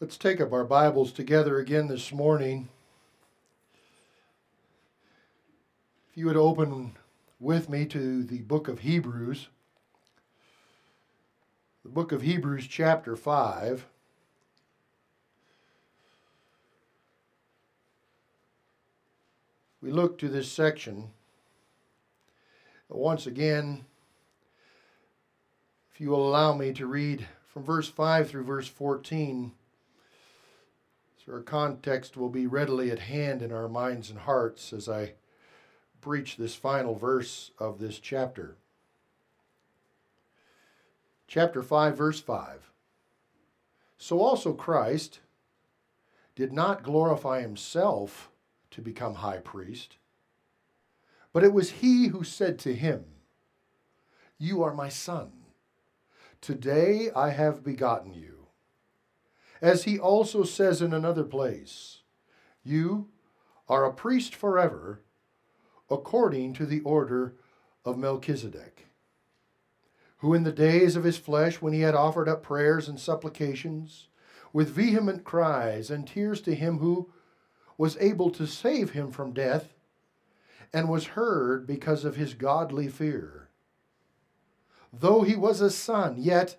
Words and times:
Let's 0.00 0.16
take 0.16 0.40
up 0.40 0.54
our 0.54 0.64
Bibles 0.64 1.12
together 1.12 1.58
again 1.58 1.86
this 1.86 2.10
morning. 2.10 2.70
If 6.10 6.16
you 6.16 6.24
would 6.24 6.38
open 6.38 6.92
with 7.38 7.68
me 7.68 7.84
to 7.84 8.24
the 8.24 8.38
book 8.38 8.66
of 8.66 8.78
Hebrews, 8.78 9.48
the 11.82 11.90
book 11.90 12.12
of 12.12 12.22
Hebrews, 12.22 12.66
chapter 12.66 13.14
5. 13.14 13.84
We 19.82 19.90
look 19.90 20.16
to 20.20 20.30
this 20.30 20.50
section. 20.50 21.10
Once 22.88 23.26
again, 23.26 23.84
if 25.92 26.00
you 26.00 26.08
will 26.08 26.26
allow 26.26 26.54
me 26.54 26.72
to 26.72 26.86
read 26.86 27.26
from 27.48 27.64
verse 27.64 27.90
5 27.90 28.30
through 28.30 28.44
verse 28.44 28.66
14 28.66 29.52
our 31.30 31.40
context 31.40 32.16
will 32.16 32.28
be 32.28 32.46
readily 32.46 32.90
at 32.90 32.98
hand 32.98 33.42
in 33.42 33.52
our 33.52 33.68
minds 33.68 34.10
and 34.10 34.18
hearts 34.20 34.72
as 34.72 34.88
I 34.88 35.14
preach 36.00 36.36
this 36.36 36.54
final 36.54 36.94
verse 36.94 37.50
of 37.58 37.78
this 37.78 37.98
chapter. 37.98 38.56
Chapter 41.28 41.62
5, 41.62 41.96
verse 41.96 42.20
5. 42.20 42.70
So 43.98 44.20
also 44.20 44.52
Christ 44.52 45.20
did 46.34 46.52
not 46.52 46.82
glorify 46.82 47.42
himself 47.42 48.30
to 48.70 48.80
become 48.80 49.16
high 49.16 49.38
priest, 49.38 49.98
but 51.32 51.44
it 51.44 51.52
was 51.52 51.70
he 51.70 52.08
who 52.08 52.24
said 52.24 52.58
to 52.60 52.74
him, 52.74 53.04
You 54.38 54.62
are 54.62 54.74
my 54.74 54.88
son. 54.88 55.32
Today 56.40 57.10
I 57.14 57.30
have 57.30 57.62
begotten 57.62 58.14
you. 58.14 58.39
As 59.60 59.84
he 59.84 59.98
also 59.98 60.42
says 60.42 60.80
in 60.80 60.92
another 60.92 61.24
place, 61.24 62.02
You 62.62 63.08
are 63.68 63.84
a 63.84 63.92
priest 63.92 64.34
forever, 64.34 65.02
according 65.90 66.54
to 66.54 66.66
the 66.66 66.80
order 66.80 67.34
of 67.84 67.98
Melchizedek, 67.98 68.86
who 70.18 70.34
in 70.34 70.44
the 70.44 70.52
days 70.52 70.96
of 70.96 71.04
his 71.04 71.18
flesh, 71.18 71.60
when 71.60 71.72
he 71.72 71.80
had 71.80 71.94
offered 71.94 72.28
up 72.28 72.42
prayers 72.42 72.88
and 72.88 72.98
supplications, 72.98 74.08
with 74.52 74.70
vehement 74.70 75.24
cries 75.24 75.90
and 75.90 76.06
tears 76.06 76.40
to 76.42 76.54
him 76.54 76.78
who 76.78 77.12
was 77.78 77.96
able 77.98 78.30
to 78.30 78.46
save 78.46 78.90
him 78.90 79.10
from 79.10 79.32
death, 79.32 79.74
and 80.72 80.88
was 80.88 81.08
heard 81.08 81.66
because 81.66 82.04
of 82.04 82.16
his 82.16 82.34
godly 82.34 82.88
fear. 82.88 83.48
Though 84.92 85.22
he 85.22 85.36
was 85.36 85.60
a 85.60 85.70
son, 85.70 86.16
yet 86.18 86.56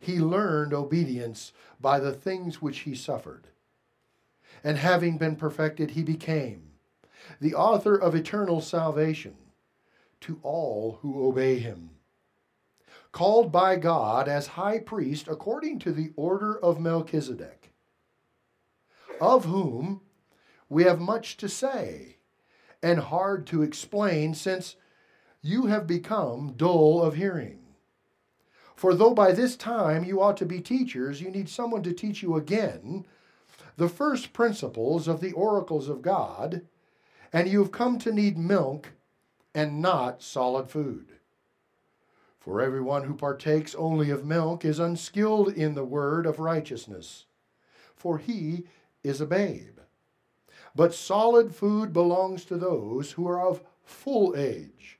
he 0.00 0.18
learned 0.18 0.72
obedience 0.72 1.52
by 1.78 2.00
the 2.00 2.12
things 2.12 2.60
which 2.60 2.80
he 2.80 2.94
suffered. 2.94 3.48
And 4.64 4.78
having 4.78 5.18
been 5.18 5.36
perfected, 5.36 5.92
he 5.92 6.02
became 6.02 6.72
the 7.40 7.54
author 7.54 7.94
of 7.94 8.14
eternal 8.14 8.60
salvation 8.60 9.36
to 10.22 10.40
all 10.42 10.98
who 11.02 11.24
obey 11.26 11.58
him. 11.58 11.90
Called 13.12 13.52
by 13.52 13.76
God 13.76 14.28
as 14.28 14.48
high 14.48 14.78
priest 14.78 15.28
according 15.28 15.78
to 15.80 15.92
the 15.92 16.12
order 16.16 16.58
of 16.58 16.80
Melchizedek, 16.80 17.72
of 19.20 19.44
whom 19.44 20.00
we 20.68 20.84
have 20.84 21.00
much 21.00 21.36
to 21.38 21.48
say 21.48 22.16
and 22.82 23.00
hard 23.00 23.46
to 23.48 23.62
explain, 23.62 24.32
since 24.32 24.76
you 25.42 25.66
have 25.66 25.86
become 25.86 26.54
dull 26.56 27.02
of 27.02 27.16
hearing. 27.16 27.58
For 28.80 28.94
though 28.94 29.12
by 29.12 29.32
this 29.32 29.56
time 29.56 30.04
you 30.04 30.22
ought 30.22 30.38
to 30.38 30.46
be 30.46 30.62
teachers, 30.62 31.20
you 31.20 31.30
need 31.30 31.50
someone 31.50 31.82
to 31.82 31.92
teach 31.92 32.22
you 32.22 32.36
again 32.36 33.04
the 33.76 33.90
first 33.90 34.32
principles 34.32 35.06
of 35.06 35.20
the 35.20 35.32
oracles 35.32 35.90
of 35.90 36.00
God, 36.00 36.62
and 37.30 37.46
you 37.46 37.58
have 37.58 37.72
come 37.72 37.98
to 37.98 38.10
need 38.10 38.38
milk 38.38 38.92
and 39.54 39.82
not 39.82 40.22
solid 40.22 40.70
food. 40.70 41.12
For 42.38 42.62
everyone 42.62 43.04
who 43.04 43.12
partakes 43.12 43.74
only 43.74 44.08
of 44.08 44.24
milk 44.24 44.64
is 44.64 44.78
unskilled 44.78 45.50
in 45.52 45.74
the 45.74 45.84
word 45.84 46.24
of 46.24 46.38
righteousness, 46.40 47.26
for 47.94 48.16
he 48.16 48.64
is 49.04 49.20
a 49.20 49.26
babe. 49.26 49.78
But 50.74 50.94
solid 50.94 51.54
food 51.54 51.92
belongs 51.92 52.46
to 52.46 52.56
those 52.56 53.12
who 53.12 53.28
are 53.28 53.46
of 53.46 53.60
full 53.84 54.34
age 54.34 54.99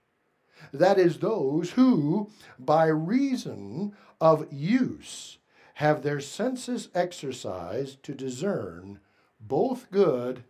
that 0.72 0.98
is, 0.98 1.18
those 1.18 1.72
who, 1.72 2.30
by 2.58 2.86
reason 2.86 3.94
of 4.20 4.52
use, 4.52 5.38
have 5.74 6.02
their 6.02 6.20
senses 6.20 6.88
exercised 6.94 8.02
to 8.02 8.14
discern 8.14 9.00
both 9.40 9.90
good 9.90 10.44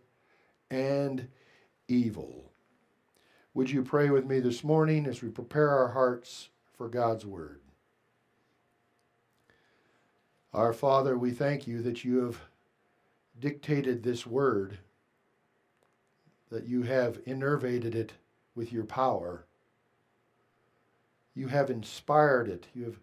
and 0.69 1.27
evil. 1.87 2.51
Would 3.53 3.69
you 3.69 3.83
pray 3.83 4.09
with 4.09 4.25
me 4.25 4.39
this 4.39 4.63
morning 4.63 5.05
as 5.05 5.21
we 5.21 5.29
prepare 5.29 5.69
our 5.69 5.89
hearts 5.89 6.49
for 6.73 6.87
God's 6.87 7.25
Word? 7.25 7.61
Our 10.53 10.73
Father, 10.73 11.17
we 11.17 11.31
thank 11.31 11.65
you 11.65 11.81
that 11.81 12.03
you 12.03 12.25
have 12.25 12.41
dictated 13.39 14.03
this 14.03 14.27
Word, 14.27 14.79
that 16.49 16.65
you 16.67 16.83
have 16.83 17.23
innervated 17.25 17.95
it 17.95 18.13
with 18.53 18.73
your 18.73 18.83
power 18.83 19.45
you 21.33 21.47
have 21.47 21.69
inspired 21.69 22.47
it. 22.47 22.67
You 22.73 22.85
have 22.85 22.99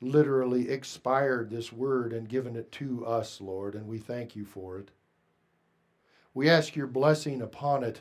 literally 0.00 0.70
expired 0.70 1.50
this 1.50 1.72
word 1.72 2.12
and 2.12 2.28
given 2.28 2.56
it 2.56 2.70
to 2.72 3.04
us, 3.06 3.40
Lord, 3.40 3.74
and 3.74 3.86
we 3.86 3.98
thank 3.98 4.36
you 4.36 4.44
for 4.44 4.78
it. 4.78 4.90
We 6.34 6.50
ask 6.50 6.76
your 6.76 6.86
blessing 6.86 7.40
upon 7.40 7.82
it 7.82 8.00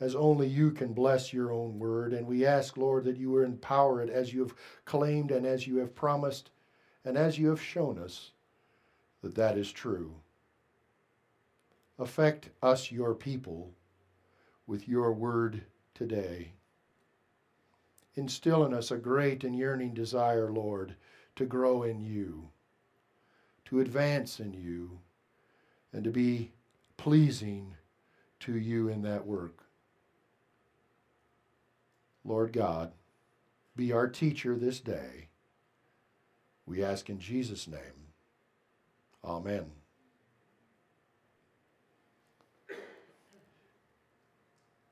as 0.00 0.14
only 0.14 0.46
you 0.46 0.70
can 0.70 0.92
bless 0.92 1.32
your 1.32 1.52
own 1.52 1.78
word. 1.78 2.12
And 2.12 2.26
we 2.26 2.44
ask, 2.44 2.76
Lord, 2.76 3.04
that 3.04 3.16
you 3.16 3.38
empower 3.38 4.02
it 4.02 4.10
as 4.10 4.32
you 4.34 4.40
have 4.40 4.54
claimed 4.84 5.30
and 5.30 5.46
as 5.46 5.66
you 5.66 5.76
have 5.78 5.94
promised 5.94 6.50
and 7.04 7.16
as 7.16 7.38
you 7.38 7.48
have 7.48 7.62
shown 7.62 7.98
us 7.98 8.32
that 9.22 9.34
that 9.36 9.56
is 9.56 9.72
true. 9.72 10.14
Affect 11.98 12.50
us, 12.62 12.90
your 12.90 13.14
people, 13.14 13.70
with 14.66 14.88
your 14.88 15.12
word 15.12 15.62
today. 15.94 16.52
Instill 18.16 18.64
in 18.64 18.72
us 18.72 18.90
a 18.90 18.96
great 18.96 19.42
and 19.42 19.56
yearning 19.56 19.92
desire, 19.92 20.50
Lord, 20.50 20.94
to 21.36 21.44
grow 21.44 21.82
in 21.82 22.00
you, 22.00 22.50
to 23.64 23.80
advance 23.80 24.38
in 24.38 24.52
you, 24.52 25.00
and 25.92 26.04
to 26.04 26.10
be 26.10 26.52
pleasing 26.96 27.74
to 28.40 28.56
you 28.56 28.88
in 28.88 29.02
that 29.02 29.26
work. 29.26 29.64
Lord 32.24 32.52
God, 32.52 32.92
be 33.74 33.92
our 33.92 34.08
teacher 34.08 34.54
this 34.54 34.78
day. 34.78 35.28
We 36.66 36.84
ask 36.84 37.10
in 37.10 37.18
Jesus' 37.18 37.66
name. 37.66 37.80
Amen. 39.24 39.72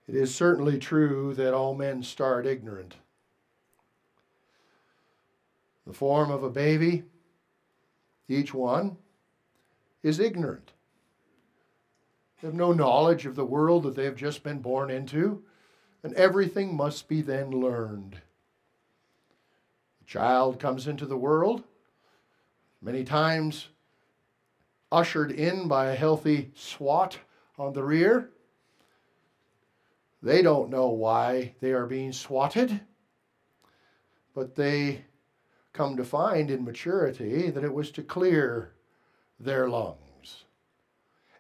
It 0.09 0.17
is 0.17 0.35
certainly 0.35 0.79
true 0.79 1.33
that 1.35 1.55
all 1.55 1.75
men 1.75 2.03
start 2.03 2.47
ignorant 2.47 2.97
the 5.87 5.93
form 5.93 6.31
of 6.31 6.43
a 6.43 6.51
baby, 6.51 7.05
each 8.29 8.55
one 8.55 8.97
is 10.03 10.21
ignorant. 10.21 10.73
They 12.41 12.49
have 12.49 12.55
no 12.55 12.73
knowledge 12.73 13.27
of 13.27 13.37
the 13.37 13.45
world 13.45 13.85
that 13.85 13.95
they 13.95 14.05
have 14.05 14.17
just 14.17 14.43
been 14.43 14.61
born 14.61 14.91
into, 14.91 15.45
and 16.03 16.13
everything 16.15 16.77
must 16.77 17.09
be 17.09 17.21
then 17.21 17.51
learned. 17.51 18.21
The 20.01 20.07
child 20.07 20.59
comes 20.59 20.87
into 20.87 21.07
the 21.07 21.17
world, 21.17 21.63
many 22.81 23.05
times 23.05 23.69
ushered 24.91 25.33
in 25.33 25.69
by 25.69 25.87
a 25.87 25.95
healthy 25.95 26.51
swat 26.55 27.19
on 27.59 27.73
the 27.73 27.83
rear. 27.83 28.31
They 30.23 30.43
don't 30.43 30.71
know 30.71 30.89
why 30.89 31.55
they 31.61 31.73
are 31.73 31.87
being 31.87 32.13
swatted, 32.13 32.81
but 34.35 34.55
they 34.55 35.05
come 35.73 35.97
to 35.97 36.05
find 36.05 36.51
in 36.51 36.65
maturity 36.65 37.51
that 37.51 37.65
it 37.65 37.73
was 37.73 37.91
to 37.93 38.03
clear 38.03 38.73
their 39.41 39.69
lungs 39.69 40.45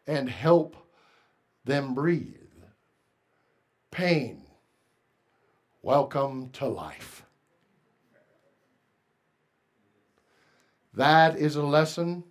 and 0.06 0.28
help 0.28 0.76
them 1.64 1.94
breathe. 1.94 2.36
Pain, 3.90 4.42
welcome 5.82 6.48
to 6.50 6.66
life. 6.66 7.24
That 10.94 11.36
is 11.36 11.56
a 11.56 11.62
lesson 11.62 12.24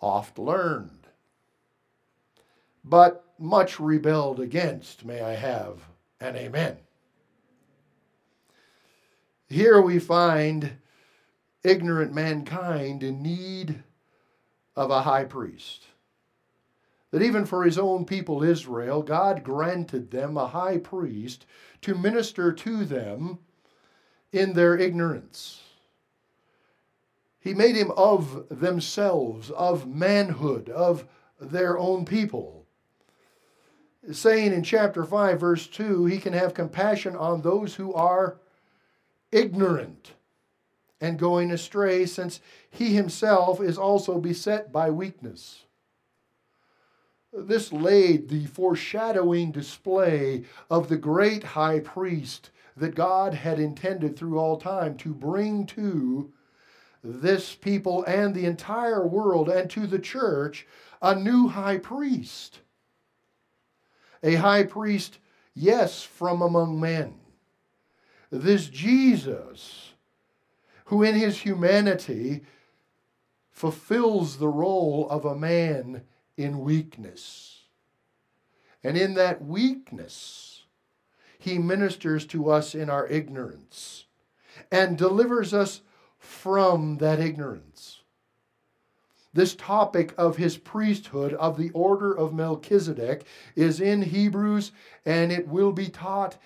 oft 0.00 0.38
learned, 0.38 1.08
but 2.84 3.24
much 3.38 3.80
rebelled 3.80 4.40
against, 4.40 5.04
may 5.04 5.20
I 5.20 5.34
have 5.34 5.80
an 6.20 6.36
amen. 6.36 6.76
Here 9.48 9.80
we 9.80 9.98
find 9.98 10.76
ignorant 11.66 12.12
mankind 12.12 13.02
in 13.02 13.22
need 13.22 13.82
of 14.74 14.90
a 14.90 15.02
high 15.02 15.24
priest. 15.24 15.86
That 17.10 17.22
even 17.22 17.44
for 17.44 17.64
his 17.64 17.78
own 17.78 18.04
people 18.04 18.42
Israel, 18.42 19.02
God 19.02 19.42
granted 19.42 20.10
them 20.10 20.36
a 20.36 20.48
high 20.48 20.78
priest 20.78 21.46
to 21.82 21.94
minister 21.94 22.52
to 22.52 22.84
them 22.84 23.38
in 24.32 24.52
their 24.52 24.76
ignorance. 24.76 25.62
He 27.40 27.54
made 27.54 27.76
him 27.76 27.92
of 27.96 28.46
themselves, 28.50 29.50
of 29.52 29.88
manhood, 29.88 30.68
of 30.68 31.06
their 31.40 31.78
own 31.78 32.04
people. 32.04 32.66
Saying 34.10 34.52
in 34.52 34.62
chapter 34.62 35.04
5, 35.04 35.40
verse 35.40 35.66
2, 35.68 36.06
he 36.06 36.18
can 36.18 36.32
have 36.32 36.54
compassion 36.54 37.16
on 37.16 37.42
those 37.42 37.76
who 37.76 37.92
are 37.94 38.38
ignorant 39.30 40.12
and 41.00 41.18
going 41.18 41.50
astray, 41.50 42.06
since 42.06 42.40
he 42.70 42.94
himself 42.94 43.60
is 43.60 43.78
also 43.78 44.18
beset 44.18 44.72
by 44.72 44.90
weakness. 44.90 45.64
This 47.32 47.72
laid 47.72 48.28
the 48.28 48.46
foreshadowing 48.46 49.52
display 49.52 50.44
of 50.70 50.88
the 50.88 50.96
great 50.96 51.44
high 51.44 51.80
priest 51.80 52.50
that 52.76 52.94
God 52.94 53.34
had 53.34 53.58
intended 53.58 54.16
through 54.16 54.38
all 54.38 54.56
time 54.56 54.96
to 54.98 55.12
bring 55.12 55.66
to 55.66 56.32
this 57.02 57.54
people 57.54 58.04
and 58.04 58.34
the 58.34 58.46
entire 58.46 59.06
world 59.06 59.48
and 59.48 59.70
to 59.70 59.86
the 59.86 59.98
church 59.98 60.66
a 61.02 61.14
new 61.14 61.48
high 61.48 61.78
priest. 61.78 62.60
A 64.22 64.34
high 64.36 64.64
priest, 64.64 65.18
yes, 65.54 66.02
from 66.02 66.42
among 66.42 66.80
men. 66.80 67.14
This 68.30 68.66
Jesus, 68.68 69.92
who 70.86 71.02
in 71.02 71.14
his 71.14 71.38
humanity 71.38 72.42
fulfills 73.50 74.38
the 74.38 74.48
role 74.48 75.08
of 75.10 75.24
a 75.24 75.36
man 75.36 76.02
in 76.36 76.60
weakness. 76.60 77.64
And 78.84 78.96
in 78.96 79.14
that 79.14 79.44
weakness, 79.44 80.64
he 81.38 81.58
ministers 81.58 82.26
to 82.26 82.50
us 82.50 82.74
in 82.74 82.90
our 82.90 83.06
ignorance 83.08 84.04
and 84.70 84.98
delivers 84.98 85.52
us 85.54 85.80
from 86.18 86.98
that 86.98 87.20
ignorance. 87.20 88.02
This 89.32 89.54
topic 89.54 90.14
of 90.16 90.36
his 90.36 90.56
priesthood 90.56 91.34
of 91.34 91.58
the 91.58 91.70
order 91.70 92.16
of 92.16 92.32
Melchizedek 92.32 93.26
is 93.54 93.80
in 93.80 94.02
Hebrews, 94.02 94.72
and 95.04 95.30
it 95.30 95.48
will 95.48 95.72
be 95.72 95.88
taught 95.88 96.38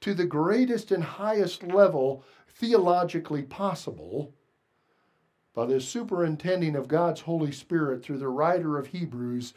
to 0.00 0.14
the 0.14 0.24
greatest 0.24 0.92
and 0.92 1.02
highest 1.02 1.62
level 1.62 2.22
theologically 2.58 3.42
possible 3.42 4.34
by 5.54 5.66
the 5.66 5.80
superintending 5.80 6.76
of 6.76 6.88
God's 6.88 7.20
Holy 7.20 7.52
Spirit 7.52 8.02
through 8.02 8.18
the 8.18 8.28
writer 8.28 8.78
of 8.78 8.86
Hebrews, 8.86 9.54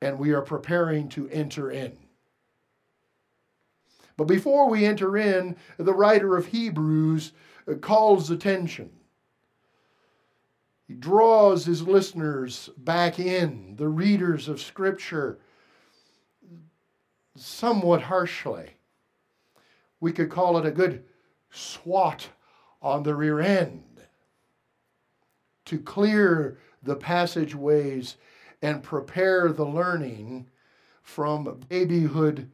and 0.00 0.18
we 0.18 0.32
are 0.32 0.42
preparing 0.42 1.08
to 1.10 1.28
enter 1.28 1.70
in. 1.70 1.96
But 4.16 4.24
before 4.24 4.68
we 4.68 4.84
enter 4.84 5.16
in, 5.16 5.56
the 5.76 5.94
writer 5.94 6.36
of 6.36 6.46
Hebrews 6.46 7.32
uh, 7.68 7.74
calls 7.74 8.30
attention 8.30 8.90
he 10.86 10.94
draws 10.94 11.64
his 11.64 11.82
listeners 11.82 12.70
back 12.76 13.18
in, 13.18 13.74
the 13.76 13.88
readers 13.88 14.48
of 14.48 14.60
Scripture, 14.60 15.40
somewhat 17.34 18.02
harshly. 18.02 18.70
We 19.98 20.12
could 20.12 20.30
call 20.30 20.58
it 20.58 20.66
a 20.66 20.70
good 20.70 21.04
swat 21.50 22.28
on 22.86 23.02
the 23.02 23.16
rear 23.16 23.40
end 23.40 23.82
to 25.64 25.76
clear 25.76 26.56
the 26.84 26.94
passageways 26.94 28.16
and 28.62 28.80
prepare 28.80 29.50
the 29.50 29.66
learning 29.66 30.46
from 31.02 31.60
babyhood 31.68 32.48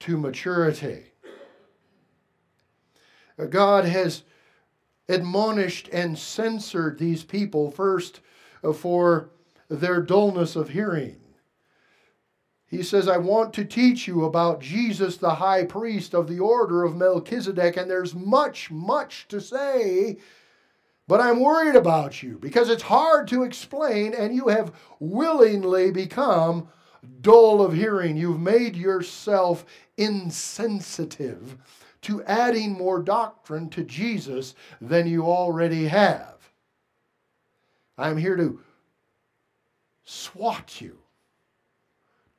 to 0.00 0.18
maturity. 0.18 1.04
God 3.50 3.84
has 3.84 4.24
admonished 5.08 5.88
and 5.92 6.18
censored 6.18 6.98
these 6.98 7.22
people 7.22 7.70
first 7.70 8.18
for 8.74 9.30
their 9.68 10.02
dullness 10.02 10.56
of 10.56 10.70
hearing. 10.70 11.21
He 12.72 12.82
says, 12.82 13.06
I 13.06 13.18
want 13.18 13.52
to 13.52 13.66
teach 13.66 14.08
you 14.08 14.24
about 14.24 14.62
Jesus, 14.62 15.18
the 15.18 15.34
high 15.34 15.62
priest 15.62 16.14
of 16.14 16.26
the 16.26 16.38
order 16.38 16.84
of 16.84 16.96
Melchizedek, 16.96 17.76
and 17.76 17.90
there's 17.90 18.14
much, 18.14 18.70
much 18.70 19.28
to 19.28 19.42
say, 19.42 20.16
but 21.06 21.20
I'm 21.20 21.38
worried 21.38 21.76
about 21.76 22.22
you 22.22 22.38
because 22.38 22.70
it's 22.70 22.84
hard 22.84 23.28
to 23.28 23.42
explain, 23.42 24.14
and 24.14 24.34
you 24.34 24.48
have 24.48 24.72
willingly 25.00 25.90
become 25.90 26.66
dull 27.20 27.60
of 27.60 27.74
hearing. 27.74 28.16
You've 28.16 28.40
made 28.40 28.74
yourself 28.74 29.66
insensitive 29.98 31.58
to 32.00 32.24
adding 32.24 32.72
more 32.72 33.02
doctrine 33.02 33.68
to 33.68 33.84
Jesus 33.84 34.54
than 34.80 35.06
you 35.06 35.26
already 35.26 35.88
have. 35.88 36.38
I'm 37.98 38.16
here 38.16 38.36
to 38.36 38.60
swat 40.04 40.80
you, 40.80 41.01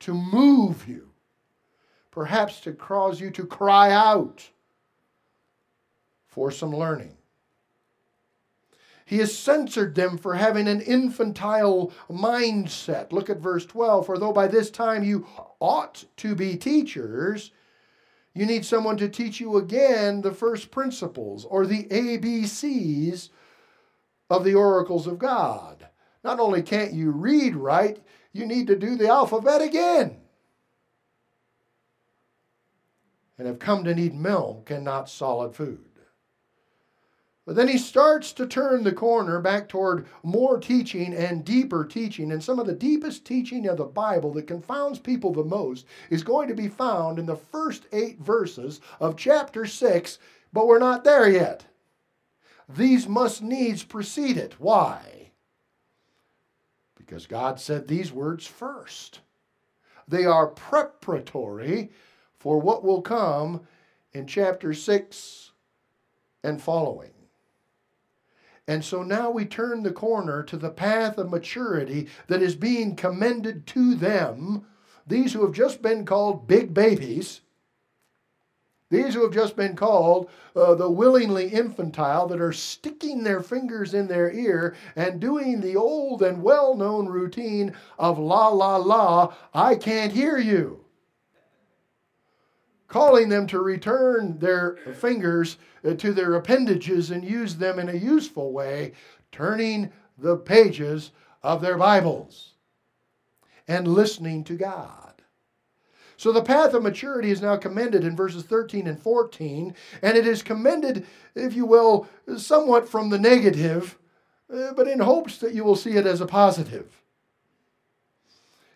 to 0.04 0.14
move 0.14 0.86
you, 0.86 1.10
perhaps 2.10 2.60
to 2.60 2.72
cause 2.72 3.20
you 3.20 3.30
to 3.30 3.46
cry 3.46 3.90
out 3.90 4.50
for 6.26 6.50
some 6.50 6.74
learning. 6.74 7.16
He 9.06 9.18
has 9.18 9.36
censored 9.36 9.94
them 9.94 10.16
for 10.16 10.34
having 10.34 10.66
an 10.68 10.80
infantile 10.80 11.92
mindset. 12.10 13.12
Look 13.12 13.28
at 13.28 13.38
verse 13.38 13.66
12. 13.66 14.06
For 14.06 14.18
though 14.18 14.32
by 14.32 14.46
this 14.46 14.70
time 14.70 15.02
you 15.02 15.26
ought 15.60 16.04
to 16.18 16.34
be 16.34 16.56
teachers, 16.56 17.50
you 18.34 18.46
need 18.46 18.64
someone 18.64 18.96
to 18.98 19.08
teach 19.08 19.40
you 19.40 19.56
again 19.56 20.22
the 20.22 20.32
first 20.32 20.70
principles 20.70 21.44
or 21.44 21.66
the 21.66 21.84
ABCs 21.84 23.30
of 24.28 24.44
the 24.44 24.54
oracles 24.54 25.06
of 25.06 25.18
God. 25.18 25.86
Not 26.22 26.40
only 26.40 26.62
can't 26.62 26.92
you 26.92 27.10
read 27.10 27.54
right, 27.54 28.00
you 28.34 28.44
need 28.44 28.66
to 28.66 28.76
do 28.76 28.96
the 28.96 29.08
alphabet 29.08 29.62
again. 29.62 30.16
And 33.38 33.46
have 33.46 33.58
come 33.58 33.84
to 33.84 33.94
need 33.94 34.14
milk 34.14 34.70
and 34.70 34.84
not 34.84 35.08
solid 35.08 35.54
food. 35.54 35.84
But 37.46 37.56
then 37.56 37.68
he 37.68 37.78
starts 37.78 38.32
to 38.32 38.46
turn 38.46 38.84
the 38.84 38.92
corner 38.92 39.38
back 39.40 39.68
toward 39.68 40.06
more 40.22 40.58
teaching 40.58 41.14
and 41.14 41.44
deeper 41.44 41.84
teaching. 41.84 42.32
And 42.32 42.42
some 42.42 42.58
of 42.58 42.66
the 42.66 42.74
deepest 42.74 43.24
teaching 43.24 43.66
of 43.68 43.76
the 43.76 43.84
Bible 43.84 44.32
that 44.32 44.46
confounds 44.46 44.98
people 44.98 45.32
the 45.32 45.44
most 45.44 45.86
is 46.10 46.22
going 46.22 46.48
to 46.48 46.54
be 46.54 46.68
found 46.68 47.18
in 47.18 47.26
the 47.26 47.36
first 47.36 47.86
eight 47.92 48.18
verses 48.18 48.80
of 48.98 49.16
chapter 49.16 49.66
6, 49.66 50.18
but 50.52 50.66
we're 50.66 50.78
not 50.78 51.04
there 51.04 51.28
yet. 51.28 51.66
These 52.68 53.06
must 53.06 53.42
needs 53.42 53.84
precede 53.84 54.38
it. 54.38 54.58
Why? 54.58 55.23
Because 57.04 57.26
God 57.26 57.60
said 57.60 57.86
these 57.86 58.12
words 58.12 58.46
first. 58.46 59.20
They 60.08 60.24
are 60.24 60.46
preparatory 60.46 61.90
for 62.38 62.58
what 62.58 62.84
will 62.84 63.02
come 63.02 63.62
in 64.12 64.26
chapter 64.26 64.72
6 64.72 65.52
and 66.42 66.60
following. 66.60 67.10
And 68.66 68.84
so 68.84 69.02
now 69.02 69.30
we 69.30 69.44
turn 69.44 69.82
the 69.82 69.92
corner 69.92 70.42
to 70.44 70.56
the 70.56 70.70
path 70.70 71.18
of 71.18 71.30
maturity 71.30 72.08
that 72.28 72.42
is 72.42 72.54
being 72.54 72.96
commended 72.96 73.66
to 73.68 73.94
them, 73.94 74.64
these 75.06 75.34
who 75.34 75.42
have 75.42 75.54
just 75.54 75.82
been 75.82 76.06
called 76.06 76.46
big 76.46 76.72
babies, 76.72 77.42
these 78.90 79.14
who 79.14 79.22
have 79.22 79.32
just 79.32 79.56
been 79.56 79.74
called 79.74 80.30
uh, 80.54 80.74
the 80.74 80.90
willingly 80.90 81.48
infantile 81.48 82.28
that 82.28 82.40
are 82.40 82.52
sticking 82.52 83.22
their 83.22 83.40
fingers 83.40 83.94
in 83.94 84.06
their 84.06 84.30
ear 84.30 84.76
and 84.94 85.20
doing 85.20 85.60
the 85.60 85.76
old 85.76 86.22
and 86.22 86.42
well 86.42 86.74
known 86.74 87.06
routine 87.06 87.74
of 87.98 88.18
la 88.18 88.48
la 88.48 88.76
la, 88.76 89.34
I 89.52 89.74
can't 89.76 90.12
hear 90.12 90.38
you 90.38 90.84
calling 92.94 93.28
them 93.28 93.44
to 93.44 93.60
return 93.60 94.38
their 94.38 94.76
fingers 95.00 95.56
uh, 95.84 95.94
to 95.94 96.12
their 96.12 96.34
appendages 96.34 97.10
and 97.10 97.24
use 97.24 97.56
them 97.56 97.80
in 97.80 97.88
a 97.88 97.94
useful 97.94 98.52
way, 98.52 98.92
turning 99.32 99.90
the 100.18 100.36
pages 100.36 101.10
of 101.42 101.60
their 101.60 101.76
Bibles 101.76 102.54
and 103.66 103.88
listening 103.88 104.44
to 104.44 104.54
God. 104.54 105.13
So 106.16 106.32
the 106.32 106.42
path 106.42 106.74
of 106.74 106.82
maturity 106.82 107.30
is 107.30 107.42
now 107.42 107.56
commended 107.56 108.04
in 108.04 108.16
verses 108.16 108.44
13 108.44 108.86
and 108.86 108.98
14, 108.98 109.74
and 110.02 110.16
it 110.16 110.26
is 110.26 110.42
commended, 110.42 111.06
if 111.34 111.54
you 111.54 111.66
will, 111.66 112.08
somewhat 112.36 112.88
from 112.88 113.10
the 113.10 113.18
negative, 113.18 113.98
uh, 114.52 114.72
but 114.74 114.86
in 114.86 115.00
hopes 115.00 115.38
that 115.38 115.54
you 115.54 115.64
will 115.64 115.76
see 115.76 115.92
it 115.92 116.06
as 116.06 116.20
a 116.20 116.26
positive. 116.26 117.02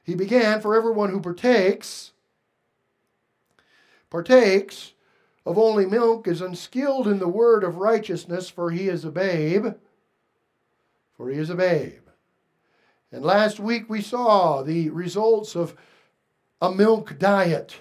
He 0.03 0.15
began, 0.15 0.61
For 0.61 0.75
everyone 0.75 1.11
who 1.11 1.21
partakes, 1.21 2.13
partakes 4.11 4.95
of 5.45 5.59
only 5.59 5.87
milk 5.87 6.27
is 6.27 6.41
unskilled 6.41 7.07
in 7.07 7.19
the 7.19 7.29
word 7.29 7.63
of 7.63 7.77
righteousness, 7.77 8.51
for 8.51 8.71
he 8.71 8.89
is 8.89 9.05
a 9.05 9.11
babe. 9.11 9.75
For 11.17 11.31
he 11.31 11.39
is 11.39 11.51
a 11.51 11.55
babe. 11.55 12.09
And 13.11 13.25
last 13.25 13.59
week 13.59 13.89
we 13.89 14.03
saw 14.03 14.63
the 14.63 14.91
results 14.91 15.57
of 15.57 15.75
a 16.61 16.71
milk 16.71 17.19
diet. 17.19 17.77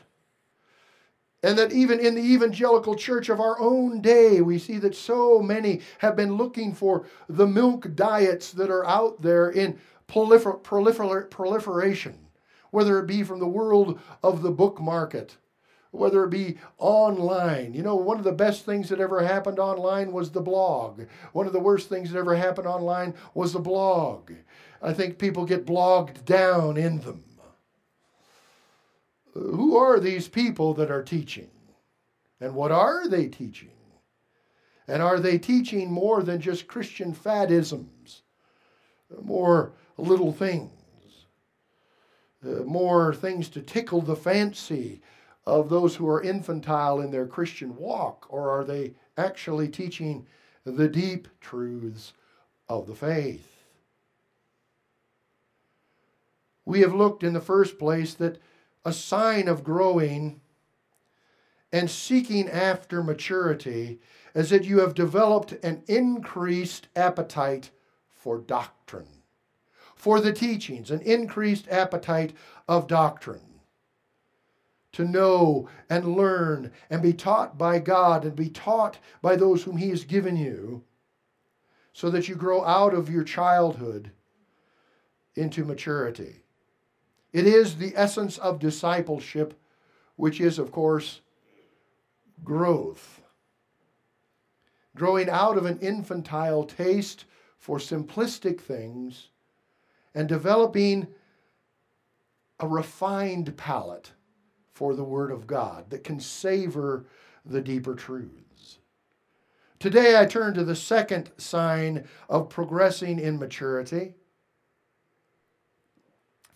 And 1.43 1.57
that 1.57 1.71
even 1.71 1.99
in 1.99 2.15
the 2.15 2.21
evangelical 2.21 2.95
church 2.95 3.29
of 3.29 3.39
our 3.39 3.59
own 3.59 4.01
day, 4.01 4.41
we 4.41 4.57
see 4.57 4.79
that 4.79 4.95
so 4.95 5.39
many 5.39 5.81
have 5.99 6.15
been 6.15 6.35
looking 6.35 6.73
for 6.73 7.05
the 7.29 7.47
milk 7.47 7.95
diets 7.95 8.51
that 8.53 8.71
are 8.71 8.85
out 8.85 9.21
there 9.21 9.49
in 9.49 9.79
prolifer- 10.07 10.61
prolifer- 10.63 11.29
proliferation, 11.29 12.17
whether 12.71 12.99
it 12.99 13.07
be 13.07 13.23
from 13.23 13.39
the 13.39 13.47
world 13.47 13.99
of 14.23 14.41
the 14.41 14.51
book 14.51 14.81
market, 14.81 15.37
whether 15.91 16.23
it 16.23 16.31
be 16.31 16.57
online. 16.79 17.73
You 17.73 17.83
know, 17.83 17.95
one 17.95 18.17
of 18.17 18.23
the 18.23 18.31
best 18.31 18.65
things 18.65 18.89
that 18.89 18.99
ever 18.99 19.21
happened 19.21 19.59
online 19.59 20.11
was 20.11 20.31
the 20.31 20.41
blog. 20.41 21.03
One 21.33 21.45
of 21.45 21.53
the 21.53 21.59
worst 21.59 21.87
things 21.87 22.11
that 22.11 22.19
ever 22.19 22.35
happened 22.35 22.67
online 22.67 23.13
was 23.35 23.53
the 23.53 23.59
blog. 23.59 24.31
I 24.81 24.91
think 24.91 25.17
people 25.17 25.45
get 25.45 25.67
blogged 25.67 26.25
down 26.25 26.77
in 26.77 26.99
them. 26.99 27.23
Who 29.37 29.77
are 29.77 29.99
these 29.99 30.27
people 30.27 30.73
that 30.75 30.89
are 30.89 31.03
teaching? 31.03 31.49
And 32.39 32.55
what 32.55 32.71
are 32.71 33.07
they 33.07 33.27
teaching? 33.27 33.69
And 34.87 35.01
are 35.01 35.19
they 35.19 35.37
teaching 35.37 35.91
more 35.91 36.23
than 36.23 36.41
just 36.41 36.67
Christian 36.67 37.13
fadisms? 37.13 38.21
More 39.21 39.73
little 39.97 40.31
things? 40.31 40.71
Uh, 42.43 42.63
more 42.63 43.13
things 43.13 43.49
to 43.49 43.61
tickle 43.61 44.01
the 44.01 44.15
fancy 44.15 45.01
of 45.45 45.69
those 45.69 45.95
who 45.95 46.07
are 46.09 46.21
infantile 46.21 47.01
in 47.01 47.11
their 47.11 47.27
Christian 47.27 47.75
walk? 47.75 48.25
Or 48.29 48.49
are 48.49 48.63
they 48.63 48.93
actually 49.17 49.67
teaching 49.67 50.25
the 50.65 50.87
deep 50.87 51.27
truths 51.41 52.13
of 52.69 52.87
the 52.87 52.95
faith? 52.95 53.53
We 56.65 56.81
have 56.81 56.93
looked 56.93 57.23
in 57.23 57.33
the 57.33 57.39
first 57.39 57.77
place 57.77 58.13
that 58.15 58.39
a 58.87 58.93
sign 58.93 59.49
of 59.49 59.65
growing 59.65 60.39
and 61.73 61.89
seeking 61.91 62.47
after 62.47 63.03
maturity 63.03 63.99
is 64.33 64.49
that 64.49 64.63
you 64.63 64.79
have 64.79 64.95
developed 64.95 65.51
an 65.61 65.83
increased 65.87 66.87
appetite 66.95 67.69
for 68.09 68.37
doctrine, 68.37 69.23
for 69.93 70.21
the 70.21 70.31
teachings, 70.31 70.89
an 70.89 71.01
increased 71.01 71.67
appetite 71.67 72.31
of 72.65 72.87
doctrine. 72.87 73.59
To 74.93 75.03
know 75.03 75.67
and 75.89 76.15
learn 76.15 76.71
and 76.89 77.01
be 77.01 77.11
taught 77.11 77.57
by 77.57 77.79
God 77.79 78.23
and 78.23 78.37
be 78.37 78.49
taught 78.49 78.99
by 79.21 79.35
those 79.35 79.63
whom 79.63 79.75
He 79.75 79.89
has 79.89 80.05
given 80.05 80.37
you, 80.37 80.85
so 81.91 82.09
that 82.09 82.29
you 82.29 82.35
grow 82.35 82.63
out 82.63 82.93
of 82.93 83.09
your 83.09 83.25
childhood 83.25 84.11
into 85.35 85.65
maturity. 85.65 86.43
It 87.33 87.45
is 87.45 87.75
the 87.75 87.93
essence 87.95 88.37
of 88.37 88.59
discipleship, 88.59 89.53
which 90.15 90.39
is, 90.39 90.59
of 90.59 90.71
course, 90.71 91.21
growth. 92.43 93.21
Growing 94.95 95.29
out 95.29 95.57
of 95.57 95.65
an 95.65 95.79
infantile 95.79 96.63
taste 96.63 97.25
for 97.59 97.77
simplistic 97.77 98.59
things 98.59 99.29
and 100.15 100.27
developing 100.27 101.07
a 102.59 102.67
refined 102.67 103.55
palate 103.57 104.11
for 104.73 104.95
the 104.95 105.03
Word 105.03 105.31
of 105.31 105.45
God 105.45 105.89
that 105.89 106.03
can 106.03 106.19
savor 106.19 107.05
the 107.45 107.61
deeper 107.61 107.93
truths. 107.93 108.79
Today 109.79 110.19
I 110.19 110.25
turn 110.25 110.55
to 110.55 110.63
the 110.63 110.75
second 110.75 111.31
sign 111.37 112.07
of 112.29 112.49
progressing 112.49 113.19
in 113.19 113.37
maturity 113.37 114.15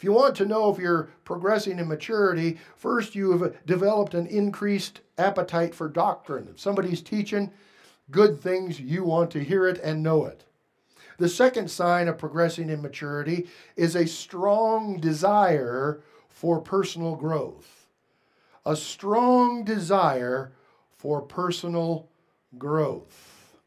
if 0.01 0.05
you 0.05 0.13
want 0.13 0.33
to 0.37 0.47
know 0.47 0.73
if 0.73 0.79
you're 0.79 1.11
progressing 1.25 1.77
in 1.77 1.87
maturity, 1.87 2.57
first 2.75 3.13
you 3.13 3.37
have 3.37 3.63
developed 3.67 4.15
an 4.15 4.25
increased 4.25 5.01
appetite 5.19 5.75
for 5.75 5.87
doctrine. 5.87 6.47
If 6.49 6.59
somebody's 6.59 7.03
teaching 7.03 7.51
good 8.09 8.41
things, 8.41 8.79
you 8.79 9.03
want 9.03 9.29
to 9.29 9.43
hear 9.43 9.67
it 9.67 9.79
and 9.83 10.01
know 10.01 10.25
it. 10.25 10.43
The 11.19 11.29
second 11.29 11.69
sign 11.69 12.07
of 12.07 12.17
progressing 12.17 12.71
in 12.71 12.81
maturity 12.81 13.47
is 13.75 13.95
a 13.95 14.07
strong 14.07 14.99
desire 14.99 16.01
for 16.29 16.59
personal 16.59 17.15
growth. 17.15 17.85
A 18.65 18.75
strong 18.75 19.63
desire 19.63 20.51
for 20.97 21.21
personal 21.21 22.09
growth. 22.57 23.59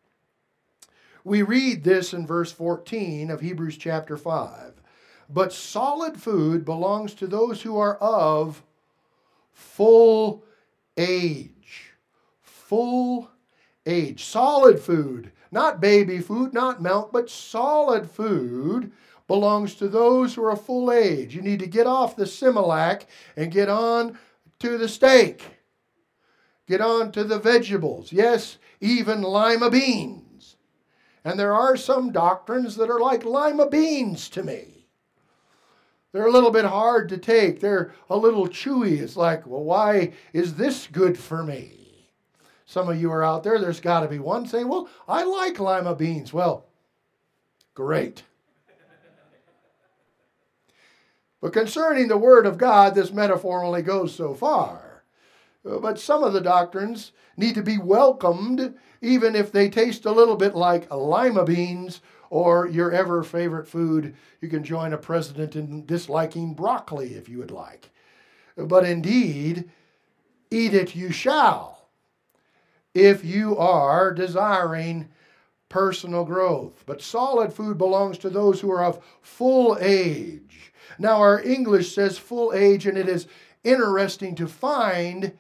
We 1.23 1.43
read 1.43 1.85
this 1.85 2.13
in 2.13 2.27
verse 2.27 2.51
14 2.51 3.31
of 3.31 3.41
Hebrews 3.41 3.77
chapter 3.77 4.17
5. 4.17 4.74
But 5.35 5.53
solid 5.53 6.17
food 6.23 6.65
belongs 6.65 7.13
to 7.15 7.27
those 7.27 7.61
who 7.63 7.77
are 7.77 7.97
of 7.97 8.63
full 9.53 10.45
age. 10.97 11.91
Full 12.41 13.29
age. 13.85 14.25
Solid 14.25 14.79
food, 14.79 15.33
not 15.51 15.81
baby 15.81 16.21
food, 16.21 16.55
not 16.55 16.81
milk, 16.81 17.11
but 17.13 17.29
solid 17.29 18.09
food 18.09 18.93
belongs 19.27 19.75
to 19.75 19.89
those 19.89 20.35
who 20.35 20.45
are 20.45 20.53
of 20.53 20.65
full 20.65 20.93
age. 20.93 21.35
You 21.35 21.43
need 21.43 21.59
to 21.59 21.67
get 21.67 21.89
off 21.89 22.15
the 22.15 22.27
Similac 22.27 23.07
and 23.37 23.51
get 23.51 23.69
on 23.69 24.17
to 24.61 24.79
the 24.79 24.89
steak. 24.89 25.43
Get 26.69 26.81
on 26.81 27.11
to 27.11 27.25
the 27.25 27.41
vegetables. 27.41 28.13
Yes, 28.13 28.59
even 28.81 29.23
lima 29.23 29.69
beans. 29.69 30.55
And 31.25 31.41
there 31.41 31.53
are 31.53 31.77
some 31.77 32.13
doctrines 32.13 32.77
that 32.77 32.89
are 32.89 33.01
like 33.01 33.25
lima 33.25 33.69
beans 33.69 34.29
to 34.29 34.45
me. 34.45 34.84
They're 36.15 36.29
a 36.29 36.31
little 36.31 36.53
bit 36.53 36.65
hard 36.65 37.09
to 37.09 37.19
take. 37.19 37.59
They're 37.59 37.93
a 38.09 38.17
little 38.17 38.47
chewy. 38.47 39.01
It's 39.01 39.17
like, 39.17 39.45
well, 39.49 39.65
why 39.65 40.13
is 40.33 40.55
this 40.55 40.87
good 40.87 41.19
for 41.19 41.43
me? 41.43 42.09
Some 42.67 42.89
of 42.89 43.01
you 43.01 43.11
are 43.11 43.25
out 43.25 43.43
there, 43.43 43.59
there's 43.59 43.81
got 43.81 44.01
to 44.01 44.09
be 44.09 44.21
one 44.21 44.47
saying, 44.47 44.69
well, 44.69 44.89
I 45.09 45.25
like 45.25 45.59
lima 45.59 45.93
beans. 45.97 46.33
Well, 46.33 46.67
great. 47.75 48.23
but 51.43 51.53
concerning 51.53 52.07
the 52.07 52.17
Word 52.17 52.47
of 52.47 52.59
God, 52.59 52.95
this 52.95 53.11
metaphor 53.11 53.65
only 53.65 53.83
goes 53.83 54.15
so 54.15 54.35
far. 54.35 55.03
Uh, 55.69 55.79
but 55.79 55.99
some 55.99 56.23
of 56.23 56.33
the 56.33 56.41
doctrines 56.41 57.11
need 57.37 57.57
to 57.57 57.63
be 57.63 57.77
welcomed, 57.77 58.75
even 59.03 59.35
if 59.35 59.51
they 59.51 59.69
taste 59.69 60.05
a 60.05 60.13
little 60.13 60.37
bit 60.37 60.55
like 60.55 60.89
lima 60.95 61.45
beans 61.45 62.01
or 62.31 62.67
your 62.67 62.91
ever 62.93 63.23
favorite 63.23 63.69
food. 63.69 64.15
You 64.41 64.49
can 64.49 64.65
join 64.65 64.93
a 64.93 64.99
president 64.99 65.57
in 65.57 65.87
disliking 65.87 66.55
broccoli 66.55 67.15
if 67.15 67.29
you 67.29 67.39
would 67.39 67.51
like. 67.51 67.91
But 68.57 68.85
indeed, 68.85 69.71
eat 70.51 70.75
it 70.75 70.95
you 70.95 71.11
shall 71.11 71.89
if 72.95 73.25
you 73.25 73.57
are 73.57 74.15
desiring 74.15 75.09
personal 75.69 76.25
growth. 76.25 76.85
But 76.87 77.03
solid 77.03 77.53
food 77.53 77.77
belongs 77.79 78.19
to 78.19 78.31
those 78.31 78.61
who 78.61 78.71
are 78.71 78.85
of 78.85 79.05
full 79.21 79.77
age. 79.81 80.73
Now, 80.99 81.17
our 81.17 81.43
English 81.43 81.95
says 81.95 82.17
full 82.17 82.53
age, 82.53 82.87
and 82.87 82.97
it 82.97 83.09
is 83.09 83.27
interesting 83.65 84.37
to 84.37 84.47
find 84.47 85.33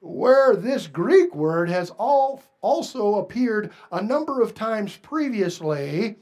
where 0.00 0.54
this 0.54 0.86
Greek 0.86 1.34
word 1.34 1.68
has 1.68 1.90
all 1.90 2.42
also 2.60 3.16
appeared 3.16 3.72
a 3.92 4.02
number 4.02 4.40
of 4.40 4.54
times 4.54 4.96
previously 4.96 6.16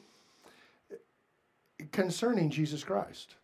concerning 1.92 2.50
Jesus 2.50 2.84
Christ. 2.84 3.34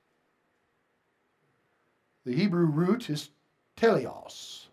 The 2.25 2.35
Hebrew 2.35 2.67
root 2.67 3.11
is 3.11 3.31
teleos. 3.77 4.67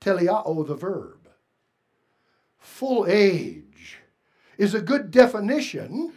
Teleao, 0.00 0.66
the 0.66 0.74
verb. 0.74 1.28
Full 2.58 3.06
age 3.08 3.98
is 4.56 4.74
a 4.74 4.80
good 4.80 5.10
definition 5.10 6.12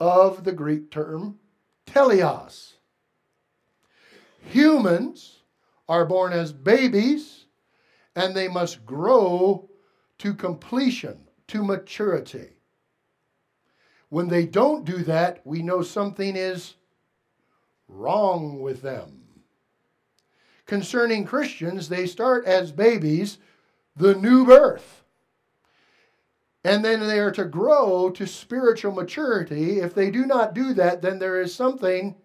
of 0.00 0.44
the 0.44 0.52
Greek 0.52 0.90
term 0.90 1.38
teleos. 1.86 2.74
Humans 4.46 5.41
are 5.92 6.06
born 6.06 6.32
as 6.32 6.54
babies 6.54 7.44
and 8.16 8.34
they 8.34 8.48
must 8.48 8.86
grow 8.86 9.68
to 10.16 10.32
completion, 10.32 11.28
to 11.46 11.62
maturity. 11.62 12.48
When 14.08 14.28
they 14.28 14.46
don't 14.46 14.86
do 14.86 15.02
that, 15.04 15.42
we 15.44 15.62
know 15.62 15.82
something 15.82 16.34
is 16.34 16.76
wrong 17.88 18.62
with 18.62 18.80
them. 18.80 19.24
Concerning 20.64 21.26
Christians, 21.26 21.90
they 21.90 22.06
start 22.06 22.46
as 22.46 22.72
babies, 22.72 23.36
the 23.94 24.14
new 24.14 24.46
birth. 24.46 25.04
And 26.64 26.82
then 26.82 27.00
they 27.00 27.18
are 27.18 27.32
to 27.32 27.44
grow 27.44 28.08
to 28.12 28.26
spiritual 28.26 28.92
maturity. 28.92 29.80
If 29.80 29.94
they 29.94 30.10
do 30.10 30.24
not 30.24 30.54
do 30.54 30.72
that, 30.72 31.02
then 31.02 31.18
there 31.18 31.38
is 31.42 31.54
something 31.54 32.16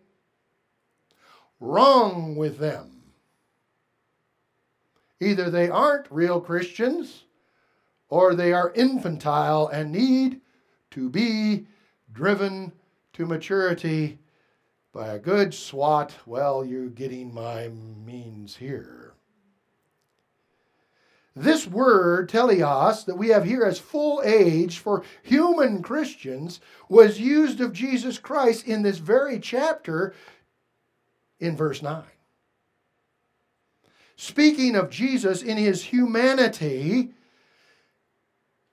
wrong 1.59 2.37
with 2.37 2.59
them. 2.59 2.96
Either 5.19 5.49
they 5.49 5.69
aren't 5.69 6.11
real 6.11 6.39
Christians 6.39 7.23
or 8.09 8.35
they 8.35 8.53
are 8.53 8.71
infantile 8.75 9.67
and 9.67 9.91
need 9.91 10.41
to 10.91 11.09
be 11.09 11.67
driven 12.13 12.71
to 13.13 13.25
maturity 13.25 14.19
by 14.93 15.07
a 15.09 15.19
good 15.19 15.53
swat. 15.53 16.13
Well, 16.25 16.63
you're 16.63 16.89
getting 16.89 17.33
my 17.33 17.69
means 18.05 18.55
here. 18.55 19.13
This 21.35 21.67
word, 21.67 22.29
teleos, 22.29 23.05
that 23.05 23.17
we 23.17 23.27
have 23.27 23.45
here 23.45 23.63
as 23.63 23.77
full 23.77 24.23
age 24.25 24.79
for 24.79 25.03
human 25.21 25.83
Christians, 25.83 26.59
was 26.89 27.19
used 27.19 27.61
of 27.61 27.73
Jesus 27.73 28.17
Christ 28.17 28.67
in 28.67 28.81
this 28.81 28.97
very 28.97 29.39
chapter 29.39 30.15
in 31.39 31.55
verse 31.55 31.83
9. 31.83 32.03
Speaking 34.17 34.75
of 34.75 34.89
Jesus 34.89 35.43
in 35.43 35.57
his 35.57 35.83
humanity, 35.83 37.13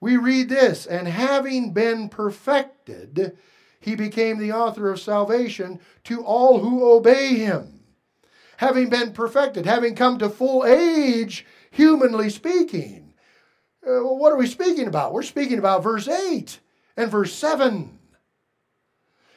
we 0.01 0.17
read 0.17 0.49
this, 0.49 0.87
and 0.87 1.07
having 1.07 1.71
been 1.71 2.09
perfected, 2.09 3.37
he 3.79 3.95
became 3.95 4.39
the 4.39 4.51
author 4.51 4.89
of 4.89 4.99
salvation 4.99 5.79
to 6.05 6.23
all 6.23 6.59
who 6.59 6.91
obey 6.91 7.35
him. 7.35 7.83
Having 8.57 8.89
been 8.89 9.13
perfected, 9.13 9.67
having 9.67 9.93
come 9.93 10.17
to 10.17 10.29
full 10.29 10.65
age, 10.65 11.45
humanly 11.69 12.31
speaking. 12.31 13.13
Uh, 13.85 13.99
what 13.99 14.33
are 14.33 14.37
we 14.37 14.47
speaking 14.47 14.87
about? 14.87 15.13
We're 15.13 15.21
speaking 15.21 15.59
about 15.59 15.83
verse 15.83 16.07
8 16.07 16.59
and 16.97 17.11
verse 17.11 17.33
7. 17.33 17.99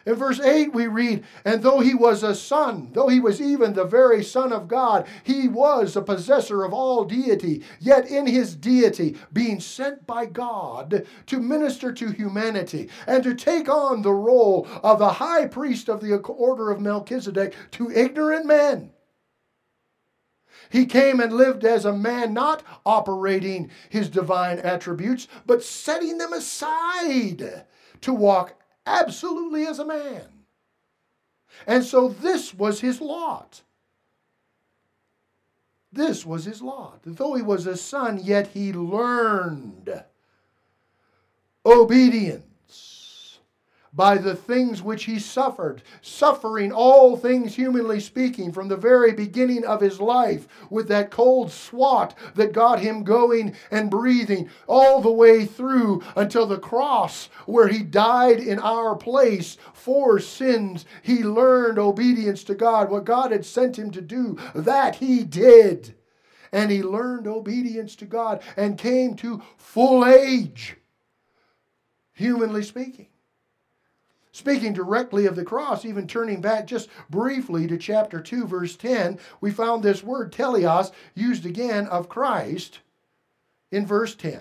In 0.09 0.15
verse 0.15 0.41
8, 0.41 0.73
we 0.73 0.87
read, 0.87 1.25
And 1.45 1.63
though 1.63 1.81
he 1.81 1.95
was 1.95 2.23
a 2.23 2.35
son, 2.35 2.89
though 2.95 3.09
he 3.09 3.21
was 3.21 3.43
even 3.43 3.75
the 3.75 3.85
very 3.85 4.25
Son 4.25 4.55
of 4.55 4.67
God, 4.67 5.07
he 5.23 5.49
was 5.49 5.97
a 5.97 6.01
possessor 6.01 6.65
of 6.65 6.73
all 6.73 7.05
deity, 7.05 7.63
yet 7.79 8.09
in 8.11 8.27
his 8.27 8.57
deity, 8.57 9.19
being 9.35 9.61
sent 9.61 10.07
by 10.07 10.25
God 10.25 11.07
to 11.27 11.41
minister 11.41 11.93
to 11.93 12.11
humanity 12.11 12.89
and 13.07 13.23
to 13.23 13.35
take 13.35 13.69
on 13.69 14.01
the 14.01 14.15
role 14.15 14.67
of 14.83 14.99
the 14.99 15.13
high 15.13 15.47
priest 15.47 15.91
of 15.91 16.01
the 16.01 16.17
order 16.17 16.71
of 16.71 16.81
Melchizedek 16.81 17.55
to 17.73 17.91
ignorant 17.91 18.47
men. 18.47 18.93
He 20.71 20.87
came 20.87 21.21
and 21.21 21.35
lived 21.35 21.67
as 21.67 21.85
a 21.85 21.93
man, 21.93 22.33
not 22.33 22.63
operating 22.87 23.71
his 23.91 24.09
divine 24.09 24.59
attributes, 24.59 25.29
but 25.45 25.63
setting 25.63 26.17
them 26.17 26.33
aside 26.33 27.67
to 28.01 28.15
walk 28.15 28.58
absolutely 28.89 29.67
as 29.67 29.79
a 29.79 29.85
man. 29.85 30.27
And 31.67 31.85
so 31.85 32.09
this 32.09 32.55
was 32.55 32.81
his 32.81 33.01
lot. 33.01 33.63
This 35.93 36.25
was 36.27 36.45
his 36.45 36.63
lot. 36.63 37.01
Though 37.05 37.35
he 37.35 37.43
was 37.43 37.67
a 37.67 37.77
son, 37.77 38.21
yet 38.23 38.49
he 38.49 38.73
learned 38.73 40.05
obedience 41.65 42.48
by 43.93 44.19
the 44.19 44.35
things 44.35 44.83
which 44.83 45.05
he 45.05 45.19
suffered, 45.19 45.83
suffering 46.03 46.73
all 46.73 47.17
things 47.17 47.55
humanly 47.55 48.01
speaking 48.01 48.53
from 48.53 48.69
the 48.69 48.77
very 48.77 49.13
beginning 49.13 49.65
of 49.65 49.81
his 49.81 50.01
life 50.01 50.47
with 50.71 50.89
that 50.89 51.11
cold 51.11 51.51
swat 51.51 52.15
that 52.35 52.53
got 52.53 52.81
him 52.81 53.03
going 53.03 53.55
and 53.71 53.91
breathing 53.91 54.49
all 54.67 55.01
the 55.01 55.11
way 55.11 55.45
through 55.45 56.03
until 56.17 56.47
the 56.47 56.59
cross 56.59 57.29
where 57.47 57.69
he 57.69 57.83
died 57.83 58.41
in 58.41 58.59
our 58.59 58.95
place 58.95 59.57
for 59.73 60.19
sins. 60.19 60.85
He 61.03 61.23
learned 61.23 61.79
obedience 61.79 62.45
to 62.45 62.55
God. 62.55 62.91
What 62.91 63.05
God 63.05 63.33
had 63.33 63.47
sent 63.47 63.79
him 63.79 63.91
to 63.93 64.01
do, 64.01 64.39
that 64.55 64.97
he 64.97 65.25
did. 65.25 65.95
And 66.53 66.71
he 66.71 66.83
learned 66.83 67.27
obedience 67.27 67.95
to 67.97 68.07
God 68.07 68.43
and 68.57 68.79
came 68.79 69.17
to 69.17 69.43
full 69.59 70.07
age, 70.07 70.77
humanly 72.15 72.63
speaking. 72.63 73.09
Speaking 74.39 74.73
directly 74.73 75.27
of 75.27 75.35
the 75.35 75.45
cross, 75.45 75.85
even 75.85 76.07
turning 76.07 76.41
back 76.41 76.65
just 76.65 76.89
briefly 77.11 77.67
to 77.67 77.77
chapter 77.77 78.21
2, 78.21 78.47
verse 78.47 78.77
10, 78.77 79.19
we 79.41 79.51
found 79.51 79.83
this 79.83 80.05
word 80.05 80.31
teleos 80.31 80.93
used 81.13 81.45
again 81.45 81.89
of 81.89 82.09
Christ 82.09 82.79
in 83.73 83.85
verse 83.85 84.15
10. 84.15 84.41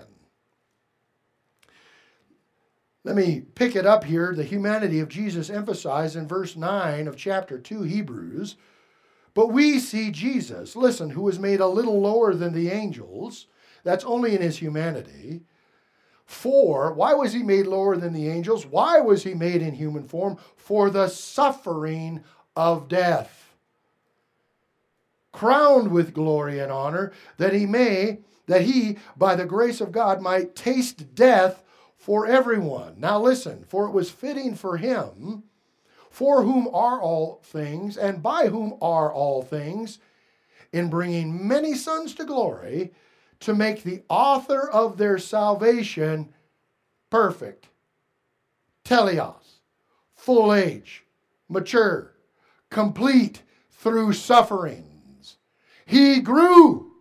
Let 3.02 3.16
me 3.16 3.42
pick 3.56 3.74
it 3.74 3.86
up 3.86 4.04
here. 4.04 4.32
The 4.36 4.44
humanity 4.44 5.00
of 5.00 5.08
Jesus 5.08 5.50
emphasized 5.50 6.14
in 6.14 6.28
verse 6.28 6.54
9 6.54 7.08
of 7.08 7.16
chapter 7.16 7.58
2, 7.58 7.82
Hebrews. 7.82 8.54
But 9.34 9.48
we 9.48 9.80
see 9.80 10.12
Jesus, 10.12 10.76
listen, 10.76 11.10
who 11.10 11.22
was 11.22 11.40
made 11.40 11.58
a 11.58 11.66
little 11.66 12.00
lower 12.00 12.34
than 12.34 12.52
the 12.52 12.70
angels. 12.70 13.48
That's 13.82 14.04
only 14.04 14.36
in 14.36 14.42
his 14.42 14.58
humanity 14.58 15.42
for, 16.28 16.92
why 16.92 17.14
was 17.14 17.32
he 17.32 17.42
made 17.42 17.66
lower 17.66 17.96
than 17.96 18.12
the 18.12 18.28
angels? 18.28 18.66
Why 18.66 19.00
was 19.00 19.22
he 19.22 19.32
made 19.32 19.62
in 19.62 19.74
human 19.74 20.04
form? 20.04 20.36
For 20.56 20.90
the 20.90 21.08
suffering 21.08 22.22
of 22.54 22.86
death. 22.86 23.54
Crowned 25.32 25.90
with 25.90 26.12
glory 26.12 26.58
and 26.58 26.70
honor, 26.70 27.12
that 27.38 27.54
he 27.54 27.64
may, 27.64 28.18
that 28.44 28.60
he, 28.60 28.98
by 29.16 29.36
the 29.36 29.46
grace 29.46 29.80
of 29.80 29.90
God, 29.90 30.20
might 30.20 30.54
taste 30.54 31.14
death 31.14 31.62
for 31.96 32.26
everyone. 32.26 32.96
Now 32.98 33.18
listen, 33.18 33.64
for 33.66 33.86
it 33.86 33.92
was 33.92 34.10
fitting 34.10 34.54
for 34.54 34.76
him, 34.76 35.44
for 36.10 36.42
whom 36.42 36.68
are 36.74 37.00
all 37.00 37.40
things, 37.42 37.96
and 37.96 38.22
by 38.22 38.48
whom 38.48 38.74
are 38.82 39.10
all 39.10 39.40
things, 39.40 39.98
in 40.74 40.90
bringing 40.90 41.48
many 41.48 41.74
sons 41.74 42.14
to 42.16 42.26
glory, 42.26 42.92
to 43.40 43.54
make 43.54 43.82
the 43.82 44.02
author 44.08 44.68
of 44.68 44.98
their 44.98 45.18
salvation 45.18 46.32
perfect. 47.10 47.68
Teleos, 48.84 49.60
full 50.14 50.52
age, 50.52 51.04
mature, 51.48 52.14
complete 52.70 53.42
through 53.70 54.12
sufferings. 54.12 55.36
He 55.86 56.20
grew. 56.20 56.92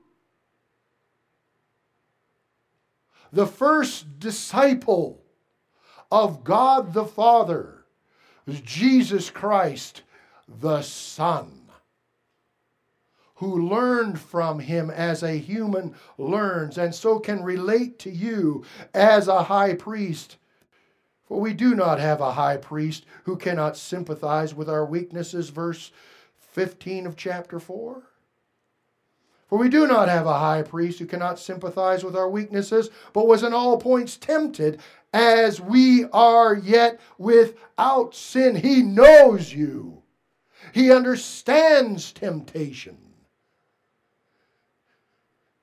The 3.32 3.48
first 3.48 4.20
disciple 4.20 5.22
of 6.12 6.44
God 6.44 6.94
the 6.94 7.06
Father 7.06 7.86
was 8.46 8.62
Jesus 8.62 9.30
Christ 9.30 10.04
the 10.48 10.82
Son 10.82 11.57
who 13.38 13.70
learned 13.70 14.20
from 14.20 14.60
him 14.60 14.90
as 14.90 15.22
a 15.22 15.38
human 15.38 15.94
learns, 16.18 16.78
and 16.78 16.94
so 16.94 17.20
can 17.20 17.44
relate 17.44 18.00
to 18.00 18.10
you 18.10 18.64
as 18.94 19.28
a 19.28 19.44
high 19.44 19.76
priest. 19.76 20.38
For 21.26 21.40
we 21.40 21.54
do 21.54 21.76
not 21.76 22.00
have 22.00 22.20
a 22.20 22.34
high 22.34 22.58
priest 22.58 23.06
who 23.26 23.36
cannot 23.36 23.78
sympathize 23.78 24.56
with 24.56 24.68
our 24.68 24.86
weaknesses, 24.86 25.50
verse 25.50 25.92
15 26.40 27.06
of 27.06 27.16
chapter 27.16 27.60
4. 27.60 28.02
For 29.48 29.58
we 29.60 29.70
do 29.70 29.86
not 29.86 30.10
have 30.10 30.26
a 30.26 30.40
high 30.40 30.64
priest 30.64 30.98
who 30.98 31.06
cannot 31.06 31.38
sympathize 31.38 32.04
with 32.04 32.16
our 32.16 32.30
weaknesses, 32.30 32.90
but 33.14 33.28
was 33.28 33.44
in 33.44 33.54
all 33.54 33.78
points 33.78 34.18
tempted 34.18 34.80
as 35.14 35.62
we 35.62 36.06
are, 36.06 36.56
yet 36.56 37.00
without 37.20 38.16
sin. 38.16 38.56
He 38.56 38.82
knows 38.82 39.54
you, 39.54 40.02
He 40.74 40.92
understands 40.92 42.12
temptation. 42.12 43.07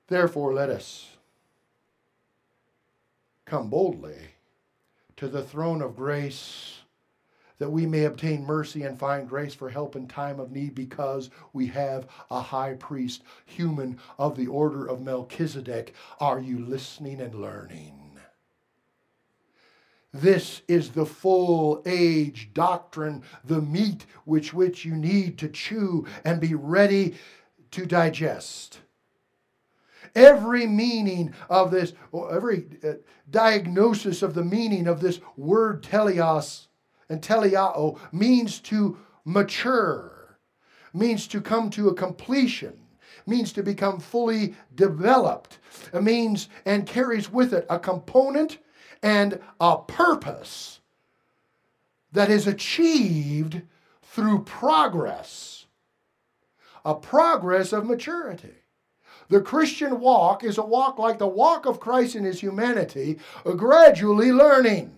Therefore, 0.07 0.53
let 0.53 0.69
us 0.69 1.15
come 3.45 3.69
boldly 3.69 4.17
to 5.17 5.27
the 5.27 5.43
throne 5.43 5.81
of 5.81 5.95
grace 5.95 6.79
that 7.57 7.71
we 7.71 7.85
may 7.85 8.03
obtain 8.03 8.45
mercy 8.45 8.83
and 8.83 8.99
find 8.99 9.29
grace 9.29 9.55
for 9.55 9.69
help 9.69 9.95
in 9.95 10.07
time 10.07 10.39
of 10.39 10.51
need 10.51 10.75
because 10.75 11.29
we 11.53 11.67
have 11.67 12.05
a 12.29 12.41
high 12.41 12.73
priest, 12.73 13.23
human 13.45 13.97
of 14.19 14.35
the 14.35 14.47
order 14.47 14.85
of 14.85 15.01
Melchizedek. 15.01 15.93
Are 16.19 16.39
you 16.39 16.59
listening 16.59 17.21
and 17.21 17.33
learning? 17.33 18.19
This 20.13 20.61
is 20.67 20.91
the 20.91 21.05
full 21.05 21.81
age 21.85 22.49
doctrine, 22.53 23.23
the 23.43 23.61
meat 23.61 24.05
which 24.25 24.53
which 24.53 24.85
you 24.85 24.95
need 24.95 25.37
to 25.39 25.49
chew 25.49 26.05
and 26.23 26.39
be 26.39 26.55
ready 26.55 27.15
to 27.71 27.85
digest 27.85 28.79
every 30.15 30.65
meaning 30.65 31.33
of 31.49 31.71
this, 31.71 31.93
every 32.31 32.67
uh, 32.83 32.93
diagnosis 33.29 34.21
of 34.21 34.33
the 34.33 34.43
meaning 34.43 34.87
of 34.87 35.01
this 35.01 35.19
word 35.35 35.83
teleos 35.83 36.67
and 37.09 37.21
teleao 37.21 37.99
means 38.11 38.59
to 38.59 38.97
mature, 39.25 40.37
means 40.93 41.27
to 41.27 41.41
come 41.41 41.69
to 41.71 41.89
a 41.89 41.93
completion, 41.93 42.79
means 43.27 43.51
to 43.53 43.63
become 43.63 43.99
fully 43.99 44.55
developed, 44.73 45.59
it 45.93 46.01
means 46.01 46.47
and 46.65 46.87
carries 46.87 47.31
with 47.31 47.53
it 47.53 47.65
a 47.69 47.79
component 47.79 48.59
and 49.03 49.39
a 49.59 49.77
purpose 49.77 50.79
that 52.11 52.29
is 52.29 52.47
achieved 52.47 53.61
through 54.01 54.43
progress, 54.43 55.65
a 56.85 56.95
progress 56.95 57.73
of 57.73 57.85
maturity. 57.85 58.53
The 59.29 59.41
Christian 59.41 59.99
walk 59.99 60.43
is 60.43 60.57
a 60.57 60.65
walk 60.65 60.99
like 60.99 61.17
the 61.17 61.27
walk 61.27 61.65
of 61.65 61.79
Christ 61.79 62.15
in 62.15 62.23
his 62.23 62.39
humanity, 62.39 63.19
gradually 63.43 64.31
learning. 64.31 64.95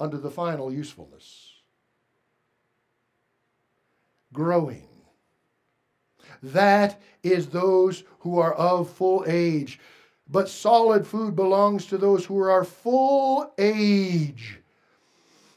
Under 0.00 0.16
the 0.16 0.30
final 0.30 0.72
usefulness. 0.72 1.52
Growing. 4.32 4.88
That 6.42 7.00
is 7.22 7.46
those 7.46 8.04
who 8.20 8.38
are 8.38 8.54
of 8.54 8.90
full 8.90 9.24
age. 9.26 9.78
But 10.28 10.48
solid 10.48 11.06
food 11.06 11.36
belongs 11.36 11.86
to 11.86 11.98
those 11.98 12.24
who 12.24 12.40
are 12.40 12.64
full 12.64 13.52
age. 13.58 14.58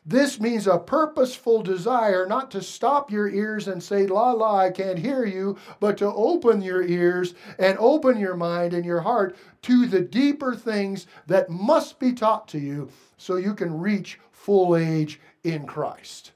This 0.09 0.39
means 0.39 0.67
a 0.67 0.77
purposeful 0.77 1.63
desire 1.63 2.25
not 2.25 2.49
to 2.51 2.61
stop 2.61 3.11
your 3.11 3.27
ears 3.27 3.67
and 3.67 3.83
say, 3.83 4.07
La 4.07 4.31
la, 4.31 4.57
I 4.57 4.71
can't 4.71 4.97
hear 4.97 5.25
you, 5.25 5.57
but 5.81 5.97
to 5.97 6.05
open 6.05 6.61
your 6.61 6.81
ears 6.81 7.33
and 7.59 7.77
open 7.77 8.17
your 8.17 8.37
mind 8.37 8.73
and 8.73 8.85
your 8.85 9.01
heart 9.01 9.35
to 9.63 9.85
the 9.85 9.99
deeper 9.99 10.55
things 10.55 11.07
that 11.25 11.49
must 11.49 11.99
be 11.99 12.13
taught 12.13 12.47
to 12.47 12.57
you 12.57 12.89
so 13.17 13.35
you 13.35 13.53
can 13.53 13.81
reach 13.81 14.17
full 14.31 14.77
age 14.77 15.19
in 15.43 15.65
Christ. 15.65 16.31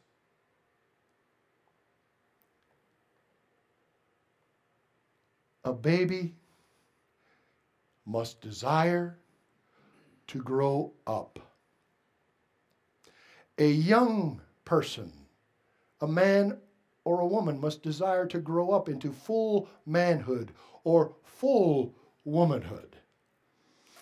A 5.64 5.72
baby 5.72 6.36
must 8.06 8.42
desire 8.42 9.18
to 10.28 10.40
grow 10.40 10.92
up. 11.08 11.40
A 13.62 13.70
young 13.70 14.42
person, 14.66 15.12
a 16.00 16.08
man 16.08 16.58
or 17.04 17.20
a 17.20 17.28
woman, 17.28 17.62
must 17.62 17.84
desire 17.84 18.26
to 18.26 18.40
grow 18.40 18.72
up 18.72 18.90
into 18.90 19.12
full 19.12 19.70
manhood 19.86 20.52
or 20.84 21.14
full 21.22 21.94
womanhood. 22.26 22.96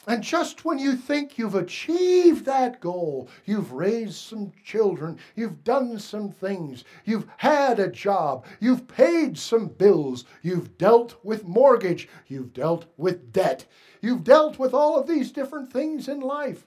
And 0.08 0.24
just 0.24 0.64
when 0.64 0.80
you 0.80 0.96
think 0.96 1.38
you've 1.38 1.56
achieved 1.56 2.46
that 2.46 2.80
goal, 2.80 3.28
you've 3.46 3.74
raised 3.74 4.16
some 4.16 4.54
children, 4.64 5.20
you've 5.36 5.66
done 5.66 6.00
some 6.00 6.32
things, 6.32 6.86
you've 7.04 7.28
had 7.36 7.82
a 7.82 7.92
job, 7.92 8.46
you've 8.62 8.88
paid 8.88 9.38
some 9.38 9.68
bills, 9.68 10.24
you've 10.42 10.78
dealt 10.78 11.18
with 11.22 11.44
mortgage, 11.44 12.08
you've 12.28 12.54
dealt 12.54 12.86
with 12.96 13.34
debt, 13.34 13.66
you've 14.02 14.24
dealt 14.24 14.58
with 14.58 14.74
all 14.74 14.98
of 14.98 15.06
these 15.06 15.34
different 15.34 15.70
things 15.70 16.08
in 16.08 16.22
life. 16.22 16.66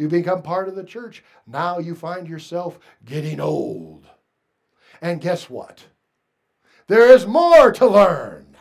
You 0.00 0.08
become 0.08 0.40
part 0.40 0.66
of 0.66 0.76
the 0.76 0.82
church. 0.82 1.22
Now 1.46 1.78
you 1.78 1.94
find 1.94 2.26
yourself 2.26 2.78
getting 3.04 3.38
old. 3.38 4.06
And 5.02 5.20
guess 5.20 5.50
what? 5.50 5.84
There 6.86 7.12
is 7.12 7.26
more 7.26 7.70
to 7.72 7.86
learn 7.86 8.56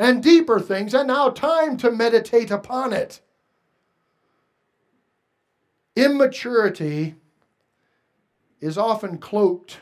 and 0.00 0.20
deeper 0.20 0.58
things, 0.58 0.92
and 0.92 1.06
now 1.06 1.28
time 1.28 1.76
to 1.76 1.92
meditate 1.92 2.50
upon 2.50 2.92
it. 2.92 3.20
Immaturity 5.94 7.14
is 8.60 8.76
often 8.76 9.18
cloaked 9.18 9.78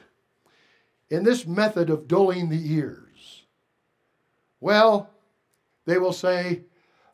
in 1.08 1.24
this 1.24 1.46
method 1.46 1.88
of 1.88 2.06
dulling 2.06 2.50
the 2.50 2.74
ears. 2.74 3.44
Well, 4.60 5.08
they 5.86 5.96
will 5.96 6.12
say, 6.12 6.64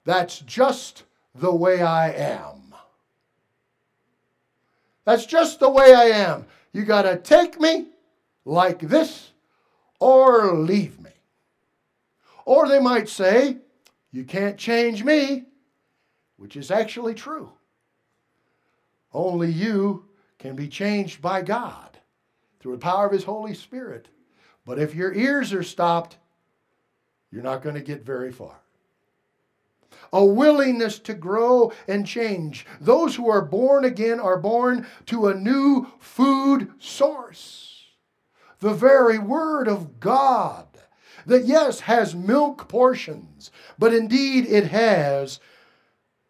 that's 0.04 0.40
just 0.40 1.04
the 1.36 1.54
way 1.54 1.82
I 1.82 2.10
am. 2.10 2.55
That's 5.06 5.24
just 5.24 5.60
the 5.60 5.70
way 5.70 5.94
I 5.94 6.06
am. 6.06 6.44
You 6.72 6.84
got 6.84 7.02
to 7.02 7.16
take 7.16 7.58
me 7.58 7.86
like 8.44 8.80
this 8.80 9.30
or 10.00 10.52
leave 10.52 11.00
me. 11.00 11.12
Or 12.44 12.68
they 12.68 12.80
might 12.80 13.08
say, 13.08 13.58
You 14.12 14.24
can't 14.24 14.58
change 14.58 15.04
me, 15.04 15.44
which 16.36 16.56
is 16.56 16.70
actually 16.70 17.14
true. 17.14 17.52
Only 19.14 19.50
you 19.50 20.04
can 20.38 20.56
be 20.56 20.68
changed 20.68 21.22
by 21.22 21.40
God 21.40 21.98
through 22.60 22.72
the 22.72 22.78
power 22.78 23.06
of 23.06 23.12
His 23.12 23.24
Holy 23.24 23.54
Spirit. 23.54 24.08
But 24.64 24.80
if 24.80 24.94
your 24.94 25.14
ears 25.14 25.52
are 25.52 25.62
stopped, 25.62 26.18
you're 27.30 27.42
not 27.42 27.62
going 27.62 27.76
to 27.76 27.80
get 27.80 28.04
very 28.04 28.32
far. 28.32 28.56
A 30.12 30.24
willingness 30.24 30.98
to 31.00 31.14
grow 31.14 31.72
and 31.88 32.06
change. 32.06 32.66
Those 32.80 33.16
who 33.16 33.28
are 33.28 33.42
born 33.42 33.84
again 33.84 34.20
are 34.20 34.38
born 34.38 34.86
to 35.06 35.28
a 35.28 35.34
new 35.34 35.86
food 35.98 36.72
source. 36.78 37.84
The 38.60 38.72
very 38.72 39.18
Word 39.18 39.68
of 39.68 40.00
God 40.00 40.66
that, 41.26 41.44
yes, 41.44 41.80
has 41.80 42.14
milk 42.14 42.68
portions, 42.68 43.50
but 43.78 43.92
indeed 43.92 44.46
it 44.46 44.68
has 44.68 45.40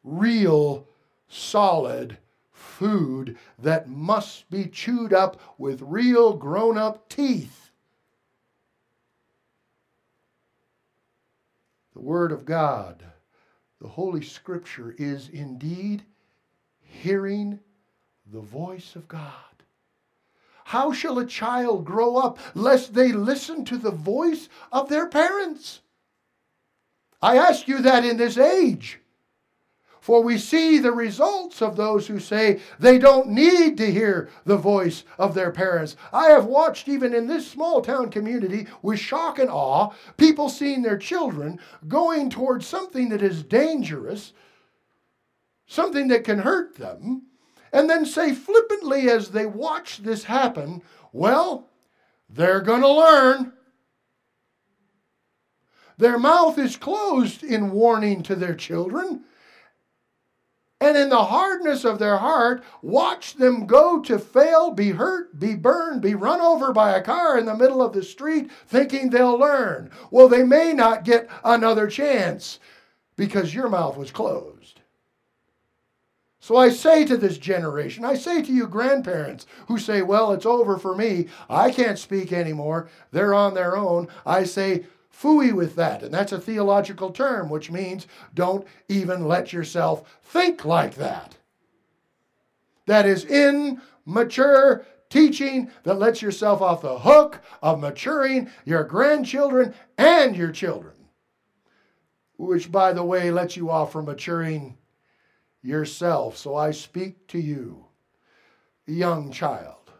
real, 0.02 0.88
solid 1.28 2.18
food 2.50 3.36
that 3.58 3.88
must 3.88 4.50
be 4.50 4.66
chewed 4.66 5.12
up 5.12 5.40
with 5.58 5.82
real 5.82 6.32
grown 6.32 6.78
up 6.78 7.08
teeth. 7.08 7.70
The 11.94 12.02
Word 12.02 12.32
of 12.32 12.44
God, 12.44 13.04
the 13.86 13.92
Holy 13.92 14.22
Scripture, 14.22 14.96
is 14.98 15.28
indeed 15.28 16.02
hearing 16.80 17.60
the 18.32 18.40
voice 18.40 18.96
of 18.96 19.06
God. 19.06 19.30
How 20.64 20.92
shall 20.92 21.20
a 21.20 21.24
child 21.24 21.84
grow 21.84 22.16
up 22.16 22.40
lest 22.56 22.94
they 22.94 23.12
listen 23.12 23.64
to 23.66 23.78
the 23.78 23.92
voice 23.92 24.48
of 24.72 24.88
their 24.88 25.06
parents? 25.06 25.82
I 27.22 27.36
ask 27.36 27.68
you 27.68 27.80
that 27.82 28.04
in 28.04 28.16
this 28.16 28.36
age. 28.36 28.98
For 30.06 30.22
we 30.22 30.38
see 30.38 30.78
the 30.78 30.92
results 30.92 31.60
of 31.60 31.74
those 31.74 32.06
who 32.06 32.20
say 32.20 32.60
they 32.78 32.96
don't 32.96 33.26
need 33.26 33.76
to 33.78 33.90
hear 33.90 34.28
the 34.44 34.56
voice 34.56 35.02
of 35.18 35.34
their 35.34 35.50
parents. 35.50 35.96
I 36.12 36.28
have 36.28 36.44
watched, 36.44 36.86
even 36.86 37.12
in 37.12 37.26
this 37.26 37.50
small 37.50 37.82
town 37.82 38.10
community, 38.10 38.68
with 38.82 39.00
shock 39.00 39.40
and 39.40 39.50
awe, 39.50 39.90
people 40.16 40.48
seeing 40.48 40.82
their 40.82 40.96
children 40.96 41.58
going 41.88 42.30
towards 42.30 42.68
something 42.68 43.08
that 43.08 43.20
is 43.20 43.42
dangerous, 43.42 44.32
something 45.66 46.06
that 46.06 46.22
can 46.22 46.38
hurt 46.38 46.76
them, 46.76 47.22
and 47.72 47.90
then 47.90 48.06
say 48.06 48.32
flippantly 48.32 49.10
as 49.10 49.30
they 49.30 49.46
watch 49.46 49.98
this 49.98 50.22
happen, 50.22 50.82
well, 51.12 51.68
they're 52.30 52.60
going 52.60 52.82
to 52.82 52.92
learn. 52.92 53.54
Their 55.98 56.16
mouth 56.16 56.58
is 56.60 56.76
closed 56.76 57.42
in 57.42 57.72
warning 57.72 58.22
to 58.22 58.36
their 58.36 58.54
children. 58.54 59.24
And 60.80 60.96
in 60.96 61.08
the 61.08 61.24
hardness 61.24 61.84
of 61.84 61.98
their 61.98 62.18
heart, 62.18 62.62
watch 62.82 63.34
them 63.34 63.66
go 63.66 64.00
to 64.02 64.18
fail, 64.18 64.70
be 64.70 64.90
hurt, 64.90 65.38
be 65.38 65.54
burned, 65.54 66.02
be 66.02 66.14
run 66.14 66.40
over 66.40 66.72
by 66.72 66.94
a 66.94 67.02
car 67.02 67.38
in 67.38 67.46
the 67.46 67.56
middle 67.56 67.80
of 67.80 67.94
the 67.94 68.02
street, 68.02 68.50
thinking 68.66 69.08
they'll 69.08 69.38
learn. 69.38 69.90
Well, 70.10 70.28
they 70.28 70.42
may 70.42 70.74
not 70.74 71.04
get 71.04 71.30
another 71.44 71.86
chance 71.86 72.58
because 73.16 73.54
your 73.54 73.70
mouth 73.70 73.96
was 73.96 74.10
closed. 74.10 74.80
So 76.40 76.56
I 76.56 76.68
say 76.68 77.04
to 77.06 77.16
this 77.16 77.38
generation, 77.38 78.04
I 78.04 78.14
say 78.14 78.42
to 78.42 78.52
you 78.52 78.68
grandparents 78.68 79.46
who 79.66 79.78
say, 79.78 80.02
well, 80.02 80.32
it's 80.32 80.46
over 80.46 80.76
for 80.76 80.94
me. 80.94 81.26
I 81.48 81.72
can't 81.72 81.98
speak 81.98 82.32
anymore. 82.32 82.88
They're 83.10 83.34
on 83.34 83.54
their 83.54 83.76
own. 83.76 84.08
I 84.24 84.44
say, 84.44 84.84
fooey 85.22 85.52
with 85.52 85.76
that. 85.76 86.02
And 86.02 86.12
that's 86.12 86.32
a 86.32 86.40
theological 86.40 87.10
term, 87.10 87.48
which 87.48 87.70
means 87.70 88.06
don't 88.34 88.66
even 88.88 89.26
let 89.26 89.52
yourself 89.52 90.18
think 90.22 90.64
like 90.64 90.94
that. 90.96 91.36
That 92.86 93.06
is 93.06 93.24
immature 93.24 94.86
teaching 95.08 95.70
that 95.84 95.98
lets 95.98 96.20
yourself 96.22 96.60
off 96.60 96.82
the 96.82 96.98
hook 96.98 97.40
of 97.62 97.80
maturing 97.80 98.50
your 98.64 98.84
grandchildren 98.84 99.74
and 99.96 100.36
your 100.36 100.52
children. 100.52 100.94
Which, 102.36 102.70
by 102.70 102.92
the 102.92 103.04
way, 103.04 103.30
lets 103.30 103.56
you 103.56 103.70
off 103.70 103.92
from 103.92 104.04
maturing 104.04 104.76
yourself. 105.62 106.36
So 106.36 106.54
I 106.54 106.70
speak 106.70 107.26
to 107.28 107.38
you, 107.38 107.86
young 108.86 109.32
child. 109.32 109.90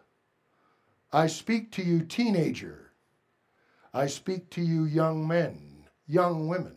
I 1.13 1.29
speak 1.29 1.73
to 1.73 1.83
you, 1.83 2.01
teenager. 2.01 2.86
I 3.97 4.09
speak 4.09 4.51
to 4.51 4.61
you, 4.61 4.85
young 4.85 5.27
men, 5.27 5.87
young 6.07 6.49
women. 6.49 6.77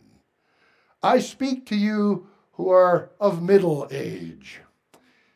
I 1.02 1.18
speak 1.18 1.66
to 1.66 1.76
you 1.76 2.28
who 2.52 2.70
are 2.70 3.10
of 3.20 3.42
middle 3.42 3.86
age. 3.90 4.60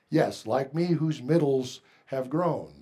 Yes, 0.08 0.46
like 0.46 0.74
me, 0.74 0.86
whose 0.86 1.20
middles 1.20 1.82
have 2.06 2.30
grown. 2.30 2.72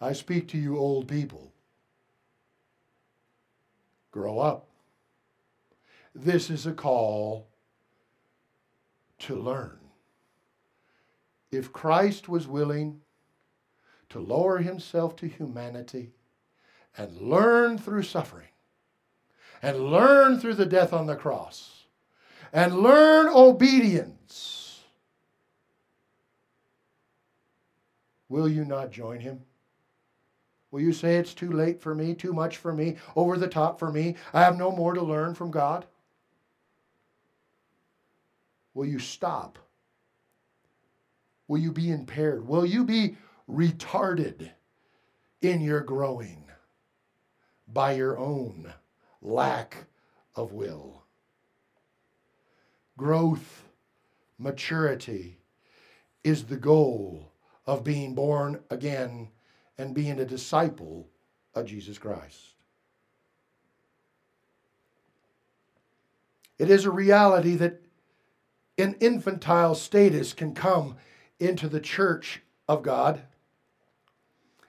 I 0.00 0.14
speak 0.14 0.48
to 0.48 0.58
you, 0.58 0.76
old 0.78 1.06
people. 1.06 1.52
Grow 4.10 4.40
up. 4.40 4.66
This 6.12 6.50
is 6.50 6.66
a 6.66 6.72
call 6.72 7.46
to 9.20 9.36
learn. 9.36 9.78
If 11.52 11.72
Christ 11.72 12.28
was 12.28 12.48
willing 12.48 13.02
to 14.08 14.18
lower 14.18 14.58
himself 14.58 15.14
to 15.16 15.28
humanity 15.28 16.10
and 16.96 17.20
learn 17.20 17.78
through 17.78 18.02
suffering, 18.02 18.48
and 19.62 19.90
learn 19.90 20.38
through 20.38 20.54
the 20.54 20.66
death 20.66 20.92
on 20.92 21.06
the 21.06 21.16
cross, 21.16 21.84
and 22.52 22.78
learn 22.78 23.28
obedience, 23.28 24.80
will 28.28 28.48
you 28.48 28.64
not 28.64 28.90
join 28.90 29.20
him? 29.20 29.42
Will 30.70 30.80
you 30.80 30.92
say 30.92 31.16
it's 31.16 31.34
too 31.34 31.52
late 31.52 31.80
for 31.80 31.94
me, 31.94 32.14
too 32.14 32.32
much 32.32 32.56
for 32.56 32.72
me, 32.72 32.96
over 33.14 33.38
the 33.38 33.48
top 33.48 33.78
for 33.78 33.90
me? 33.90 34.16
I 34.32 34.42
have 34.42 34.58
no 34.58 34.70
more 34.70 34.94
to 34.94 35.02
learn 35.02 35.34
from 35.34 35.50
God? 35.50 35.86
Will 38.74 38.86
you 38.86 38.98
stop? 38.98 39.58
Will 41.48 41.58
you 41.58 41.72
be 41.72 41.90
impaired? 41.90 42.46
Will 42.46 42.66
you 42.66 42.84
be 42.84 43.16
retarded 43.48 44.50
in 45.40 45.60
your 45.60 45.80
growing 45.80 46.45
by 47.66 47.92
your 47.92 48.18
own 48.18 48.72
lack 49.22 49.86
of 50.34 50.52
will? 50.52 51.04
Growth, 52.96 53.64
maturity 54.38 55.38
is 56.24 56.44
the 56.44 56.56
goal 56.56 57.32
of 57.66 57.84
being 57.84 58.14
born 58.14 58.60
again 58.70 59.28
and 59.78 59.94
being 59.94 60.18
a 60.18 60.24
disciple 60.24 61.08
of 61.54 61.66
Jesus 61.66 61.98
Christ. 61.98 62.54
It 66.58 66.70
is 66.70 66.84
a 66.84 66.90
reality 66.90 67.54
that 67.56 67.82
an 68.78 68.96
infantile 69.00 69.74
status 69.74 70.32
can 70.32 70.54
come 70.54 70.96
into 71.38 71.68
the 71.68 71.80
church 71.80 72.42
of 72.68 72.82
God. 72.82 73.22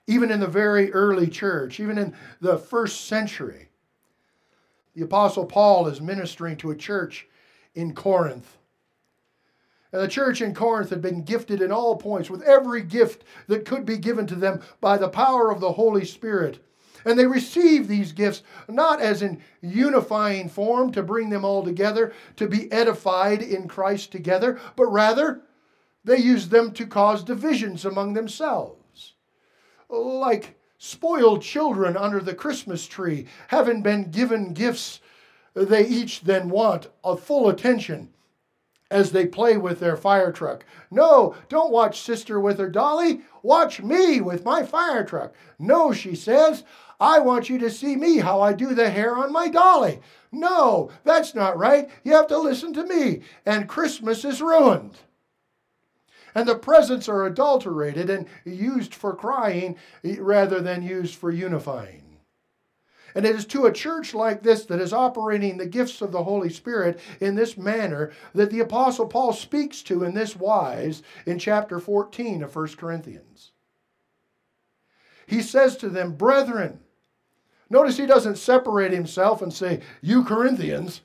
Even 0.08 0.30
in 0.30 0.40
the 0.40 0.46
very 0.46 0.90
early 0.92 1.28
church, 1.28 1.78
even 1.78 1.98
in 1.98 2.14
the 2.40 2.56
first 2.56 3.04
century, 3.04 3.68
the 4.96 5.04
Apostle 5.04 5.44
Paul 5.44 5.86
is 5.86 6.00
ministering 6.00 6.56
to 6.56 6.70
a 6.70 6.76
church 6.76 7.28
in 7.74 7.94
Corinth. 7.94 8.56
And 9.92 10.00
the 10.00 10.08
church 10.08 10.40
in 10.40 10.54
Corinth 10.54 10.88
had 10.88 11.02
been 11.02 11.24
gifted 11.24 11.60
in 11.60 11.70
all 11.70 11.94
points 11.96 12.30
with 12.30 12.40
every 12.42 12.82
gift 12.82 13.24
that 13.48 13.66
could 13.66 13.84
be 13.84 13.98
given 13.98 14.26
to 14.28 14.34
them 14.34 14.62
by 14.80 14.96
the 14.96 15.10
power 15.10 15.50
of 15.50 15.60
the 15.60 15.72
Holy 15.72 16.06
Spirit. 16.06 16.64
And 17.04 17.18
they 17.18 17.26
received 17.26 17.86
these 17.86 18.12
gifts 18.12 18.42
not 18.66 19.02
as 19.02 19.20
in 19.20 19.42
unifying 19.60 20.48
form 20.48 20.90
to 20.92 21.02
bring 21.02 21.28
them 21.28 21.44
all 21.44 21.62
together, 21.62 22.14
to 22.36 22.48
be 22.48 22.72
edified 22.72 23.42
in 23.42 23.68
Christ 23.68 24.10
together, 24.10 24.58
but 24.74 24.86
rather 24.86 25.42
they 26.02 26.16
used 26.16 26.50
them 26.50 26.72
to 26.72 26.86
cause 26.86 27.22
divisions 27.22 27.84
among 27.84 28.14
themselves. 28.14 28.82
Like 29.88 30.58
spoiled 30.78 31.42
children 31.42 31.96
under 31.96 32.20
the 32.20 32.34
Christmas 32.34 32.86
tree, 32.86 33.26
having 33.48 33.82
been 33.82 34.10
given 34.10 34.52
gifts, 34.52 35.00
they 35.54 35.86
each 35.86 36.22
then 36.22 36.48
want 36.48 36.88
a 37.04 37.16
full 37.16 37.48
attention 37.48 38.10
as 38.90 39.12
they 39.12 39.26
play 39.26 39.56
with 39.56 39.80
their 39.80 39.96
fire 39.96 40.32
truck. 40.32 40.64
No, 40.90 41.34
don't 41.48 41.72
watch 41.72 42.00
sister 42.00 42.40
with 42.40 42.58
her 42.58 42.70
dolly. 42.70 43.20
Watch 43.42 43.82
me 43.82 44.20
with 44.20 44.44
my 44.44 44.62
fire 44.62 45.04
truck. 45.04 45.34
No, 45.58 45.92
she 45.92 46.14
says, 46.14 46.64
I 47.00 47.18
want 47.20 47.48
you 47.48 47.58
to 47.58 47.70
see 47.70 47.96
me 47.96 48.18
how 48.18 48.40
I 48.40 48.52
do 48.52 48.74
the 48.74 48.90
hair 48.90 49.16
on 49.16 49.32
my 49.32 49.48
dolly. 49.48 50.00
No, 50.32 50.90
that's 51.04 51.34
not 51.34 51.58
right. 51.58 51.90
You 52.02 52.12
have 52.12 52.26
to 52.28 52.38
listen 52.38 52.72
to 52.74 52.84
me. 52.84 53.22
And 53.44 53.68
Christmas 53.68 54.24
is 54.24 54.40
ruined. 54.40 54.96
And 56.34 56.48
the 56.48 56.54
presents 56.54 57.08
are 57.08 57.26
adulterated 57.26 58.10
and 58.10 58.26
used 58.44 58.94
for 58.94 59.14
crying 59.14 59.76
rather 60.18 60.60
than 60.60 60.82
used 60.82 61.14
for 61.14 61.30
unifying. 61.30 62.08
And 63.14 63.24
it 63.24 63.34
is 63.34 63.46
to 63.46 63.66
a 63.66 63.72
church 63.72 64.14
like 64.14 64.42
this 64.42 64.64
that 64.66 64.80
is 64.80 64.92
operating 64.92 65.56
the 65.56 65.66
gifts 65.66 66.02
of 66.02 66.12
the 66.12 66.22
Holy 66.22 66.50
Spirit 66.50 67.00
in 67.20 67.34
this 67.34 67.56
manner 67.56 68.12
that 68.34 68.50
the 68.50 68.60
Apostle 68.60 69.06
Paul 69.06 69.32
speaks 69.32 69.82
to 69.84 70.04
in 70.04 70.14
this 70.14 70.36
wise 70.36 71.02
in 71.26 71.38
chapter 71.38 71.80
14 71.80 72.42
of 72.42 72.54
1 72.54 72.68
Corinthians. 72.76 73.52
He 75.26 75.42
says 75.42 75.76
to 75.78 75.88
them, 75.88 76.14
Brethren, 76.14 76.80
notice 77.68 77.96
he 77.96 78.06
doesn't 78.06 78.38
separate 78.38 78.92
himself 78.92 79.42
and 79.42 79.52
say, 79.52 79.80
You 80.00 80.22
Corinthians, 80.24 81.00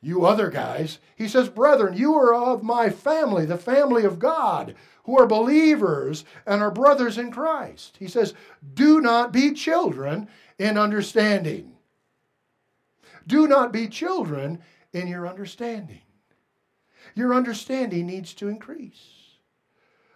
you 0.00 0.24
other 0.24 0.50
guys. 0.50 0.98
He 1.14 1.28
says, 1.28 1.48
Brethren, 1.48 1.96
you 1.96 2.14
are 2.14 2.34
of 2.34 2.62
my 2.62 2.90
family, 2.90 3.44
the 3.44 3.58
family 3.58 4.04
of 4.04 4.18
God, 4.18 4.74
who 5.04 5.18
are 5.18 5.26
believers 5.26 6.24
and 6.46 6.62
are 6.62 6.70
brothers 6.70 7.18
in 7.18 7.30
Christ. 7.30 7.96
He 7.98 8.08
says, 8.08 8.34
Do 8.74 9.00
not 9.00 9.32
be 9.32 9.52
children 9.52 10.28
in 10.58 10.78
understanding. 10.78 11.72
Do 13.26 13.46
not 13.46 13.72
be 13.72 13.88
children 13.88 14.60
in 14.92 15.06
your 15.06 15.28
understanding. 15.28 16.02
Your 17.14 17.34
understanding 17.34 18.06
needs 18.06 18.34
to 18.34 18.48
increase. 18.48 19.19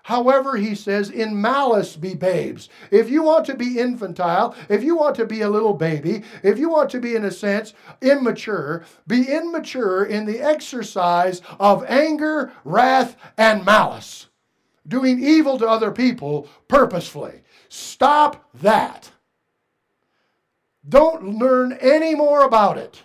However, 0.05 0.59
he 0.59 0.75
says, 0.75 1.09
in 1.09 1.41
malice 1.41 1.97
be 1.97 2.15
babes. 2.15 2.69
If 2.91 3.09
you 3.09 3.23
want 3.23 3.47
to 3.47 3.55
be 3.55 3.79
infantile, 3.79 4.55
if 4.69 4.83
you 4.83 4.97
want 4.99 5.17
to 5.17 5.25
be 5.25 5.41
a 5.41 5.49
little 5.49 5.73
baby, 5.73 6.25
if 6.43 6.59
you 6.59 6.69
want 6.69 6.91
to 6.91 7.01
be, 7.01 7.17
in 7.17 7.25
a 7.25 7.31
sense, 7.31 7.73
immature, 8.03 8.85
be 9.07 9.27
immature 9.33 10.05
in 10.05 10.27
the 10.27 10.43
exercise 10.43 11.41
of 11.59 11.87
anger, 11.89 12.53
wrath, 12.65 13.17
and 13.39 13.65
malice. 13.65 14.27
Doing 14.87 15.25
evil 15.25 15.57
to 15.57 15.67
other 15.67 15.91
people 15.91 16.51
purposefully. 16.69 17.41
Stop 17.71 18.47
that. 18.61 19.11
Don't 20.87 21.39
learn 21.39 21.79
any 21.81 22.15
more 22.15 22.45
about 22.45 22.77
it. 22.77 23.03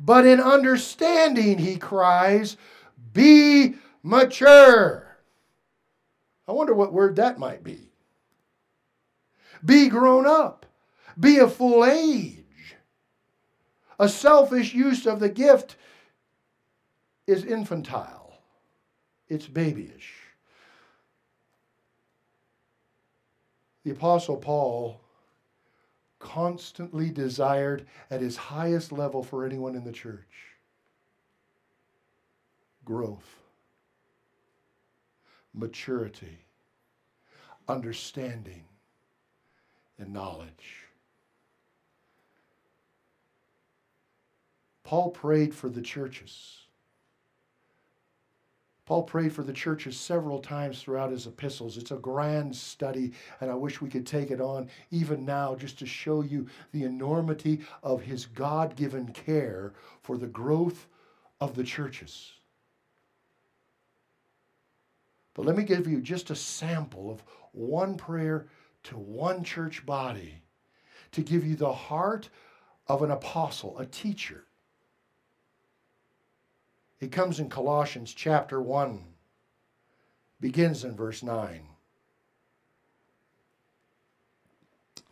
But 0.00 0.26
in 0.26 0.40
understanding, 0.40 1.58
he 1.58 1.76
cries, 1.76 2.56
be 3.12 3.76
mature. 4.02 5.07
I 6.48 6.52
wonder 6.52 6.72
what 6.74 6.92
word 6.92 7.16
that 7.16 7.38
might 7.38 7.62
be. 7.62 7.90
Be 9.64 9.88
grown 9.88 10.26
up. 10.26 10.66
Be 11.18 11.38
of 11.38 11.54
full 11.54 11.84
age. 11.84 12.44
A 13.98 14.08
selfish 14.08 14.74
use 14.74 15.06
of 15.06 15.20
the 15.20 15.28
gift 15.28 15.76
is 17.26 17.44
infantile, 17.44 18.38
it's 19.28 19.46
babyish. 19.46 20.14
The 23.84 23.90
Apostle 23.90 24.36
Paul 24.36 25.00
constantly 26.18 27.10
desired 27.10 27.86
at 28.10 28.20
his 28.20 28.36
highest 28.36 28.92
level 28.92 29.22
for 29.22 29.44
anyone 29.44 29.74
in 29.74 29.84
the 29.84 29.92
church 29.92 30.24
growth, 32.84 33.37
maturity, 35.58 36.38
understanding, 37.68 38.64
and 39.98 40.12
knowledge. 40.12 40.86
Paul 44.84 45.10
prayed 45.10 45.54
for 45.54 45.68
the 45.68 45.82
churches 45.82 46.68
Paul 48.88 49.02
prayed 49.02 49.34
for 49.34 49.42
the 49.42 49.52
churches 49.52 50.00
several 50.00 50.38
times 50.38 50.80
throughout 50.80 51.10
his 51.10 51.26
epistles. 51.26 51.76
It's 51.76 51.90
a 51.90 51.96
grand 51.96 52.56
study, 52.56 53.12
and 53.38 53.50
I 53.50 53.54
wish 53.54 53.82
we 53.82 53.90
could 53.90 54.06
take 54.06 54.30
it 54.30 54.40
on 54.40 54.70
even 54.90 55.26
now 55.26 55.54
just 55.54 55.78
to 55.80 55.86
show 55.86 56.22
you 56.22 56.46
the 56.72 56.84
enormity 56.84 57.60
of 57.82 58.00
his 58.00 58.24
God 58.24 58.76
given 58.76 59.12
care 59.12 59.74
for 60.00 60.16
the 60.16 60.26
growth 60.26 60.86
of 61.38 61.54
the 61.54 61.64
churches. 61.64 62.32
But 65.38 65.46
let 65.46 65.56
me 65.56 65.62
give 65.62 65.86
you 65.86 66.00
just 66.00 66.30
a 66.30 66.34
sample 66.34 67.12
of 67.12 67.22
one 67.52 67.96
prayer 67.96 68.48
to 68.82 68.98
one 68.98 69.44
church 69.44 69.86
body 69.86 70.42
to 71.12 71.22
give 71.22 71.46
you 71.46 71.54
the 71.54 71.72
heart 71.72 72.28
of 72.88 73.04
an 73.04 73.12
apostle, 73.12 73.78
a 73.78 73.86
teacher 73.86 74.46
it 76.98 77.12
comes 77.12 77.38
in 77.38 77.48
Colossians 77.48 78.12
chapter 78.12 78.60
1, 78.60 79.00
begins 80.40 80.82
in 80.82 80.96
verse 80.96 81.22
9. 81.22 81.60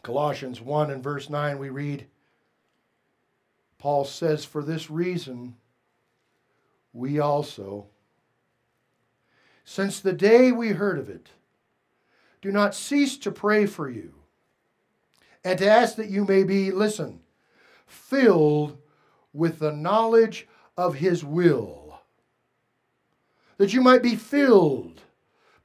Colossians 0.02 0.60
1 0.60 0.90
and 0.90 1.04
verse 1.04 1.30
9, 1.30 1.56
we 1.60 1.68
read, 1.68 2.08
Paul 3.78 4.04
says, 4.04 4.44
For 4.44 4.64
this 4.64 4.90
reason, 4.90 5.54
we 6.92 7.20
also, 7.20 7.86
since 9.66 9.98
the 9.98 10.12
day 10.12 10.52
we 10.52 10.68
heard 10.68 10.96
of 10.96 11.10
it, 11.10 11.28
do 12.40 12.52
not 12.52 12.74
cease 12.74 13.18
to 13.18 13.32
pray 13.32 13.66
for 13.66 13.90
you 13.90 14.14
and 15.44 15.58
to 15.58 15.68
ask 15.68 15.96
that 15.96 16.08
you 16.08 16.24
may 16.24 16.44
be, 16.44 16.70
listen, 16.70 17.20
filled 17.84 18.78
with 19.32 19.58
the 19.58 19.72
knowledge 19.72 20.46
of 20.76 20.94
his 20.94 21.24
will, 21.24 22.00
that 23.58 23.74
you 23.74 23.80
might 23.80 24.04
be 24.04 24.14
filled, 24.14 25.02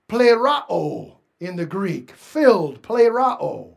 plerao 0.09 1.13
in 1.39 1.55
the 1.55 1.65
Greek, 1.65 2.11
filled, 2.11 2.81
plerao. 2.81 3.75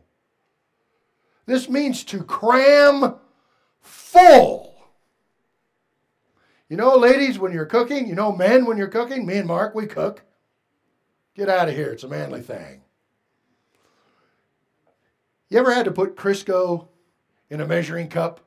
This 1.45 1.69
means 1.69 2.03
to 2.05 2.23
cram 2.23 3.15
full. 3.79 4.54
You 6.67 6.77
know, 6.77 6.95
ladies, 6.95 7.37
when 7.37 7.51
you're 7.51 7.65
cooking, 7.65 8.07
you 8.07 8.15
know, 8.15 8.31
men, 8.31 8.65
when 8.65 8.77
you're 8.77 8.87
cooking, 8.87 9.25
me 9.25 9.37
and 9.37 9.47
Mark, 9.47 9.75
we 9.75 9.85
cook. 9.85 10.23
Get 11.35 11.49
out 11.49 11.69
of 11.69 11.75
here. 11.75 11.91
It's 11.91 12.03
a 12.03 12.07
manly 12.07 12.41
thing. 12.41 12.81
You 15.49 15.59
ever 15.59 15.73
had 15.73 15.85
to 15.85 15.91
put 15.91 16.15
Crisco 16.15 16.87
in 17.49 17.61
a 17.61 17.67
measuring 17.67 18.09
cup? 18.09 18.41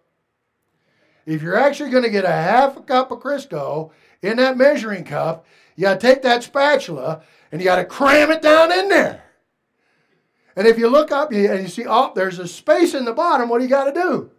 If 1.26 1.42
you're 1.42 1.58
actually 1.58 1.90
going 1.90 2.02
to 2.02 2.10
get 2.10 2.24
a 2.24 2.28
half 2.28 2.76
a 2.76 2.80
cup 2.80 3.12
of 3.12 3.20
Crisco 3.20 3.92
in 4.22 4.38
that 4.38 4.56
measuring 4.56 5.04
cup, 5.04 5.46
you 5.76 5.82
got 5.82 6.00
to 6.00 6.06
take 6.06 6.22
that 6.22 6.42
spatula 6.42 7.22
and 7.52 7.60
you 7.60 7.64
got 7.66 7.76
to 7.76 7.84
cram 7.84 8.32
it 8.32 8.42
down 8.42 8.72
in 8.72 8.88
there. 8.88 9.22
And 10.56 10.66
if 10.66 10.76
you 10.76 10.88
look 10.88 11.12
up 11.12 11.30
and 11.30 11.62
you 11.62 11.68
see, 11.68 11.84
oh, 11.86 12.12
there's 12.16 12.40
a 12.40 12.48
space 12.48 12.94
in 12.94 13.04
the 13.04 13.12
bottom, 13.12 13.48
what 13.48 13.58
do 13.58 13.64
you 13.64 13.70
got 13.70 13.84
to 13.84 13.92
do? 13.92 14.30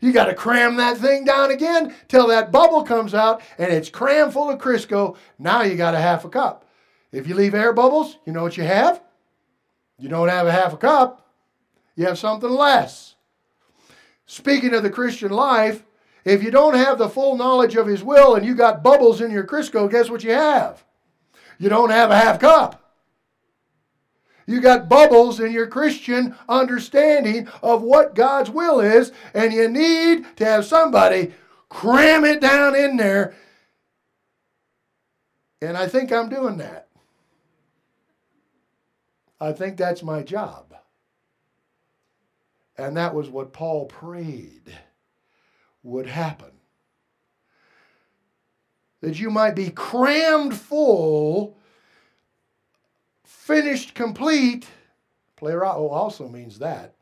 You 0.00 0.12
got 0.12 0.26
to 0.26 0.34
cram 0.34 0.76
that 0.76 0.98
thing 0.98 1.24
down 1.24 1.50
again 1.50 1.94
till 2.08 2.28
that 2.28 2.52
bubble 2.52 2.82
comes 2.82 3.14
out 3.14 3.42
and 3.58 3.72
it's 3.72 3.88
crammed 3.88 4.32
full 4.32 4.50
of 4.50 4.58
Crisco. 4.58 5.16
Now 5.38 5.62
you 5.62 5.76
got 5.76 5.94
a 5.94 6.00
half 6.00 6.24
a 6.24 6.28
cup. 6.28 6.64
If 7.12 7.26
you 7.26 7.34
leave 7.34 7.54
air 7.54 7.72
bubbles, 7.72 8.18
you 8.26 8.32
know 8.32 8.42
what 8.42 8.56
you 8.56 8.64
have? 8.64 9.00
You 9.98 10.08
don't 10.08 10.28
have 10.28 10.46
a 10.46 10.52
half 10.52 10.74
a 10.74 10.76
cup, 10.76 11.26
you 11.94 12.04
have 12.04 12.18
something 12.18 12.50
less. 12.50 13.14
Speaking 14.26 14.74
of 14.74 14.82
the 14.82 14.90
Christian 14.90 15.30
life, 15.30 15.84
if 16.24 16.42
you 16.42 16.50
don't 16.50 16.74
have 16.74 16.98
the 16.98 17.08
full 17.08 17.36
knowledge 17.36 17.76
of 17.76 17.86
His 17.86 18.02
will 18.02 18.34
and 18.34 18.44
you 18.44 18.54
got 18.54 18.82
bubbles 18.82 19.20
in 19.20 19.30
your 19.30 19.44
Crisco, 19.44 19.90
guess 19.90 20.10
what 20.10 20.24
you 20.24 20.32
have? 20.32 20.84
You 21.58 21.68
don't 21.68 21.90
have 21.90 22.10
a 22.10 22.18
half 22.18 22.40
cup. 22.40 22.85
You 24.46 24.60
got 24.60 24.88
bubbles 24.88 25.40
in 25.40 25.50
your 25.50 25.66
Christian 25.66 26.36
understanding 26.48 27.48
of 27.62 27.82
what 27.82 28.14
God's 28.14 28.48
will 28.48 28.80
is, 28.80 29.10
and 29.34 29.52
you 29.52 29.68
need 29.68 30.24
to 30.36 30.44
have 30.44 30.64
somebody 30.64 31.34
cram 31.68 32.24
it 32.24 32.40
down 32.40 32.76
in 32.76 32.96
there. 32.96 33.34
And 35.60 35.76
I 35.76 35.88
think 35.88 36.12
I'm 36.12 36.28
doing 36.28 36.58
that. 36.58 36.88
I 39.40 39.52
think 39.52 39.76
that's 39.76 40.02
my 40.02 40.22
job. 40.22 40.74
And 42.78 42.96
that 42.96 43.14
was 43.14 43.28
what 43.28 43.52
Paul 43.52 43.86
prayed 43.86 44.72
would 45.82 46.06
happen. 46.06 46.52
That 49.00 49.18
you 49.18 49.30
might 49.30 49.56
be 49.56 49.70
crammed 49.70 50.56
full 50.56 51.56
finished 53.46 53.94
complete, 53.94 54.66
plerao 55.40 55.88
also 55.92 56.28
means 56.28 56.58
that, 56.58 56.94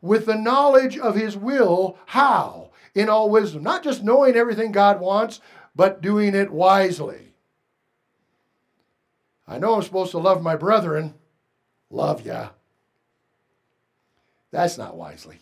with 0.00 0.24
the 0.24 0.36
knowledge 0.36 0.96
of 0.96 1.16
his 1.16 1.36
will. 1.36 1.98
How? 2.06 2.70
In 2.94 3.08
all 3.08 3.28
wisdom. 3.28 3.62
Not 3.62 3.82
just 3.82 4.04
knowing 4.04 4.36
everything 4.36 4.70
God 4.70 5.00
wants, 5.00 5.40
but 5.74 6.00
doing 6.00 6.34
it 6.34 6.50
wisely. 6.50 7.34
I 9.48 9.58
know 9.58 9.74
I'm 9.74 9.82
supposed 9.82 10.12
to 10.12 10.18
love 10.18 10.42
my 10.42 10.54
brethren. 10.54 11.14
Love 11.90 12.24
ya. 12.24 12.50
That's 14.52 14.78
not 14.78 14.96
wisely. 14.96 15.40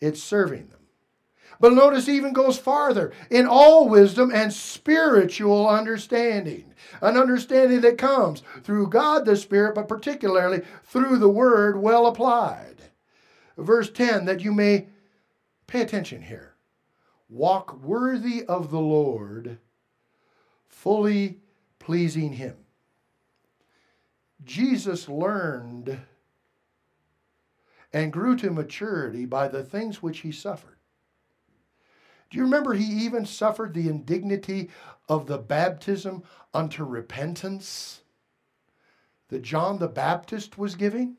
It's 0.00 0.22
serving 0.22 0.68
them. 0.68 0.83
But 1.64 1.72
notice 1.72 2.10
even 2.10 2.34
goes 2.34 2.58
farther 2.58 3.10
in 3.30 3.46
all 3.46 3.88
wisdom 3.88 4.30
and 4.34 4.52
spiritual 4.52 5.66
understanding. 5.66 6.74
An 7.00 7.16
understanding 7.16 7.80
that 7.80 7.96
comes 7.96 8.42
through 8.62 8.88
God 8.88 9.24
the 9.24 9.34
Spirit, 9.34 9.74
but 9.74 9.88
particularly 9.88 10.60
through 10.82 11.16
the 11.16 11.30
Word 11.30 11.80
well 11.80 12.06
applied. 12.06 12.82
Verse 13.56 13.88
10 13.90 14.26
that 14.26 14.42
you 14.42 14.52
may 14.52 14.88
pay 15.66 15.80
attention 15.80 16.20
here. 16.20 16.52
Walk 17.30 17.82
worthy 17.82 18.44
of 18.44 18.70
the 18.70 18.78
Lord, 18.78 19.56
fully 20.66 21.38
pleasing 21.78 22.34
Him. 22.34 22.56
Jesus 24.44 25.08
learned 25.08 25.98
and 27.90 28.12
grew 28.12 28.36
to 28.36 28.50
maturity 28.50 29.24
by 29.24 29.48
the 29.48 29.62
things 29.62 30.02
which 30.02 30.18
he 30.18 30.30
suffered. 30.30 30.73
Do 32.34 32.38
you 32.38 32.46
remember 32.46 32.74
he 32.74 33.04
even 33.04 33.26
suffered 33.26 33.74
the 33.74 33.88
indignity 33.88 34.68
of 35.08 35.28
the 35.28 35.38
baptism 35.38 36.24
unto 36.52 36.82
repentance 36.82 38.00
that 39.28 39.42
John 39.42 39.78
the 39.78 39.86
Baptist 39.86 40.58
was 40.58 40.74
giving? 40.74 41.16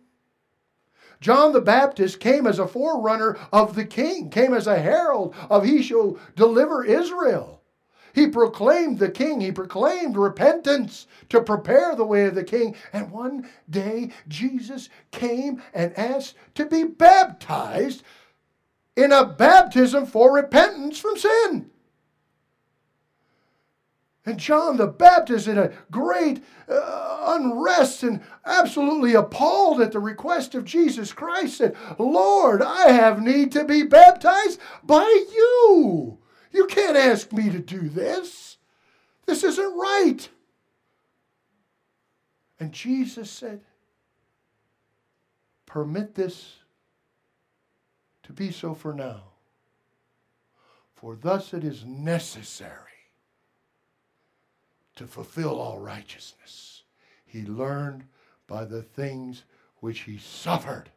John 1.22 1.54
the 1.54 1.62
Baptist 1.62 2.20
came 2.20 2.46
as 2.46 2.60
a 2.60 2.68
forerunner 2.68 3.38
of 3.54 3.76
the 3.76 3.86
king, 3.86 4.30
came 4.30 4.54
as 4.54 4.68
a 4.68 4.78
herald 4.78 5.34
of 5.50 5.64
he 5.64 5.82
shall 5.82 6.20
deliver 6.36 6.84
Israel. 6.84 7.62
He 8.12 8.28
proclaimed 8.28 9.00
the 9.00 9.10
king, 9.10 9.40
he 9.40 9.54
proclaimed 9.54 10.18
repentance 10.18 11.08
to 11.30 11.40
prepare 11.40 11.96
the 11.96 12.04
way 12.04 12.26
of 12.26 12.36
the 12.36 12.44
king. 12.44 12.76
And 12.92 13.10
one 13.10 13.50
day 13.70 14.12
Jesus 14.28 14.90
came 15.12 15.64
and 15.74 15.98
asked 15.98 16.36
to 16.56 16.66
be 16.66 16.84
baptized 16.84 18.04
in 18.96 19.12
a 19.12 19.26
baptism 19.26 20.06
for 20.06 20.34
repentance 20.34 20.98
from 21.00 21.18
sin. 21.18 21.70
And 24.26 24.40
John 24.40 24.78
the 24.78 24.88
Baptist, 24.88 25.48
in 25.48 25.58
a 25.58 25.72
great 25.92 26.44
uh, 26.68 27.26
unrest 27.28 28.02
and 28.02 28.22
absolutely 28.44 29.14
appalled 29.14 29.80
at 29.82 29.92
the 29.92 30.00
request 30.00 30.56
of 30.56 30.66
Jesus 30.66 31.14
Christ, 31.14 31.58
said, 31.58 31.76
Lord, 32.00 32.64
I 32.64 32.92
have 32.92 33.22
need 33.22 33.52
to 33.52 33.64
be 33.64 33.84
baptized 33.84 34.60
by 34.84 35.04
you. 35.32 36.18
You 36.52 36.66
can't 36.66 36.98
ask 36.98 37.32
me 37.32 37.52
to 37.52 37.60
do 37.60 37.88
this. 37.88 38.58
This 39.28 39.44
isn't 39.44 39.78
right. 39.78 40.28
And 42.60 42.72
Jesus 42.72 43.30
said, 43.30 43.62
Permit 45.68 46.16
this 46.16 46.56
be 48.36 48.52
so 48.52 48.74
for 48.74 48.94
now. 48.94 49.24
For 50.94 51.16
thus 51.16 51.54
it 51.54 51.64
is 51.64 51.86
necessary 51.86 52.70
to 54.96 55.08
fulfill 55.08 55.60
all 55.60 55.80
righteousness. 55.80 56.84
He 57.26 57.44
learned 57.44 58.06
by 58.48 58.66
the 58.66 58.82
things 58.82 59.44
which 59.80 60.02
he 60.02 60.18
suffered 60.18 60.90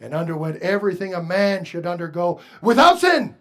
and 0.00 0.14
underwent 0.14 0.56
everything 0.62 1.14
a 1.14 1.22
man 1.22 1.64
should 1.64 1.86
undergo 1.86 2.40
without 2.60 2.98
sin. 2.98 3.34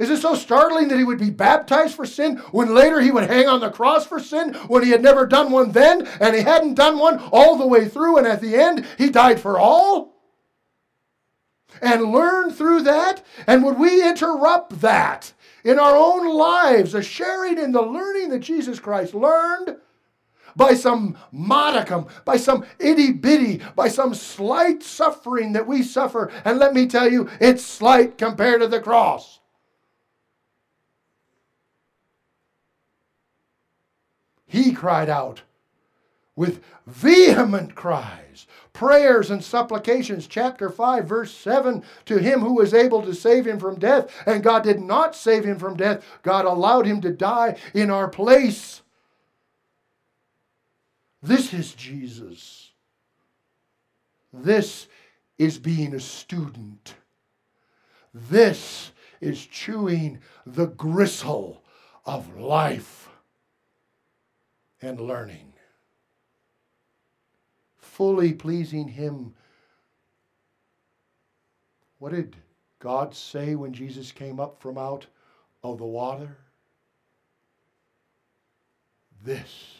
Is 0.00 0.08
it 0.08 0.22
so 0.22 0.34
startling 0.34 0.88
that 0.88 0.96
he 0.96 1.04
would 1.04 1.18
be 1.18 1.28
baptized 1.28 1.94
for 1.94 2.06
sin 2.06 2.38
when 2.52 2.74
later 2.74 3.02
he 3.02 3.10
would 3.10 3.28
hang 3.28 3.46
on 3.46 3.60
the 3.60 3.70
cross 3.70 4.06
for 4.06 4.18
sin 4.18 4.54
when 4.66 4.82
he 4.82 4.90
had 4.90 5.02
never 5.02 5.26
done 5.26 5.52
one 5.52 5.72
then 5.72 6.06
and 6.20 6.34
he 6.34 6.40
hadn't 6.40 6.74
done 6.74 6.98
one 6.98 7.18
all 7.30 7.58
the 7.58 7.66
way 7.66 7.86
through 7.86 8.16
and 8.16 8.26
at 8.26 8.40
the 8.40 8.56
end 8.56 8.86
he 8.96 9.10
died 9.10 9.38
for 9.38 9.58
all? 9.58 10.14
And 11.82 12.12
learn 12.12 12.50
through 12.50 12.82
that? 12.84 13.22
And 13.46 13.62
would 13.62 13.78
we 13.78 14.02
interrupt 14.02 14.80
that 14.80 15.34
in 15.64 15.78
our 15.78 15.96
own 15.96 16.34
lives, 16.34 16.94
a 16.94 17.02
sharing 17.02 17.58
in 17.58 17.72
the 17.72 17.82
learning 17.82 18.30
that 18.30 18.40
Jesus 18.40 18.80
Christ 18.80 19.14
learned? 19.14 19.76
by 20.56 20.74
some 20.74 21.16
modicum, 21.30 22.06
by 22.24 22.36
some 22.36 22.66
itty 22.80 23.12
bitty, 23.12 23.62
by 23.76 23.86
some 23.86 24.12
slight 24.14 24.82
suffering 24.82 25.52
that 25.52 25.66
we 25.66 25.80
suffer. 25.80 26.30
And 26.44 26.58
let 26.58 26.74
me 26.74 26.88
tell 26.88 27.08
you, 27.08 27.30
it's 27.40 27.64
slight 27.64 28.18
compared 28.18 28.60
to 28.60 28.66
the 28.66 28.80
cross. 28.80 29.39
He 34.50 34.72
cried 34.72 35.08
out 35.08 35.42
with 36.34 36.60
vehement 36.84 37.76
cries, 37.76 38.48
prayers, 38.72 39.30
and 39.30 39.44
supplications. 39.44 40.26
Chapter 40.26 40.68
5, 40.68 41.04
verse 41.04 41.32
7 41.32 41.84
to 42.06 42.18
him 42.18 42.40
who 42.40 42.54
was 42.54 42.74
able 42.74 43.00
to 43.02 43.14
save 43.14 43.46
him 43.46 43.60
from 43.60 43.78
death. 43.78 44.10
And 44.26 44.42
God 44.42 44.64
did 44.64 44.80
not 44.80 45.14
save 45.14 45.44
him 45.44 45.56
from 45.56 45.76
death, 45.76 46.04
God 46.24 46.46
allowed 46.46 46.84
him 46.84 47.00
to 47.02 47.12
die 47.12 47.58
in 47.74 47.90
our 47.90 48.08
place. 48.08 48.82
This 51.22 51.54
is 51.54 51.72
Jesus. 51.72 52.72
This 54.32 54.88
is 55.38 55.58
being 55.58 55.94
a 55.94 56.00
student. 56.00 56.94
This 58.12 58.90
is 59.20 59.46
chewing 59.46 60.18
the 60.44 60.66
gristle 60.66 61.62
of 62.04 62.36
life 62.36 63.09
and 64.82 65.00
learning. 65.00 65.52
Fully 67.78 68.32
pleasing 68.32 68.88
Him. 68.88 69.34
What 71.98 72.12
did 72.12 72.36
God 72.78 73.14
say 73.14 73.54
when 73.54 73.72
Jesus 73.72 74.10
came 74.10 74.40
up 74.40 74.60
from 74.60 74.78
out 74.78 75.06
of 75.62 75.78
the 75.78 75.84
water? 75.84 76.36
This 79.22 79.74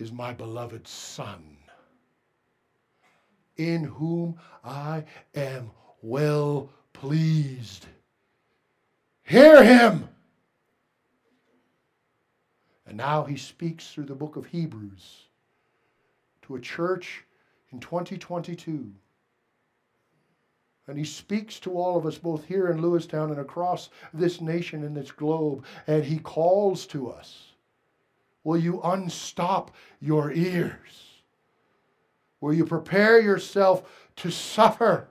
is 0.00 0.10
my 0.10 0.32
beloved 0.32 0.88
Son, 0.88 1.56
in 3.56 3.84
whom 3.84 4.36
I 4.64 5.04
am 5.36 5.70
well 6.02 6.68
pleased. 6.92 7.86
Hear 9.22 9.62
him. 9.62 10.08
And 12.90 12.98
now 12.98 13.22
he 13.22 13.36
speaks 13.36 13.92
through 13.92 14.06
the 14.06 14.16
book 14.16 14.34
of 14.34 14.46
Hebrews 14.46 15.28
to 16.42 16.56
a 16.56 16.60
church 16.60 17.22
in 17.70 17.78
2022. 17.78 18.90
And 20.88 20.98
he 20.98 21.04
speaks 21.04 21.60
to 21.60 21.70
all 21.70 21.96
of 21.96 22.04
us, 22.04 22.18
both 22.18 22.44
here 22.44 22.66
in 22.66 22.82
Lewistown 22.82 23.30
and 23.30 23.38
across 23.38 23.90
this 24.12 24.40
nation 24.40 24.82
and 24.82 24.96
this 24.96 25.12
globe. 25.12 25.64
And 25.86 26.02
he 26.02 26.18
calls 26.18 26.84
to 26.86 27.12
us 27.12 27.52
Will 28.42 28.58
you 28.58 28.80
unstop 28.82 29.70
your 30.00 30.32
ears? 30.32 31.22
Will 32.40 32.54
you 32.54 32.66
prepare 32.66 33.20
yourself 33.20 33.88
to 34.16 34.32
suffer? 34.32 35.06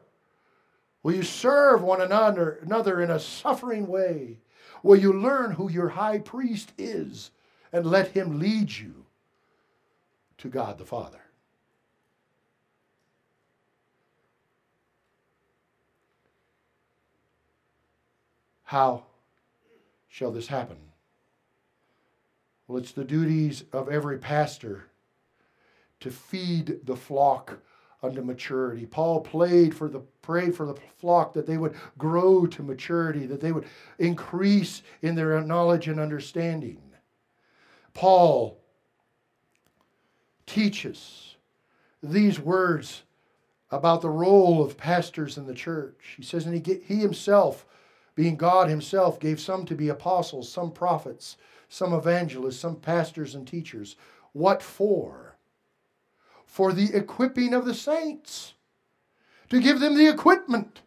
Will 1.01 1.15
you 1.15 1.23
serve 1.23 1.81
one 1.81 2.01
another, 2.01 3.01
in 3.01 3.09
a 3.09 3.19
suffering 3.21 3.87
way? 3.87 4.39
Will 4.83 4.97
you 4.97 5.13
learn 5.13 5.51
who 5.51 5.71
your 5.71 5.87
high 5.87 6.19
priest 6.19 6.73
is 6.77 7.31
and 7.71 7.85
let 7.85 8.09
him 8.09 8.39
lead 8.39 8.71
you 8.71 9.05
to 10.37 10.47
God 10.47 10.77
the 10.77 10.85
Father? 10.85 11.21
How 18.63 19.03
shall 20.09 20.31
this 20.31 20.47
happen? 20.47 20.77
Well, 22.67 22.77
it's 22.77 22.91
the 22.91 23.03
duties 23.03 23.63
of 23.73 23.89
every 23.89 24.19
pastor 24.19 24.85
to 26.01 26.11
feed 26.11 26.85
the 26.85 26.95
flock 26.95 27.57
unto 28.03 28.21
maturity. 28.21 28.85
Paul 28.85 29.21
played 29.21 29.75
for 29.75 29.89
the 29.89 30.01
prayed 30.21 30.55
for 30.55 30.67
the 30.67 30.75
flock 30.99 31.33
that 31.33 31.47
they 31.47 31.57
would 31.57 31.73
grow 31.97 32.45
to 32.45 32.61
maturity, 32.61 33.25
that 33.25 33.41
they 33.41 33.51
would 33.51 33.65
increase 33.97 34.83
in 35.01 35.15
their 35.15 35.41
knowledge 35.41 35.87
and 35.87 35.99
understanding. 35.99 36.79
Paul 37.99 38.57
teaches 40.45 41.35
these 42.01 42.39
words 42.39 43.03
about 43.71 44.01
the 44.01 44.09
role 44.09 44.63
of 44.63 44.77
pastors 44.77 45.37
in 45.37 45.45
the 45.45 45.53
church. 45.53 46.13
He 46.15 46.23
says, 46.23 46.45
and 46.45 46.65
he, 46.65 46.79
he 46.85 46.95
himself 46.95 47.65
being 48.19 48.35
God 48.35 48.67
Himself, 48.67 49.17
gave 49.17 49.39
some 49.39 49.65
to 49.65 49.75
be 49.75 49.87
apostles, 49.87 50.51
some 50.51 50.71
prophets, 50.71 51.37
some 51.69 51.93
evangelists, 51.93 52.59
some 52.59 52.75
pastors 52.75 53.33
and 53.33 53.47
teachers. 53.47 53.95
What 54.33 54.61
for? 54.61 55.37
For 56.45 56.73
the 56.73 56.93
equipping 56.93 57.53
of 57.53 57.63
the 57.63 57.73
saints, 57.73 58.55
to 59.49 59.61
give 59.61 59.79
them 59.79 59.97
the 59.97 60.09
equipment, 60.09 60.81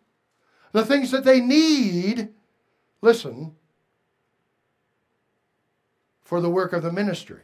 the 0.73 0.85
things 0.85 1.11
that 1.11 1.25
they 1.25 1.41
need. 1.41 2.29
Listen, 3.01 3.57
for 6.33 6.41
the 6.41 6.49
work 6.49 6.73
of 6.73 6.83
the 6.83 6.91
ministry. 6.91 7.43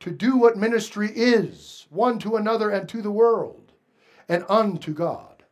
To 0.00 0.10
do 0.10 0.36
what 0.36 0.58
ministry 0.58 1.10
is, 1.10 1.86
one 1.88 2.18
to 2.18 2.36
another 2.36 2.68
and 2.68 2.86
to 2.90 3.00
the 3.00 3.10
world, 3.10 3.72
and 4.28 4.44
unto 4.46 4.92
God 4.92 5.42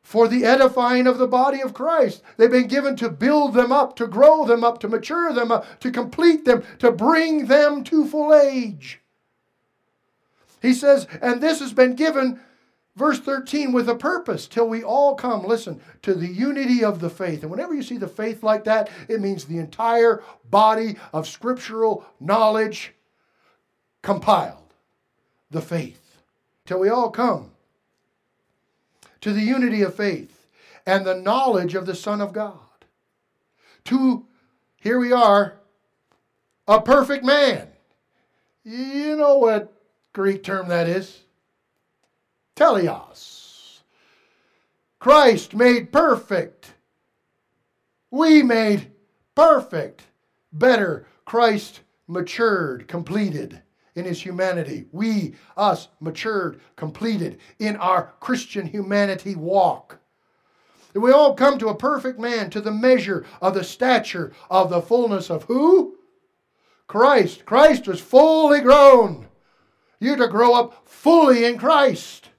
for 0.00 0.28
the 0.28 0.44
edifying 0.44 1.08
of 1.08 1.18
the 1.18 1.26
body 1.26 1.60
of 1.60 1.74
Christ. 1.74 2.22
They've 2.36 2.48
been 2.48 2.68
given 2.68 2.94
to 2.98 3.10
build 3.10 3.54
them 3.54 3.72
up, 3.72 3.96
to 3.96 4.06
grow 4.06 4.44
them 4.44 4.62
up, 4.62 4.78
to 4.82 4.88
mature 4.88 5.32
them 5.32 5.50
up, 5.50 5.80
to 5.80 5.90
complete 5.90 6.44
them, 6.44 6.62
to 6.78 6.92
bring 6.92 7.46
them 7.46 7.82
to 7.82 8.06
full 8.06 8.32
age. 8.32 9.00
He 10.62 10.72
says, 10.72 11.08
and 11.20 11.40
this 11.40 11.58
has 11.58 11.72
been 11.72 11.96
given, 11.96 12.38
verse 12.98 13.20
13, 13.20 13.72
with 13.72 13.88
a 13.88 13.94
purpose, 13.94 14.48
till 14.48 14.68
we 14.68 14.82
all 14.82 15.14
come, 15.14 15.44
listen, 15.44 15.80
to 16.02 16.14
the 16.14 16.26
unity 16.26 16.84
of 16.84 17.00
the 17.00 17.08
faith. 17.08 17.42
And 17.42 17.50
whenever 17.50 17.72
you 17.72 17.82
see 17.82 17.96
the 17.96 18.08
faith 18.08 18.42
like 18.42 18.64
that, 18.64 18.90
it 19.08 19.20
means 19.20 19.44
the 19.44 19.58
entire 19.58 20.22
body 20.50 20.96
of 21.12 21.28
scriptural 21.28 22.04
knowledge 22.18 22.92
compiled. 24.02 24.74
The 25.50 25.62
faith. 25.62 26.20
Till 26.66 26.80
we 26.80 26.90
all 26.90 27.10
come 27.10 27.52
to 29.22 29.32
the 29.32 29.40
unity 29.40 29.82
of 29.82 29.94
faith 29.94 30.46
and 30.84 31.06
the 31.06 31.14
knowledge 31.14 31.74
of 31.74 31.86
the 31.86 31.94
Son 31.94 32.20
of 32.20 32.32
God. 32.32 32.58
To, 33.84 34.26
here 34.76 34.98
we 34.98 35.12
are, 35.12 35.58
a 36.66 36.82
perfect 36.82 37.24
man. 37.24 37.68
You 38.64 39.16
know 39.16 39.38
what 39.38 39.72
Greek 40.12 40.42
term 40.42 40.68
that 40.68 40.88
is? 40.88 41.22
Teleos. 42.58 43.82
Christ 44.98 45.54
made 45.54 45.92
perfect. 45.92 46.74
We 48.10 48.42
made 48.42 48.90
perfect. 49.36 50.02
Better, 50.52 51.06
Christ 51.24 51.82
matured, 52.08 52.88
completed 52.88 53.62
in 53.94 54.04
his 54.06 54.20
humanity. 54.20 54.86
We, 54.90 55.36
us, 55.56 55.86
matured, 56.00 56.60
completed 56.74 57.38
in 57.60 57.76
our 57.76 58.14
Christian 58.18 58.66
humanity 58.66 59.36
walk. 59.36 60.00
And 60.94 61.02
we 61.02 61.12
all 61.12 61.34
come 61.34 61.60
to 61.60 61.68
a 61.68 61.76
perfect 61.76 62.18
man, 62.18 62.50
to 62.50 62.60
the 62.60 62.72
measure 62.72 63.24
of 63.40 63.54
the 63.54 63.62
stature 63.62 64.32
of 64.50 64.68
the 64.68 64.82
fullness 64.82 65.30
of 65.30 65.44
who? 65.44 65.94
Christ. 66.88 67.44
Christ 67.46 67.86
was 67.86 68.00
fully 68.00 68.60
grown. 68.60 69.28
You're 70.00 70.16
to 70.16 70.26
grow 70.26 70.54
up 70.54 70.88
fully 70.88 71.44
in 71.44 71.56
Christ 71.56 72.30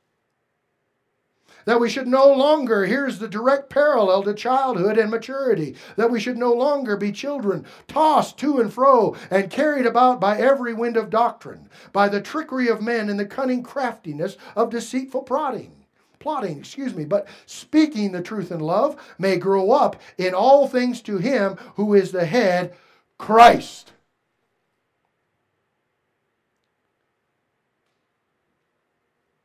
that 1.70 1.80
we 1.80 1.88
should 1.88 2.08
no 2.08 2.34
longer, 2.34 2.88
here's 2.88 3.20
the 3.20 3.28
direct 3.28 3.70
parallel 3.70 4.24
to 4.24 4.34
childhood 4.34 4.98
and 4.98 5.12
maturity, 5.12 5.76
that 5.98 6.10
we 6.10 6.20
should 6.20 6.36
no 6.36 6.52
longer 6.52 6.98
be 6.98 7.12
children 7.12 7.64
tossed 7.88 8.40
to 8.40 8.60
and 8.60 8.74
fro 8.74 9.16
and 9.30 9.52
carried 9.52 9.86
about 9.86 10.20
by 10.20 10.36
every 10.36 10.74
wind 10.74 10.98
of 10.98 11.12
doctrine, 11.12 11.70
by 11.94 12.10
the 12.10 12.20
trickery 12.20 12.68
of 12.70 12.82
men 12.82 13.08
and 13.08 13.20
the 13.20 13.26
cunning 13.26 13.62
craftiness 13.62 14.36
of 14.56 14.72
deceitful 14.72 15.22
prodding 15.22 15.72
plotting, 16.18 16.58
excuse 16.58 16.96
me, 16.96 17.06
but 17.06 17.28
speaking 17.46 18.12
the 18.12 18.22
truth 18.22 18.52
in 18.52 18.60
love 18.60 19.00
may 19.20 19.38
grow 19.38 19.72
up 19.72 19.96
in 20.18 20.34
all 20.34 20.68
things 20.68 21.02
to 21.02 21.18
him 21.18 21.56
who 21.76 21.94
is 21.94 22.12
the 22.12 22.26
head, 22.26 22.76
Christ. 23.20 23.94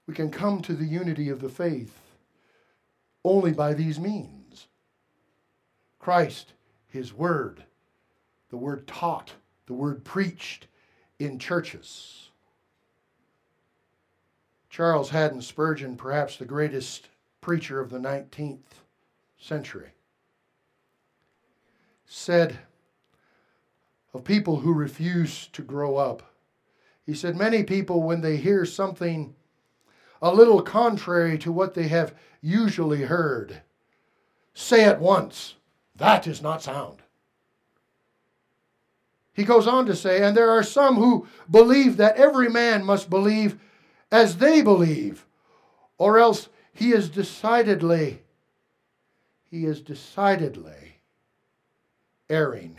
We 0.09 0.15
can 0.15 0.31
come 0.31 0.63
to 0.63 0.73
the 0.73 0.87
unity 0.87 1.29
of 1.29 1.41
the 1.41 1.49
faith 1.49 2.01
only 3.25 3.53
by 3.53 3.75
these 3.75 3.99
means. 3.99 4.69
Christ, 5.99 6.53
His 6.87 7.13
Word, 7.13 7.65
the 8.51 8.57
Word 8.57 8.87
taught, 8.87 9.33
the 9.67 9.73
Word 9.73 10.05
preached 10.05 10.67
in 11.19 11.39
churches. 11.39 12.31
Charles 14.69 15.11
Haddon 15.11 15.41
Spurgeon, 15.41 15.97
perhaps 15.97 16.37
the 16.37 16.45
greatest 16.45 17.09
preacher 17.41 17.81
of 17.81 17.91
the 17.91 17.99
19th 17.99 18.83
century, 19.39 19.93
said 22.07 22.59
of 24.13 24.25
people 24.25 24.61
who 24.61 24.73
refuse 24.73 25.49
to 25.49 25.63
grow 25.63 25.97
up, 25.97 26.23
he 27.05 27.15
said, 27.15 27.37
Many 27.37 27.65
people, 27.65 28.03
when 28.03 28.21
they 28.21 28.37
hear 28.37 28.65
something 28.65 29.35
a 30.23 30.35
little 30.35 30.63
contrary 30.63 31.39
to 31.39 31.53
what 31.53 31.75
they 31.75 31.89
have 31.89 32.15
usually 32.41 33.03
heard. 33.03 33.63
Say 34.55 34.85
at 34.85 35.01
once, 35.01 35.55
that 35.97 36.27
is 36.27 36.43
not 36.43 36.63
sound. 36.63 37.03
He 39.33 39.45
goes 39.45 39.67
on 39.67 39.87
to 39.87 39.97
say, 39.97 40.23
and 40.23 40.37
there 40.37 40.51
are 40.51 40.63
some 40.63 40.95
who 40.95 41.27
believe 41.51 41.97
that 41.97 42.17
every 42.17 42.49
man 42.49 42.85
must 42.85 43.11
believe 43.11 43.59
as 44.13 44.37
they 44.37 44.63
believe, 44.63 45.27
or 45.99 46.19
else 46.19 46.49
he 46.73 46.93
is 46.93 47.09
decidedly, 47.09 48.23
he 49.51 49.65
is 49.65 49.81
decidedly 49.81 51.01
erring. 52.29 52.77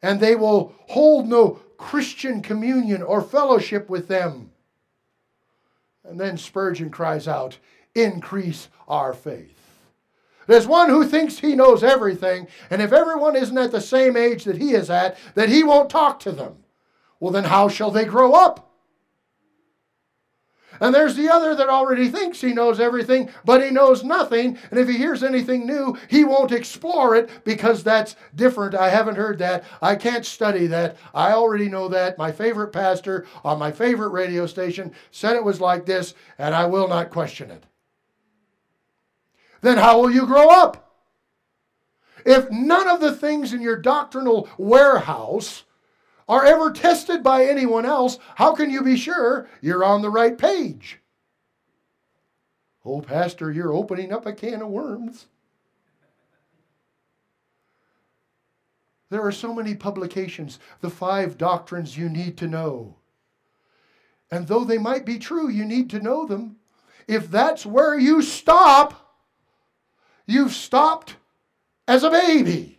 And 0.00 0.20
they 0.20 0.36
will 0.36 0.74
hold 0.88 1.28
no 1.28 1.60
Christian 1.76 2.40
communion 2.40 3.02
or 3.02 3.20
fellowship 3.20 3.88
with 3.88 4.06
them. 4.06 4.52
And 6.04 6.20
then 6.20 6.36
Spurgeon 6.36 6.90
cries 6.90 7.26
out, 7.26 7.58
Increase 7.94 8.68
our 8.88 9.12
faith. 9.12 9.64
There's 10.46 10.66
one 10.66 10.90
who 10.90 11.06
thinks 11.06 11.38
he 11.38 11.54
knows 11.54 11.82
everything, 11.82 12.48
and 12.68 12.82
if 12.82 12.92
everyone 12.92 13.36
isn't 13.36 13.56
at 13.56 13.70
the 13.70 13.80
same 13.80 14.16
age 14.16 14.44
that 14.44 14.58
he 14.58 14.72
is 14.72 14.90
at, 14.90 15.16
that 15.34 15.48
he 15.48 15.62
won't 15.62 15.88
talk 15.88 16.20
to 16.20 16.32
them. 16.32 16.56
Well, 17.18 17.32
then 17.32 17.44
how 17.44 17.68
shall 17.68 17.90
they 17.90 18.04
grow 18.04 18.34
up? 18.34 18.73
And 20.80 20.94
there's 20.94 21.14
the 21.14 21.28
other 21.28 21.54
that 21.54 21.68
already 21.68 22.08
thinks 22.08 22.40
he 22.40 22.52
knows 22.52 22.80
everything, 22.80 23.30
but 23.44 23.62
he 23.62 23.70
knows 23.70 24.02
nothing. 24.02 24.58
And 24.70 24.78
if 24.78 24.88
he 24.88 24.96
hears 24.96 25.22
anything 25.22 25.66
new, 25.66 25.96
he 26.08 26.24
won't 26.24 26.52
explore 26.52 27.14
it 27.16 27.30
because 27.44 27.82
that's 27.82 28.16
different. 28.34 28.74
I 28.74 28.88
haven't 28.88 29.16
heard 29.16 29.38
that. 29.38 29.64
I 29.80 29.96
can't 29.96 30.26
study 30.26 30.66
that. 30.68 30.96
I 31.14 31.32
already 31.32 31.68
know 31.68 31.88
that. 31.88 32.18
My 32.18 32.32
favorite 32.32 32.72
pastor 32.72 33.26
on 33.44 33.58
my 33.58 33.70
favorite 33.70 34.10
radio 34.10 34.46
station 34.46 34.92
said 35.10 35.36
it 35.36 35.44
was 35.44 35.60
like 35.60 35.86
this, 35.86 36.14
and 36.38 36.54
I 36.54 36.66
will 36.66 36.88
not 36.88 37.10
question 37.10 37.50
it. 37.50 37.64
Then 39.60 39.78
how 39.78 40.00
will 40.00 40.10
you 40.10 40.26
grow 40.26 40.50
up? 40.50 40.80
If 42.26 42.50
none 42.50 42.88
of 42.88 43.00
the 43.00 43.14
things 43.14 43.52
in 43.52 43.60
your 43.60 43.76
doctrinal 43.76 44.48
warehouse 44.58 45.64
are 46.28 46.44
ever 46.44 46.70
tested 46.70 47.22
by 47.22 47.44
anyone 47.44 47.84
else, 47.84 48.18
how 48.36 48.54
can 48.54 48.70
you 48.70 48.82
be 48.82 48.96
sure 48.96 49.48
you're 49.60 49.84
on 49.84 50.02
the 50.02 50.10
right 50.10 50.36
page? 50.36 51.00
Oh, 52.84 53.00
Pastor, 53.00 53.50
you're 53.50 53.72
opening 53.72 54.12
up 54.12 54.26
a 54.26 54.32
can 54.32 54.62
of 54.62 54.68
worms. 54.68 55.26
There 59.10 59.22
are 59.22 59.32
so 59.32 59.54
many 59.54 59.74
publications, 59.74 60.58
the 60.80 60.90
five 60.90 61.38
doctrines 61.38 61.96
you 61.96 62.08
need 62.08 62.36
to 62.38 62.48
know. 62.48 62.96
And 64.30 64.48
though 64.48 64.64
they 64.64 64.78
might 64.78 65.06
be 65.06 65.18
true, 65.18 65.48
you 65.48 65.64
need 65.64 65.90
to 65.90 66.00
know 66.00 66.26
them. 66.26 66.56
If 67.06 67.30
that's 67.30 67.64
where 67.64 67.98
you 67.98 68.22
stop, 68.22 69.18
you've 70.26 70.52
stopped 70.52 71.16
as 71.86 72.02
a 72.02 72.10
baby. 72.10 72.73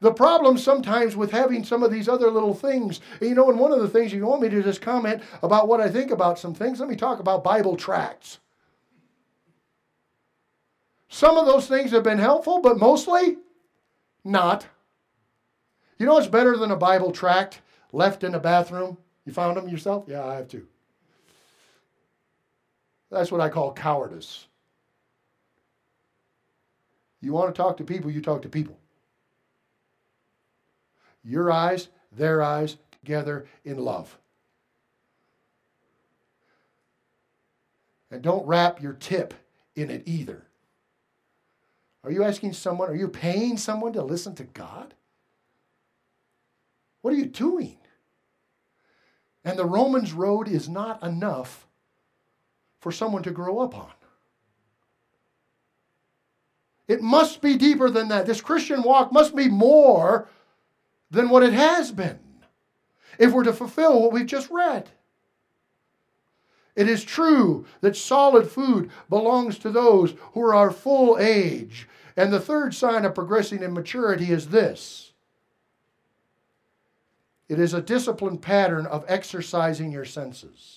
The 0.00 0.12
problem 0.12 0.56
sometimes 0.56 1.14
with 1.14 1.30
having 1.30 1.62
some 1.62 1.82
of 1.82 1.90
these 1.90 2.08
other 2.08 2.30
little 2.30 2.54
things, 2.54 3.00
you 3.20 3.34
know, 3.34 3.50
and 3.50 3.58
one 3.58 3.70
of 3.70 3.80
the 3.80 3.88
things 3.88 4.12
you 4.12 4.24
want 4.24 4.40
me 4.40 4.48
to 4.48 4.62
just 4.62 4.80
comment 4.80 5.22
about 5.42 5.68
what 5.68 5.80
I 5.80 5.90
think 5.90 6.10
about 6.10 6.38
some 6.38 6.54
things, 6.54 6.80
let 6.80 6.88
me 6.88 6.96
talk 6.96 7.20
about 7.20 7.44
Bible 7.44 7.76
tracts. 7.76 8.38
Some 11.10 11.36
of 11.36 11.44
those 11.44 11.66
things 11.66 11.90
have 11.90 12.02
been 12.02 12.18
helpful, 12.18 12.60
but 12.62 12.78
mostly 12.78 13.36
not. 14.24 14.66
You 15.98 16.06
know 16.06 16.14
what's 16.14 16.28
better 16.28 16.56
than 16.56 16.70
a 16.70 16.76
Bible 16.76 17.12
tract 17.12 17.60
left 17.92 18.24
in 18.24 18.34
a 18.34 18.40
bathroom? 18.40 18.96
You 19.26 19.34
found 19.34 19.58
them 19.58 19.68
yourself? 19.68 20.04
Yeah, 20.06 20.24
I 20.24 20.36
have 20.36 20.48
too. 20.48 20.66
That's 23.10 23.30
what 23.30 23.42
I 23.42 23.50
call 23.50 23.74
cowardice. 23.74 24.46
You 27.20 27.34
want 27.34 27.54
to 27.54 27.62
talk 27.62 27.76
to 27.76 27.84
people, 27.84 28.10
you 28.10 28.22
talk 28.22 28.40
to 28.42 28.48
people. 28.48 28.79
Your 31.22 31.50
eyes, 31.52 31.88
their 32.12 32.42
eyes, 32.42 32.76
together 32.92 33.46
in 33.64 33.78
love. 33.78 34.18
And 38.10 38.22
don't 38.22 38.46
wrap 38.46 38.82
your 38.82 38.94
tip 38.94 39.34
in 39.76 39.90
it 39.90 40.02
either. 40.06 40.44
Are 42.02 42.10
you 42.10 42.24
asking 42.24 42.54
someone, 42.54 42.88
are 42.88 42.94
you 42.94 43.08
paying 43.08 43.56
someone 43.56 43.92
to 43.92 44.02
listen 44.02 44.34
to 44.36 44.44
God? 44.44 44.94
What 47.02 47.14
are 47.14 47.16
you 47.16 47.26
doing? 47.26 47.76
And 49.44 49.58
the 49.58 49.66
Romans 49.66 50.12
road 50.12 50.48
is 50.48 50.68
not 50.68 51.02
enough 51.02 51.66
for 52.80 52.92
someone 52.92 53.22
to 53.22 53.30
grow 53.30 53.58
up 53.58 53.76
on. 53.76 53.90
It 56.88 57.02
must 57.02 57.40
be 57.40 57.56
deeper 57.56 57.88
than 57.88 58.08
that. 58.08 58.26
This 58.26 58.40
Christian 58.40 58.82
walk 58.82 59.12
must 59.12 59.36
be 59.36 59.48
more 59.48 60.28
than 61.10 61.28
what 61.28 61.42
it 61.42 61.52
has 61.52 61.90
been 61.92 62.18
if 63.18 63.32
we're 63.32 63.44
to 63.44 63.52
fulfill 63.52 64.00
what 64.00 64.12
we've 64.12 64.26
just 64.26 64.50
read. 64.50 64.88
It 66.76 66.88
is 66.88 67.04
true 67.04 67.66
that 67.80 67.96
solid 67.96 68.48
food 68.48 68.90
belongs 69.08 69.58
to 69.58 69.70
those 69.70 70.14
who 70.32 70.42
are 70.42 70.54
our 70.54 70.70
full 70.70 71.18
age. 71.18 71.88
And 72.16 72.32
the 72.32 72.40
third 72.40 72.74
sign 72.74 73.04
of 73.04 73.14
progressing 73.14 73.62
in 73.62 73.72
maturity 73.72 74.30
is 74.30 74.48
this 74.48 75.12
it 77.48 77.58
is 77.58 77.74
a 77.74 77.82
disciplined 77.82 78.42
pattern 78.42 78.86
of 78.86 79.04
exercising 79.08 79.90
your 79.90 80.04
senses. 80.04 80.76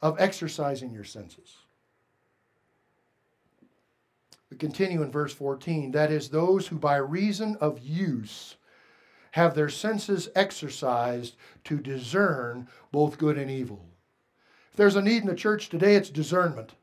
Of 0.00 0.20
exercising 0.20 0.92
your 0.92 1.02
senses. 1.02 1.56
We 4.48 4.56
continue 4.56 5.02
in 5.02 5.10
verse 5.10 5.34
14. 5.34 5.90
That 5.90 6.12
is, 6.12 6.28
those 6.28 6.68
who 6.68 6.78
by 6.78 6.98
reason 6.98 7.56
of 7.60 7.80
use 7.80 8.54
have 9.38 9.54
their 9.54 9.68
senses 9.68 10.28
exercised 10.34 11.36
to 11.62 11.78
discern 11.78 12.66
both 12.90 13.18
good 13.18 13.38
and 13.38 13.48
evil. 13.48 13.86
If 14.72 14.76
there's 14.76 14.96
a 14.96 15.02
need 15.02 15.22
in 15.22 15.28
the 15.28 15.34
church 15.36 15.68
today, 15.68 15.94
it's 15.94 16.10
discernment. 16.10 16.74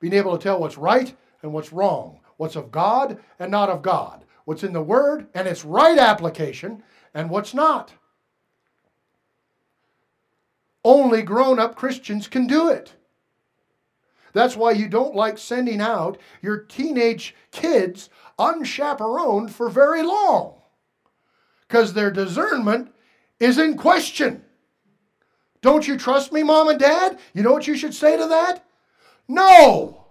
Being 0.00 0.14
able 0.14 0.36
to 0.36 0.42
tell 0.42 0.58
what's 0.58 0.76
right 0.76 1.14
and 1.40 1.52
what's 1.52 1.72
wrong, 1.72 2.18
what's 2.36 2.56
of 2.56 2.72
God 2.72 3.20
and 3.38 3.48
not 3.48 3.70
of 3.70 3.80
God, 3.80 4.24
what's 4.44 4.64
in 4.64 4.72
the 4.72 4.82
Word 4.82 5.28
and 5.34 5.46
its 5.46 5.64
right 5.64 5.96
application, 5.96 6.82
and 7.14 7.30
what's 7.30 7.54
not. 7.54 7.92
Only 10.84 11.22
grown 11.22 11.60
up 11.60 11.76
Christians 11.76 12.26
can 12.26 12.48
do 12.48 12.70
it. 12.70 12.92
That's 14.32 14.56
why 14.56 14.72
you 14.72 14.88
don't 14.88 15.14
like 15.14 15.38
sending 15.38 15.80
out 15.80 16.18
your 16.42 16.58
teenage 16.58 17.36
kids 17.52 18.10
unchaperoned 18.36 19.54
for 19.54 19.70
very 19.70 20.02
long 20.02 20.54
because 21.68 21.92
their 21.92 22.10
discernment 22.10 22.92
is 23.40 23.58
in 23.58 23.76
question. 23.76 24.44
Don't 25.60 25.88
you 25.88 25.96
trust 25.96 26.32
me, 26.32 26.42
mom 26.42 26.68
and 26.68 26.78
dad? 26.78 27.18
You 27.32 27.42
know 27.42 27.52
what 27.52 27.66
you 27.66 27.76
should 27.76 27.94
say 27.94 28.16
to 28.16 28.26
that? 28.26 28.64
No. 29.28 30.04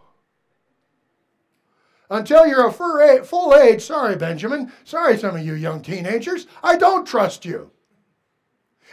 Until 2.10 2.46
you're 2.46 2.68
a 2.68 3.24
full 3.24 3.56
age, 3.56 3.82
sorry, 3.82 4.16
Benjamin, 4.16 4.72
sorry, 4.84 5.18
some 5.18 5.36
of 5.36 5.46
you 5.46 5.54
young 5.54 5.82
teenagers, 5.82 6.48
I 6.64 6.78
don't 6.78 7.08
trust 7.08 7.46
you. 7.46 7.72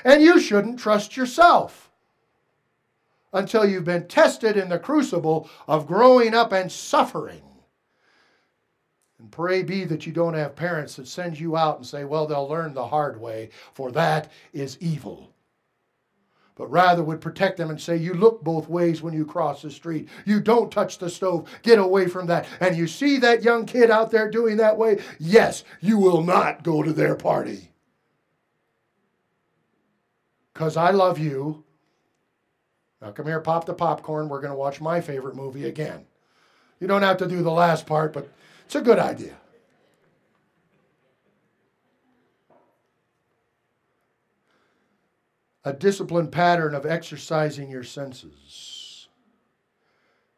And 0.05 0.23
you 0.23 0.41
shouldn't 0.41 0.79
trust 0.79 1.17
yourself 1.17 1.91
until 3.33 3.65
you've 3.65 3.85
been 3.85 4.09
tested 4.09 4.57
in 4.57 4.69
the 4.69 4.79
crucible 4.79 5.49
of 5.69 5.87
growing 5.87 6.35
up 6.35 6.53
and 6.53 6.71
suffering. 6.71 7.43
And 9.21 9.31
pray 9.31 9.63
be 9.63 9.85
that 9.85 10.07
you 10.07 10.13
don't 10.13 10.33
have 10.33 10.57
parents 10.57 10.97
that 10.97 11.07
send 11.07 11.39
you 11.39 11.55
out 11.55 11.77
and 11.77 11.87
say, 11.87 12.05
well, 12.05 12.27
they'll 12.27 12.49
learn 12.49 12.73
the 12.73 12.87
hard 12.87 13.21
way, 13.21 13.51
for 13.75 13.93
that 13.93 14.33
is 14.55 14.79
evil. 14.81 15.35
But 16.55 16.71
rather 16.71 17.03
would 17.03 17.21
protect 17.21 17.59
them 17.59 17.69
and 17.69 17.81
say, 17.81 17.97
you 17.97 18.15
look 18.15 18.43
both 18.43 18.69
ways 18.69 19.03
when 19.03 19.13
you 19.13 19.27
cross 19.27 19.61
the 19.61 19.71
street. 19.71 20.09
You 20.25 20.41
don't 20.41 20.73
touch 20.73 20.99
the 20.99 21.11
stove. 21.11 21.51
Get 21.63 21.79
away 21.79 22.07
from 22.07 22.27
that. 22.29 22.47
And 22.61 22.77
you 22.77 22.87
see 22.87 23.19
that 23.19 23.43
young 23.43 23.67
kid 23.67 23.91
out 23.91 24.11
there 24.11 24.31
doing 24.31 24.57
that 24.57 24.77
way? 24.77 25.03
Yes, 25.19 25.65
you 25.81 25.99
will 25.99 26.23
not 26.23 26.63
go 26.63 26.83
to 26.83 26.93
their 26.93 27.15
party. 27.15 27.71
Because 30.53 30.77
I 30.77 30.91
love 30.91 31.19
you. 31.19 31.65
Now 33.01 33.11
come 33.13 33.27
here, 33.27 33.41
pop 33.41 33.65
the 33.65 33.75
popcorn. 33.75 34.29
We're 34.29 34.41
going 34.41 34.53
to 34.53 34.59
watch 34.59 34.81
my 34.81 35.01
favorite 35.01 35.37
movie 35.37 35.67
again. 35.67 36.07
You 36.79 36.87
don't 36.87 37.03
have 37.03 37.19
to 37.19 37.27
do 37.27 37.43
the 37.43 37.51
last 37.51 37.87
part, 37.87 38.13
but 38.13 38.31
it's 38.71 38.77
a 38.77 38.81
good 38.81 39.01
idea. 39.01 39.35
A 45.65 45.73
disciplined 45.73 46.31
pattern 46.31 46.77
of 46.77 46.87
exercising 46.87 47.69
your 47.69 47.83
senses, 47.83 49.09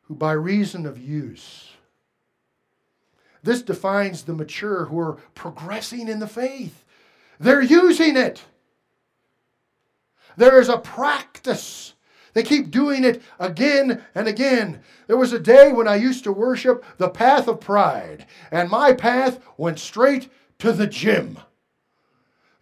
who 0.04 0.14
by 0.14 0.32
reason 0.32 0.86
of 0.86 0.96
use, 0.96 1.72
this 3.42 3.60
defines 3.60 4.22
the 4.22 4.32
mature 4.32 4.86
who 4.86 4.98
are 4.98 5.18
progressing 5.34 6.08
in 6.08 6.18
the 6.18 6.26
faith. 6.26 6.86
They're 7.38 7.60
using 7.60 8.16
it. 8.16 8.44
There 10.38 10.58
is 10.58 10.70
a 10.70 10.78
practice 10.78 11.92
they 12.34 12.42
keep 12.42 12.70
doing 12.70 13.04
it 13.04 13.22
again 13.38 14.02
and 14.14 14.26
again. 14.26 14.80
There 15.06 15.16
was 15.16 15.32
a 15.32 15.38
day 15.38 15.72
when 15.72 15.88
I 15.88 15.96
used 15.96 16.24
to 16.24 16.32
worship 16.32 16.84
the 16.98 17.10
path 17.10 17.48
of 17.48 17.60
pride, 17.60 18.26
and 18.50 18.70
my 18.70 18.92
path 18.92 19.40
went 19.56 19.78
straight 19.78 20.30
to 20.58 20.72
the 20.72 20.86
gym. 20.86 21.38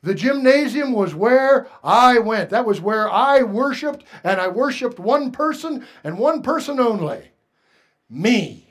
The 0.02 0.14
gymnasium 0.14 0.92
was 0.92 1.14
where 1.14 1.68
I 1.84 2.18
went. 2.18 2.50
That 2.50 2.64
was 2.64 2.80
where 2.80 3.10
I 3.10 3.42
worshiped, 3.42 4.04
and 4.24 4.40
I 4.40 4.48
worshiped 4.48 4.98
one 4.98 5.30
person 5.30 5.86
and 6.02 6.18
one 6.18 6.42
person 6.42 6.80
only 6.80 7.30
me. 8.08 8.66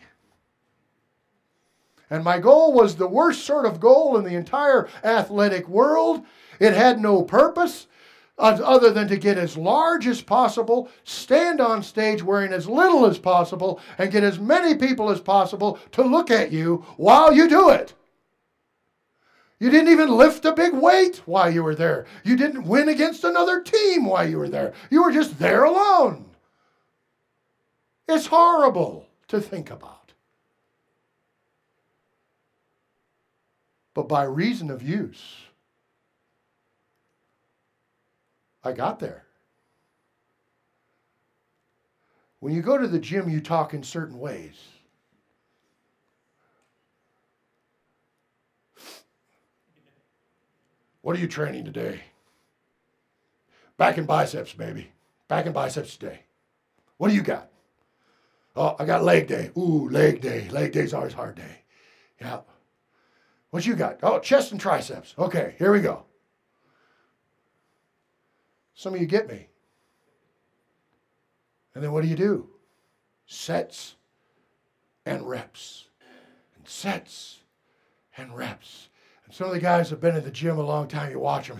And 2.10 2.24
my 2.24 2.40
goal 2.40 2.74
was 2.74 2.96
the 2.96 3.08
worst 3.08 3.46
sort 3.46 3.66
of 3.66 3.80
goal 3.80 4.18
in 4.18 4.24
the 4.24 4.36
entire 4.36 4.90
athletic 5.04 5.70
world. 5.70 6.26
It 6.60 6.74
had 6.74 7.00
no 7.00 7.22
purpose 7.22 7.86
other 8.40 8.90
than 8.90 9.08
to 9.10 9.18
get 9.18 9.38
as 9.38 9.58
large 9.58 10.08
as 10.08 10.22
possible, 10.22 10.90
stand 11.04 11.60
on 11.60 11.84
stage 11.84 12.24
wearing 12.24 12.54
as 12.54 12.68
little 12.68 13.06
as 13.06 13.20
possible, 13.20 13.80
and 13.98 14.12
get 14.12 14.24
as 14.24 14.40
many 14.40 14.76
people 14.76 15.10
as 15.10 15.20
possible 15.20 15.78
to 15.92 16.02
look 16.02 16.32
at 16.32 16.52
you 16.52 16.86
while 16.98 17.34
you 17.34 17.48
do 17.48 17.70
it. 17.70 17.94
You 19.60 19.70
didn't 19.70 19.92
even 19.92 20.16
lift 20.16 20.46
a 20.46 20.54
big 20.54 20.74
weight 20.74 21.22
while 21.26 21.52
you 21.52 21.64
were 21.64 21.76
there. 21.76 22.06
You 22.24 22.38
didn't 22.38 22.64
win 22.64 22.88
against 22.88 23.26
another 23.26 23.62
team 23.62 24.06
while 24.06 24.28
you 24.28 24.38
were 24.38 24.48
there. 24.48 24.74
You 24.90 25.04
were 25.04 25.12
just 25.12 25.38
there 25.38 25.66
alone. 25.66 26.26
It's 28.08 28.28
horrible 28.28 29.06
to 29.28 29.42
think 29.42 29.70
about. 29.70 30.14
But 33.94 34.08
by 34.08 34.24
reason 34.24 34.72
of 34.72 34.82
use, 34.82 35.36
I 38.64 38.74
got 38.74 39.00
there. 39.00 39.26
When 42.40 42.54
you 42.54 42.62
go 42.62 42.78
to 42.78 42.88
the 42.88 43.00
gym, 43.00 43.30
you 43.30 43.42
talk 43.42 43.74
in 43.74 43.84
certain 43.84 44.20
ways. 44.20 44.56
What 51.02 51.18
are 51.18 51.20
you 51.20 51.28
training 51.28 51.66
today? 51.66 52.02
Back 53.78 53.98
and 53.98 54.06
biceps, 54.06 54.54
baby. 54.54 54.92
Back 55.28 55.46
and 55.46 55.54
biceps 55.54 55.96
today. 55.96 56.22
What 56.98 57.10
do 57.10 57.16
you 57.16 57.22
got? 57.22 57.50
Oh, 58.56 58.76
I 58.78 58.86
got 58.86 59.04
leg 59.04 59.28
day. 59.28 59.52
Ooh, 59.58 59.90
leg 59.90 60.22
day. 60.22 60.50
Leg 60.50 60.74
day's 60.74 60.94
always 60.94 61.14
hard 61.14 61.36
day. 61.36 61.64
Yeah. 62.20 62.42
What 63.52 63.66
you 63.66 63.76
got? 63.76 64.00
Oh, 64.04 64.20
chest 64.20 64.52
and 64.52 64.60
triceps. 64.60 65.16
Okay, 65.18 65.56
here 65.58 65.72
we 65.72 65.80
go. 65.80 66.04
Some 68.80 68.94
of 68.94 69.02
you 69.02 69.08
get 69.08 69.28
me. 69.28 69.46
And 71.76 71.84
then 71.84 71.92
what 71.92 72.02
do 72.02 72.08
you 72.08 72.16
do? 72.16 72.48
Sets 73.26 73.96
and 75.06 75.28
reps. 75.28 75.90
And 76.56 76.66
sets 76.66 77.40
and 78.16 78.34
reps. 78.34 78.88
And 79.26 79.34
some 79.34 79.48
of 79.48 79.54
the 79.54 79.60
guys 79.60 79.90
have 79.90 80.00
been 80.00 80.16
in 80.16 80.24
the 80.24 80.32
gym 80.32 80.58
a 80.58 80.64
long 80.64 80.88
time, 80.88 81.12
you 81.12 81.20
watch 81.20 81.50
them, 81.50 81.60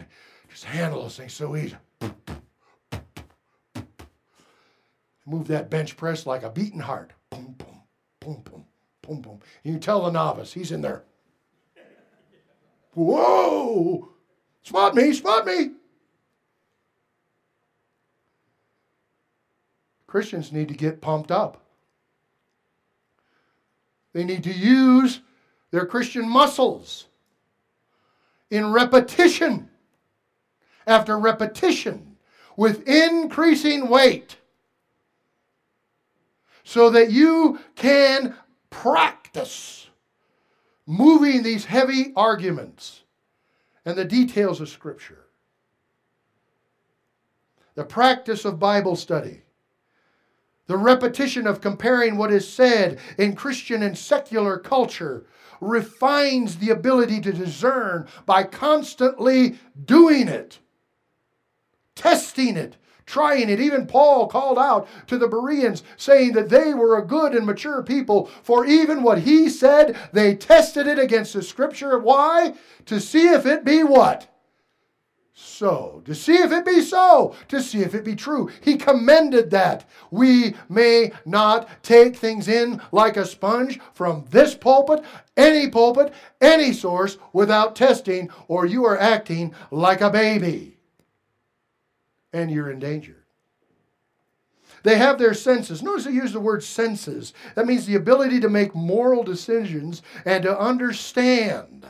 just 0.50 0.64
handle 0.64 1.02
those 1.02 1.18
things 1.18 1.34
so 1.34 1.58
easy. 1.58 1.76
Move 5.26 5.48
that 5.50 5.70
bench 5.70 5.98
press 5.98 6.26
like 6.26 6.44
a 6.44 6.50
beating 6.50 6.80
heart. 6.80 7.12
Boom, 7.32 7.54
boom, 7.58 7.82
boom, 8.22 8.44
boom, 8.46 8.66
boom, 9.02 9.22
boom. 9.22 9.40
And 9.66 9.74
you 9.74 9.80
tell 9.82 10.06
the 10.06 10.12
novice, 10.12 10.54
he's 10.54 10.72
in 10.72 10.80
there. 10.80 11.04
Whoa! 12.94 14.08
Spot 14.64 14.96
me, 14.96 15.12
spot 15.12 15.46
me. 15.46 15.72
Christians 20.10 20.52
need 20.52 20.70
to 20.70 20.74
get 20.74 21.02
pumped 21.02 21.30
up. 21.30 21.62
They 24.12 24.24
need 24.24 24.44
to 24.46 24.52
use 24.52 25.22
their 25.70 25.86
Christian 25.86 26.28
muscles 26.28 27.06
in 28.50 28.74
repetition 28.74 29.70
after 30.88 31.20
repetition 31.20 32.18
with 32.58 32.88
increasing 32.88 33.88
weight 33.88 34.38
so 36.64 36.90
that 36.90 37.12
you 37.12 37.60
can 37.76 38.34
practice 38.72 39.90
moving 40.88 41.44
these 41.44 41.66
heavy 41.66 42.14
arguments 42.16 43.04
and 43.86 43.96
the 43.96 44.06
details 44.06 44.60
of 44.60 44.70
Scripture. 44.70 45.28
The 47.76 47.84
practice 47.84 48.44
of 48.44 48.58
Bible 48.58 48.96
study 48.96 49.44
the 50.70 50.78
repetition 50.78 51.48
of 51.48 51.62
comparing 51.62 52.16
what 52.16 52.32
is 52.32 52.48
said 52.48 53.00
in 53.18 53.36
Christian 53.36 53.82
and 53.82 53.98
secular 53.98 54.60
culture 54.60 55.26
refines 55.60 56.58
the 56.58 56.70
ability 56.70 57.20
to 57.22 57.34
discern 57.34 58.08
by 58.28 58.44
constantly 58.44 59.58
doing 59.84 60.28
it, 60.28 60.60
testing 61.96 62.56
it, 62.56 62.78
trying 63.08 63.50
it. 63.50 63.60
Even 63.60 63.88
Paul 63.88 64.28
called 64.28 64.60
out 64.60 64.88
to 65.08 65.18
the 65.18 65.28
Bereans, 65.28 65.82
saying 65.98 66.34
that 66.34 66.50
they 66.50 66.76
were 66.76 67.00
a 67.00 67.06
good 67.06 67.34
and 67.34 67.48
mature 67.48 67.82
people, 67.82 68.28
for 68.44 68.64
even 68.64 69.02
what 69.02 69.24
he 69.24 69.50
said, 69.50 69.98
they 70.14 70.36
tested 70.36 70.86
it 70.86 71.00
against 71.00 71.34
the 71.34 71.42
scripture. 71.42 71.98
Why? 71.98 72.54
To 72.86 73.00
see 73.00 73.30
if 73.30 73.48
it 73.48 73.66
be 73.66 73.82
what? 73.82 74.28
So, 75.42 76.02
to 76.06 76.14
see 76.14 76.36
if 76.36 76.52
it 76.52 76.66
be 76.66 76.82
so, 76.82 77.34
to 77.48 77.62
see 77.62 77.80
if 77.80 77.96
it 77.96 78.04
be 78.04 78.16
true. 78.16 78.50
He 78.62 78.76
commended 78.76 79.52
that. 79.52 79.88
We 80.12 80.56
may 80.68 81.14
not 81.26 81.82
take 81.82 82.18
things 82.18 82.50
in 82.50 82.82
like 82.92 83.16
a 83.16 83.26
sponge 83.26 83.80
from 83.94 84.26
this 84.32 84.54
pulpit, 84.54 85.04
any 85.38 85.70
pulpit, 85.70 86.14
any 86.42 86.74
source 86.74 87.18
without 87.32 87.76
testing, 87.76 88.30
or 88.50 88.66
you 88.66 88.84
are 88.86 89.00
acting 89.00 89.54
like 89.72 90.02
a 90.02 90.10
baby. 90.10 90.78
And 92.34 92.52
you're 92.52 92.70
in 92.70 92.80
danger. 92.80 93.24
They 94.84 94.98
have 94.98 95.18
their 95.20 95.34
senses. 95.34 95.82
Notice 95.82 96.06
they 96.06 96.12
use 96.12 96.34
the 96.34 96.40
word 96.40 96.64
senses. 96.64 97.34
That 97.56 97.66
means 97.66 97.86
the 97.86 97.96
ability 97.96 98.42
to 98.42 98.50
make 98.50 98.76
moral 98.76 99.24
decisions 99.24 100.02
and 100.26 100.44
to 100.44 100.60
understand. 100.60 101.86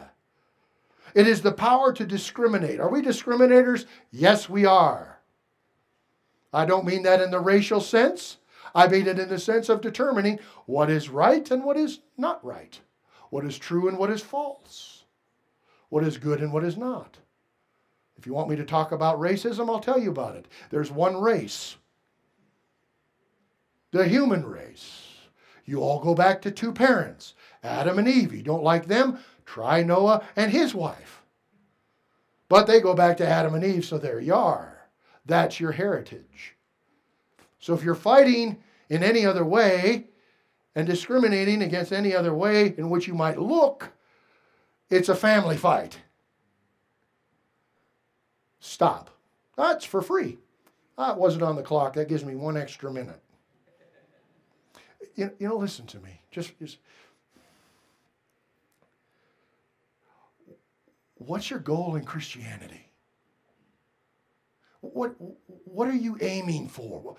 It 1.13 1.27
is 1.27 1.41
the 1.41 1.51
power 1.51 1.93
to 1.93 2.05
discriminate. 2.05 2.79
Are 2.79 2.89
we 2.89 3.01
discriminators? 3.01 3.85
Yes, 4.11 4.49
we 4.49 4.65
are. 4.65 5.19
I 6.51 6.65
don't 6.65 6.85
mean 6.85 7.03
that 7.03 7.21
in 7.21 7.31
the 7.31 7.39
racial 7.39 7.81
sense. 7.81 8.37
I 8.73 8.87
mean 8.87 9.07
it 9.07 9.19
in 9.19 9.29
the 9.29 9.39
sense 9.39 9.69
of 9.69 9.81
determining 9.81 10.39
what 10.65 10.89
is 10.89 11.09
right 11.09 11.49
and 11.49 11.63
what 11.63 11.77
is 11.77 11.99
not 12.17 12.43
right, 12.45 12.79
what 13.29 13.45
is 13.45 13.57
true 13.57 13.87
and 13.87 13.97
what 13.97 14.11
is 14.11 14.21
false, 14.21 15.05
what 15.89 16.03
is 16.03 16.17
good 16.17 16.39
and 16.39 16.53
what 16.53 16.63
is 16.63 16.77
not. 16.77 17.17
If 18.17 18.27
you 18.27 18.33
want 18.33 18.49
me 18.49 18.55
to 18.57 18.65
talk 18.65 18.91
about 18.91 19.19
racism, 19.19 19.69
I'll 19.69 19.79
tell 19.79 19.99
you 19.99 20.11
about 20.11 20.35
it. 20.35 20.47
There's 20.69 20.91
one 20.91 21.19
race 21.19 21.77
the 23.91 24.07
human 24.07 24.45
race. 24.45 25.05
You 25.65 25.81
all 25.81 25.99
go 25.99 26.15
back 26.15 26.41
to 26.43 26.51
two 26.51 26.71
parents, 26.71 27.35
Adam 27.63 27.99
and 27.99 28.07
Eve. 28.07 28.33
You 28.33 28.43
don't 28.43 28.63
like 28.63 28.87
them? 28.87 29.19
Try 29.49 29.81
Noah 29.81 30.23
and 30.35 30.51
his 30.51 30.75
wife. 30.75 31.23
But 32.49 32.67
they 32.67 32.79
go 32.79 32.93
back 32.93 33.17
to 33.17 33.27
Adam 33.27 33.55
and 33.55 33.63
Eve, 33.63 33.83
so 33.83 33.97
there 33.97 34.19
you 34.19 34.35
are. 34.35 34.77
That's 35.25 35.59
your 35.59 35.71
heritage. 35.71 36.55
So 37.59 37.73
if 37.73 37.83
you're 37.83 37.95
fighting 37.95 38.57
in 38.89 39.01
any 39.01 39.25
other 39.25 39.43
way 39.43 40.05
and 40.75 40.85
discriminating 40.85 41.63
against 41.63 41.91
any 41.91 42.15
other 42.15 42.31
way 42.31 42.75
in 42.77 42.91
which 42.91 43.07
you 43.07 43.15
might 43.15 43.39
look, 43.39 43.89
it's 44.91 45.09
a 45.09 45.15
family 45.15 45.57
fight. 45.57 45.97
Stop. 48.59 49.09
That's 49.57 49.83
for 49.83 50.03
free. 50.03 50.37
Ah, 50.95 51.07
that 51.07 51.17
wasn't 51.17 51.41
on 51.41 51.55
the 51.55 51.63
clock. 51.63 51.93
That 51.93 52.07
gives 52.07 52.23
me 52.23 52.35
one 52.35 52.55
extra 52.55 52.91
minute. 52.91 53.19
You, 55.15 55.31
you 55.39 55.47
know, 55.47 55.57
listen 55.57 55.87
to 55.87 55.99
me. 56.01 56.21
Just, 56.29 56.57
just 56.59 56.77
What's 61.19 61.49
your 61.49 61.59
goal 61.59 61.95
in 61.95 62.05
Christianity? 62.05 62.91
What, 64.79 65.15
what 65.65 65.89
are 65.89 65.95
you 65.95 66.17
aiming 66.21 66.69
for? 66.69 67.17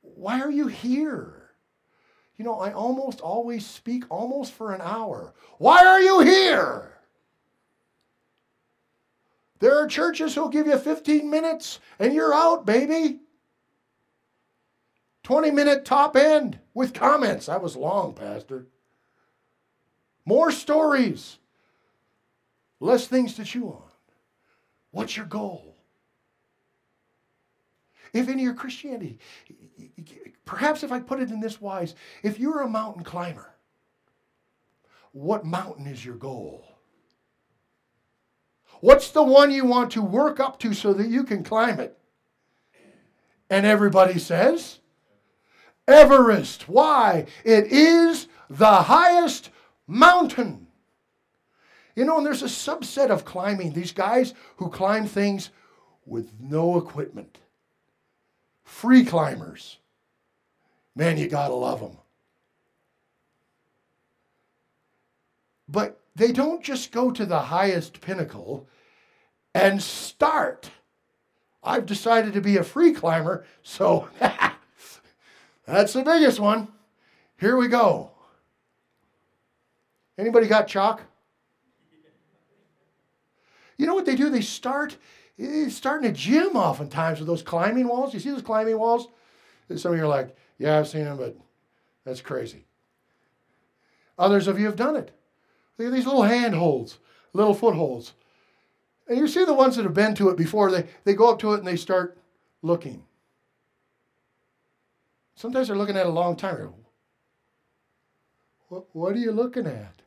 Why 0.00 0.40
are 0.40 0.50
you 0.50 0.66
here? 0.66 1.50
You 2.38 2.46
know, 2.46 2.58
I 2.58 2.72
almost 2.72 3.20
always 3.20 3.66
speak 3.66 4.04
almost 4.08 4.52
for 4.54 4.72
an 4.72 4.80
hour. 4.80 5.34
Why 5.58 5.84
are 5.84 6.00
you 6.00 6.20
here? 6.20 6.94
There 9.58 9.78
are 9.78 9.86
churches 9.86 10.34
who'll 10.34 10.48
give 10.48 10.66
you 10.66 10.78
15 10.78 11.28
minutes 11.28 11.78
and 11.98 12.14
you're 12.14 12.32
out, 12.32 12.64
baby. 12.64 13.20
20 15.24 15.50
minute 15.50 15.84
top 15.84 16.16
end 16.16 16.58
with 16.72 16.94
comments. 16.94 17.46
That 17.46 17.62
was 17.62 17.76
long, 17.76 18.14
Pastor. 18.14 18.66
More 20.24 20.50
stories 20.50 21.36
less 22.80 23.06
things 23.06 23.34
to 23.34 23.44
chew 23.44 23.68
on. 23.68 23.82
What's 24.90 25.16
your 25.16 25.26
goal? 25.26 25.76
If 28.12 28.28
in 28.28 28.38
your 28.38 28.54
Christianity, 28.54 29.18
perhaps 30.44 30.82
if 30.82 30.90
I 30.90 30.98
put 30.98 31.20
it 31.20 31.30
in 31.30 31.38
this 31.38 31.60
wise, 31.60 31.94
if 32.24 32.40
you're 32.40 32.62
a 32.62 32.68
mountain 32.68 33.04
climber, 33.04 33.54
what 35.12 35.44
mountain 35.44 35.86
is 35.86 36.04
your 36.04 36.16
goal? 36.16 36.64
What's 38.80 39.10
the 39.10 39.22
one 39.22 39.50
you 39.50 39.64
want 39.64 39.92
to 39.92 40.02
work 40.02 40.40
up 40.40 40.58
to 40.60 40.74
so 40.74 40.92
that 40.94 41.08
you 41.08 41.22
can 41.22 41.44
climb 41.44 41.78
it? 41.78 41.96
And 43.48 43.66
everybody 43.66 44.18
says, 44.18 44.78
Everest. 45.86 46.68
Why? 46.68 47.26
It 47.44 47.66
is 47.66 48.28
the 48.48 48.82
highest 48.82 49.50
mountain. 49.86 50.68
You 51.94 52.04
know, 52.04 52.18
and 52.18 52.26
there's 52.26 52.42
a 52.42 52.46
subset 52.46 53.10
of 53.10 53.24
climbing, 53.24 53.72
these 53.72 53.92
guys 53.92 54.34
who 54.56 54.68
climb 54.68 55.06
things 55.06 55.50
with 56.06 56.32
no 56.40 56.78
equipment. 56.78 57.38
Free 58.64 59.04
climbers. 59.04 59.78
Man, 60.94 61.18
you 61.18 61.28
gotta 61.28 61.54
love 61.54 61.80
them. 61.80 61.96
But 65.68 66.00
they 66.16 66.32
don't 66.32 66.62
just 66.62 66.90
go 66.90 67.10
to 67.10 67.24
the 67.24 67.38
highest 67.38 68.00
pinnacle 68.00 68.68
and 69.54 69.82
start. 69.82 70.70
I've 71.62 71.86
decided 71.86 72.32
to 72.34 72.40
be 72.40 72.56
a 72.56 72.64
free 72.64 72.92
climber, 72.92 73.44
so 73.62 74.08
that's 75.66 75.92
the 75.92 76.02
biggest 76.02 76.40
one. 76.40 76.68
Here 77.38 77.56
we 77.56 77.68
go. 77.68 78.10
Anybody 80.18 80.46
got 80.46 80.68
chalk? 80.68 81.02
You 83.80 83.86
know 83.86 83.94
what 83.94 84.04
they 84.04 84.14
do? 84.14 84.28
They 84.28 84.42
start 84.42 84.98
eh, 85.38 85.64
they 85.64 85.70
start 85.70 86.04
in 86.04 86.10
a 86.10 86.12
gym 86.12 86.54
oftentimes 86.54 87.18
with 87.18 87.26
those 87.26 87.40
climbing 87.40 87.88
walls. 87.88 88.12
You 88.12 88.20
see 88.20 88.28
those 88.28 88.42
climbing 88.42 88.78
walls? 88.78 89.08
And 89.70 89.80
some 89.80 89.92
of 89.92 89.98
you 89.98 90.04
are 90.04 90.08
like, 90.08 90.36
yeah, 90.58 90.78
I've 90.78 90.86
seen 90.86 91.04
them, 91.04 91.16
but 91.16 91.34
that's 92.04 92.20
crazy. 92.20 92.66
Others 94.18 94.48
of 94.48 94.60
you 94.60 94.66
have 94.66 94.76
done 94.76 94.96
it. 94.96 95.12
Look 95.78 95.88
at 95.88 95.94
these 95.94 96.04
little 96.04 96.24
handholds, 96.24 96.98
little 97.32 97.54
footholds. 97.54 98.12
And 99.08 99.16
you 99.16 99.26
see 99.26 99.46
the 99.46 99.54
ones 99.54 99.76
that 99.76 99.84
have 99.84 99.94
been 99.94 100.14
to 100.16 100.28
it 100.28 100.36
before, 100.36 100.70
they, 100.70 100.86
they 101.04 101.14
go 101.14 101.30
up 101.30 101.38
to 101.38 101.54
it 101.54 101.60
and 101.60 101.66
they 101.66 101.76
start 101.76 102.18
looking. 102.60 103.02
Sometimes 105.36 105.68
they're 105.68 105.76
looking 105.76 105.96
at 105.96 106.04
a 106.04 106.10
long 106.10 106.36
time. 106.36 106.74
What, 108.68 108.84
what 108.92 109.14
are 109.14 109.18
you 109.18 109.32
looking 109.32 109.66
at? 109.66 110.02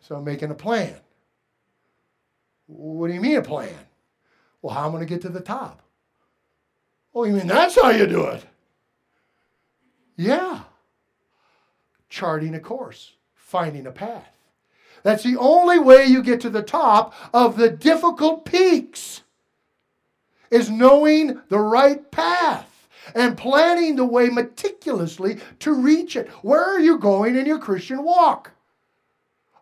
So 0.00 0.16
I'm 0.16 0.24
making 0.24 0.50
a 0.50 0.56
plan. 0.56 0.96
What 2.66 3.08
do 3.08 3.14
you 3.14 3.20
mean 3.20 3.36
a 3.36 3.42
plan? 3.42 3.74
Well, 4.62 4.74
how 4.74 4.86
am 4.86 4.90
I 4.90 4.92
going 4.92 5.06
to 5.06 5.14
get 5.14 5.22
to 5.22 5.28
the 5.28 5.40
top? 5.40 5.82
Oh, 7.14 7.24
you 7.24 7.34
mean 7.34 7.46
that's 7.46 7.74
how 7.76 7.90
you 7.90 8.06
do 8.06 8.24
it? 8.24 8.44
Yeah. 10.16 10.60
Charting 12.08 12.54
a 12.54 12.60
course, 12.60 13.12
finding 13.34 13.86
a 13.86 13.92
path. 13.92 14.30
That's 15.02 15.22
the 15.22 15.36
only 15.36 15.78
way 15.78 16.06
you 16.06 16.22
get 16.22 16.40
to 16.40 16.50
the 16.50 16.62
top 16.62 17.14
of 17.32 17.56
the 17.56 17.68
difficult 17.68 18.44
peaks 18.44 19.22
is 20.50 20.70
knowing 20.70 21.40
the 21.48 21.58
right 21.58 22.10
path 22.10 22.88
and 23.14 23.36
planning 23.36 23.96
the 23.96 24.04
way 24.04 24.28
meticulously 24.30 25.40
to 25.58 25.74
reach 25.74 26.16
it. 26.16 26.28
Where 26.42 26.64
are 26.64 26.80
you 26.80 26.98
going 26.98 27.36
in 27.36 27.44
your 27.44 27.58
Christian 27.58 28.02
walk? 28.02 28.52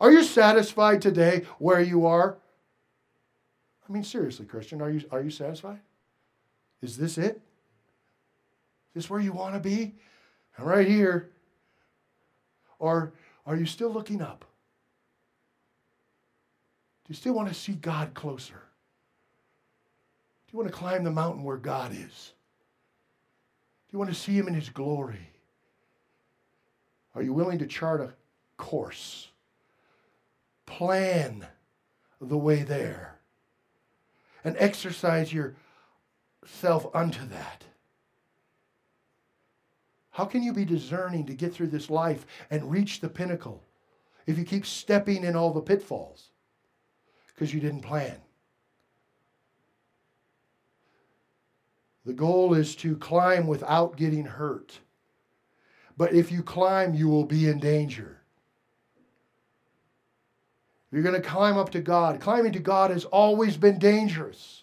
Are 0.00 0.12
you 0.12 0.22
satisfied 0.22 1.02
today 1.02 1.44
where 1.58 1.80
you 1.80 2.06
are? 2.06 2.38
I 3.88 3.92
mean, 3.92 4.04
seriously, 4.04 4.46
Christian, 4.46 4.80
are 4.80 4.90
you, 4.90 5.02
are 5.10 5.20
you 5.20 5.30
satisfied? 5.30 5.80
Is 6.80 6.96
this 6.96 7.18
it? 7.18 7.40
Is 8.94 8.94
this 8.94 9.10
where 9.10 9.20
you 9.20 9.32
want 9.32 9.54
to 9.54 9.60
be? 9.60 9.94
I'm 10.58 10.64
right 10.64 10.86
here. 10.86 11.30
Or 12.78 13.12
are 13.46 13.56
you 13.56 13.66
still 13.66 13.90
looking 13.90 14.22
up? 14.22 14.44
Do 17.04 17.08
you 17.08 17.14
still 17.14 17.34
want 17.34 17.48
to 17.48 17.54
see 17.54 17.72
God 17.72 18.14
closer? 18.14 18.54
Do 20.46 20.52
you 20.52 20.58
want 20.58 20.70
to 20.70 20.76
climb 20.76 21.04
the 21.04 21.10
mountain 21.10 21.42
where 21.42 21.56
God 21.56 21.92
is? 21.92 22.32
Do 23.88 23.94
you 23.94 23.98
want 23.98 24.10
to 24.10 24.16
see 24.16 24.32
Him 24.32 24.48
in 24.48 24.54
His 24.54 24.68
glory? 24.68 25.28
Are 27.14 27.22
you 27.22 27.32
willing 27.32 27.58
to 27.58 27.66
chart 27.66 28.00
a 28.00 28.14
course? 28.56 29.28
plan 30.76 31.46
the 32.20 32.38
way 32.38 32.62
there 32.62 33.18
and 34.44 34.56
exercise 34.58 35.32
yourself 35.32 36.86
unto 36.94 37.26
that. 37.28 37.64
How 40.10 40.24
can 40.24 40.42
you 40.42 40.52
be 40.52 40.64
discerning 40.64 41.26
to 41.26 41.34
get 41.34 41.54
through 41.54 41.68
this 41.68 41.88
life 41.88 42.26
and 42.50 42.70
reach 42.70 43.00
the 43.00 43.08
pinnacle 43.08 43.64
if 44.26 44.36
you 44.38 44.44
keep 44.44 44.66
stepping 44.66 45.24
in 45.24 45.36
all 45.36 45.52
the 45.52 45.60
pitfalls 45.60 46.30
because 47.28 47.54
you 47.54 47.60
didn't 47.60 47.80
plan? 47.80 48.18
The 52.04 52.12
goal 52.12 52.54
is 52.54 52.74
to 52.76 52.96
climb 52.96 53.46
without 53.46 53.96
getting 53.96 54.24
hurt. 54.24 54.80
But 55.96 56.12
if 56.12 56.32
you 56.32 56.42
climb, 56.42 56.94
you 56.94 57.08
will 57.08 57.24
be 57.24 57.48
in 57.48 57.58
danger. 57.58 58.21
You're 60.92 61.02
going 61.02 61.20
to 61.20 61.26
climb 61.26 61.56
up 61.56 61.70
to 61.70 61.80
God. 61.80 62.20
Climbing 62.20 62.52
to 62.52 62.58
God 62.58 62.90
has 62.90 63.06
always 63.06 63.56
been 63.56 63.78
dangerous. 63.78 64.62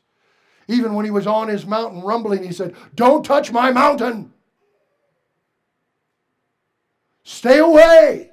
Even 0.67 0.93
when 0.93 1.03
he 1.03 1.11
was 1.11 1.25
on 1.25 1.47
his 1.47 1.65
mountain 1.65 2.01
rumbling, 2.01 2.43
he 2.43 2.53
said, 2.53 2.75
Don't 2.93 3.25
touch 3.25 3.51
my 3.51 3.71
mountain. 3.71 4.31
Stay 7.23 7.57
away, 7.57 8.29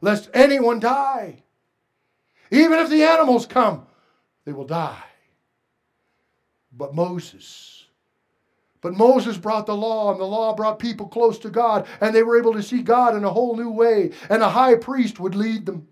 lest 0.00 0.30
anyone 0.32 0.78
die. 0.78 1.42
Even 2.52 2.78
if 2.78 2.88
the 2.88 3.02
animals 3.02 3.46
come, 3.46 3.86
they 4.44 4.52
will 4.52 4.64
die. 4.64 5.02
But 6.72 6.94
Moses, 6.94 7.86
but 8.80 8.94
Moses 8.94 9.36
brought 9.36 9.66
the 9.66 9.76
law, 9.76 10.12
and 10.12 10.20
the 10.20 10.24
law 10.24 10.54
brought 10.54 10.78
people 10.78 11.08
close 11.08 11.38
to 11.40 11.50
God, 11.50 11.86
and 12.00 12.14
they 12.14 12.22
were 12.22 12.38
able 12.38 12.52
to 12.52 12.62
see 12.62 12.82
God 12.82 13.16
in 13.16 13.24
a 13.24 13.30
whole 13.30 13.56
new 13.56 13.70
way, 13.70 14.12
and 14.28 14.42
a 14.42 14.48
high 14.48 14.76
priest 14.76 15.18
would 15.18 15.34
lead 15.34 15.66
them. 15.66 15.88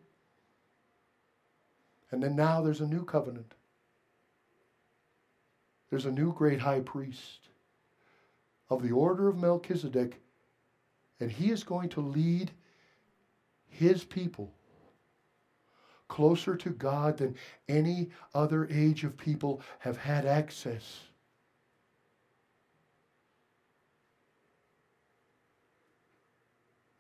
And 2.11 2.23
then 2.23 2.37
now 2.37 2.63
there's 2.63 2.81
a 2.81 2.87
new 2.87 3.05
covenant. 3.05 3.55
There's 5.91 6.07
a 6.07 6.13
new 6.13 6.33
great 6.33 6.61
high 6.61 6.81
priest 6.81 7.49
of 8.71 8.83
the 8.83 8.93
order 8.93 9.29
of 9.29 9.37
Melchizedek, 9.37 10.21
and 11.21 11.31
he 11.31 11.51
is 11.51 11.65
going 11.65 11.89
to 11.91 12.01
lead 12.01 12.51
his 13.69 14.05
people 14.05 14.53
closer 16.09 16.57
to 16.57 16.71
God 16.71 17.19
than 17.19 17.37
any 17.69 18.11
other 18.35 18.67
age 18.71 19.05
of 19.05 19.17
people 19.17 19.63
have 19.79 19.99
had 19.99 20.25
access. 20.25 21.01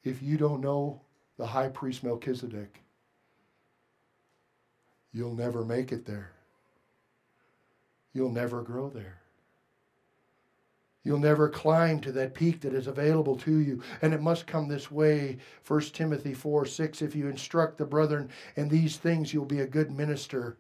If 0.05 0.23
you 0.23 0.37
don't 0.37 0.61
know 0.61 1.01
the 1.37 1.47
high 1.47 1.69
priest 1.69 2.05
Melchizedek, 2.05 2.83
you'll 5.13 5.35
never 5.35 5.65
make 5.65 5.93
it 5.93 6.07
there. 6.07 6.33
You'll 8.13 8.31
never 8.31 8.63
grow 8.63 8.89
there. 8.89 9.21
You'll 11.05 11.19
never 11.19 11.49
climb 11.49 12.01
to 12.01 12.13
that 12.13 12.35
peak 12.35 12.61
that 12.61 12.75
is 12.75 12.87
available 12.87 13.37
to 13.37 13.59
you. 13.59 13.83
And 14.03 14.13
it 14.13 14.21
must 14.21 14.47
come 14.47 14.69
this 14.69 14.91
way. 14.91 15.39
1 15.67 15.81
Timothy 15.93 16.35
4 16.35 16.67
6. 16.67 17.03
If 17.03 17.15
you 17.15 17.29
instruct 17.29 17.79
the 17.79 17.87
brethren 17.87 18.29
in 18.57 18.69
these 18.69 18.97
things, 18.97 19.33
you'll 19.33 19.45
be 19.45 19.61
a 19.61 19.67
good 19.67 19.91
minister 19.91 20.59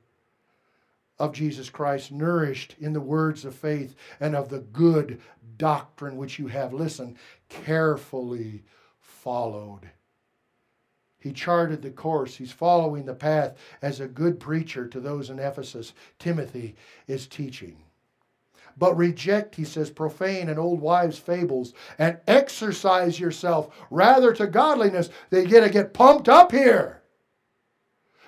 of 1.18 1.32
Jesus 1.32 1.68
Christ, 1.68 2.12
nourished 2.12 2.76
in 2.78 2.92
the 2.92 3.00
words 3.00 3.44
of 3.44 3.54
faith 3.54 3.96
and 4.20 4.36
of 4.36 4.48
the 4.48 4.60
good 4.60 5.20
doctrine 5.56 6.16
which 6.16 6.38
you 6.38 6.46
have, 6.46 6.72
listen, 6.72 7.18
carefully 7.48 8.62
followed. 9.00 9.90
He 11.18 11.32
charted 11.32 11.82
the 11.82 11.90
course. 11.90 12.36
He's 12.36 12.52
following 12.52 13.04
the 13.04 13.14
path 13.14 13.56
as 13.82 14.00
a 14.00 14.06
good 14.06 14.38
preacher 14.38 14.86
to 14.86 15.00
those 15.00 15.30
in 15.30 15.38
Ephesus. 15.38 15.92
Timothy 16.18 16.76
is 17.06 17.26
teaching. 17.26 17.76
But 18.76 18.96
reject, 18.96 19.56
he 19.56 19.64
says, 19.64 19.90
profane 19.90 20.48
and 20.48 20.58
old 20.58 20.80
wives' 20.80 21.18
fables 21.18 21.72
and 21.98 22.18
exercise 22.28 23.18
yourself 23.18 23.74
rather 23.90 24.32
to 24.34 24.46
godliness. 24.46 25.10
They 25.30 25.44
got 25.44 25.64
to 25.64 25.70
get 25.70 25.92
pumped 25.92 26.28
up 26.28 26.52
here. 26.52 27.02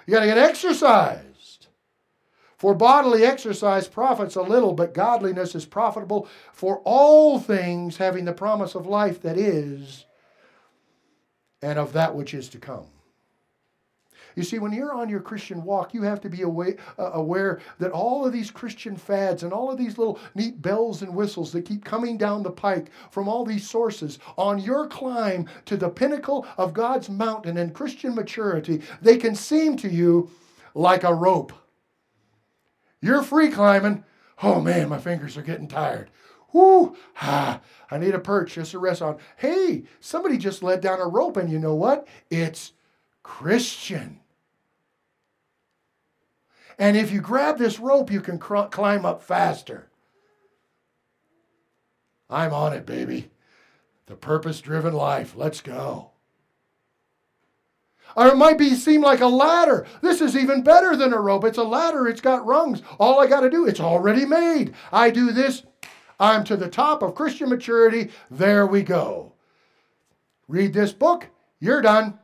You 0.06 0.14
got 0.14 0.20
to 0.20 0.26
get 0.26 0.38
exercised. 0.38 1.68
For 2.56 2.74
bodily 2.74 3.24
exercise 3.24 3.86
profits 3.86 4.34
a 4.34 4.42
little, 4.42 4.72
but 4.72 4.92
godliness 4.92 5.54
is 5.54 5.64
profitable 5.64 6.28
for 6.52 6.82
all 6.84 7.38
things, 7.38 7.96
having 7.96 8.24
the 8.24 8.32
promise 8.32 8.74
of 8.74 8.86
life 8.86 9.22
that 9.22 9.38
is 9.38 10.04
and 11.62 11.78
of 11.78 11.92
that 11.92 12.14
which 12.14 12.34
is 12.34 12.48
to 12.50 12.58
come. 12.58 12.86
You 14.36 14.42
see, 14.44 14.58
when 14.58 14.72
you're 14.72 14.94
on 14.94 15.08
your 15.08 15.20
Christian 15.20 15.64
walk, 15.64 15.92
you 15.92 16.02
have 16.02 16.20
to 16.20 16.28
be 16.28 16.42
aware, 16.42 16.76
uh, 16.98 17.10
aware, 17.14 17.60
that 17.78 17.90
all 17.90 18.24
of 18.24 18.32
these 18.32 18.50
Christian 18.50 18.96
fads 18.96 19.42
and 19.42 19.52
all 19.52 19.70
of 19.70 19.78
these 19.78 19.98
little 19.98 20.20
neat 20.34 20.62
bells 20.62 21.02
and 21.02 21.14
whistles 21.14 21.52
that 21.52 21.64
keep 21.64 21.84
coming 21.84 22.16
down 22.16 22.42
the 22.42 22.50
pike 22.50 22.90
from 23.10 23.28
all 23.28 23.44
these 23.44 23.68
sources 23.68 24.18
on 24.38 24.58
your 24.58 24.86
climb 24.86 25.46
to 25.66 25.76
the 25.76 25.88
pinnacle 25.88 26.46
of 26.56 26.72
God's 26.72 27.10
mountain 27.10 27.56
and 27.58 27.74
Christian 27.74 28.14
maturity, 28.14 28.82
they 29.02 29.16
can 29.16 29.34
seem 29.34 29.76
to 29.78 29.88
you 29.88 30.30
like 30.74 31.04
a 31.04 31.12
rope. 31.12 31.52
You're 33.02 33.22
free 33.22 33.50
climbing. 33.50 34.04
Oh 34.42 34.60
man, 34.60 34.88
my 34.88 34.98
fingers 34.98 35.36
are 35.36 35.42
getting 35.42 35.68
tired. 35.68 36.10
Whoo, 36.52 36.96
ah, 37.20 37.60
I 37.90 37.98
need 37.98 38.14
a 38.14 38.18
perch 38.18 38.54
just 38.54 38.72
to 38.72 38.78
rest 38.78 39.02
on. 39.02 39.18
Hey, 39.36 39.84
somebody 40.00 40.36
just 40.36 40.62
let 40.62 40.80
down 40.80 41.00
a 41.00 41.06
rope, 41.06 41.36
and 41.36 41.50
you 41.50 41.58
know 41.58 41.74
what? 41.74 42.08
It's 42.28 42.72
Christian. 43.22 44.20
And 46.78 46.96
if 46.96 47.12
you 47.12 47.20
grab 47.20 47.58
this 47.58 47.78
rope, 47.78 48.10
you 48.10 48.20
can 48.20 48.38
cr- 48.38 48.62
climb 48.70 49.04
up 49.04 49.22
faster. 49.22 49.90
I'm 52.28 52.54
on 52.54 52.72
it, 52.72 52.86
baby. 52.86 53.30
The 54.06 54.16
purpose 54.16 54.60
driven 54.60 54.94
life. 54.94 55.34
Let's 55.36 55.60
go. 55.60 56.10
Or 58.16 58.28
it 58.28 58.36
might 58.36 58.58
be 58.58 58.74
seem 58.74 59.02
like 59.02 59.20
a 59.20 59.26
ladder. 59.26 59.86
This 60.00 60.20
is 60.20 60.36
even 60.36 60.62
better 60.62 60.96
than 60.96 61.12
a 61.12 61.20
rope. 61.20 61.44
It's 61.44 61.58
a 61.58 61.62
ladder, 61.62 62.08
it's 62.08 62.20
got 62.20 62.46
rungs. 62.46 62.82
All 62.98 63.20
I 63.20 63.26
got 63.26 63.40
to 63.40 63.50
do, 63.50 63.66
it's 63.66 63.78
already 63.80 64.24
made. 64.24 64.74
I 64.90 65.10
do 65.10 65.32
this, 65.32 65.62
I'm 66.20 66.44
to 66.44 66.56
the 66.56 66.68
top 66.68 67.02
of 67.02 67.14
Christian 67.14 67.48
maturity. 67.48 68.10
There 68.30 68.66
we 68.66 68.82
go. 68.82 69.32
Read 70.46 70.74
this 70.74 70.92
book, 70.92 71.28
you're 71.58 71.80
done. 71.80 72.18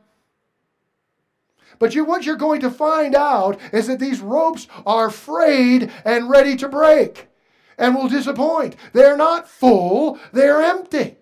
But 1.79 1.95
you, 1.95 2.05
what 2.05 2.25
you're 2.25 2.35
going 2.35 2.61
to 2.61 2.71
find 2.71 3.15
out 3.15 3.59
is 3.73 3.87
that 3.87 3.99
these 3.99 4.21
ropes 4.21 4.67
are 4.85 5.09
frayed 5.09 5.91
and 6.05 6.29
ready 6.29 6.55
to 6.57 6.69
break 6.69 7.27
and 7.77 7.95
will 7.95 8.07
disappoint. 8.07 8.75
They're 8.93 9.17
not 9.17 9.47
full, 9.47 10.19
they're 10.31 10.61
empty. 10.61 11.17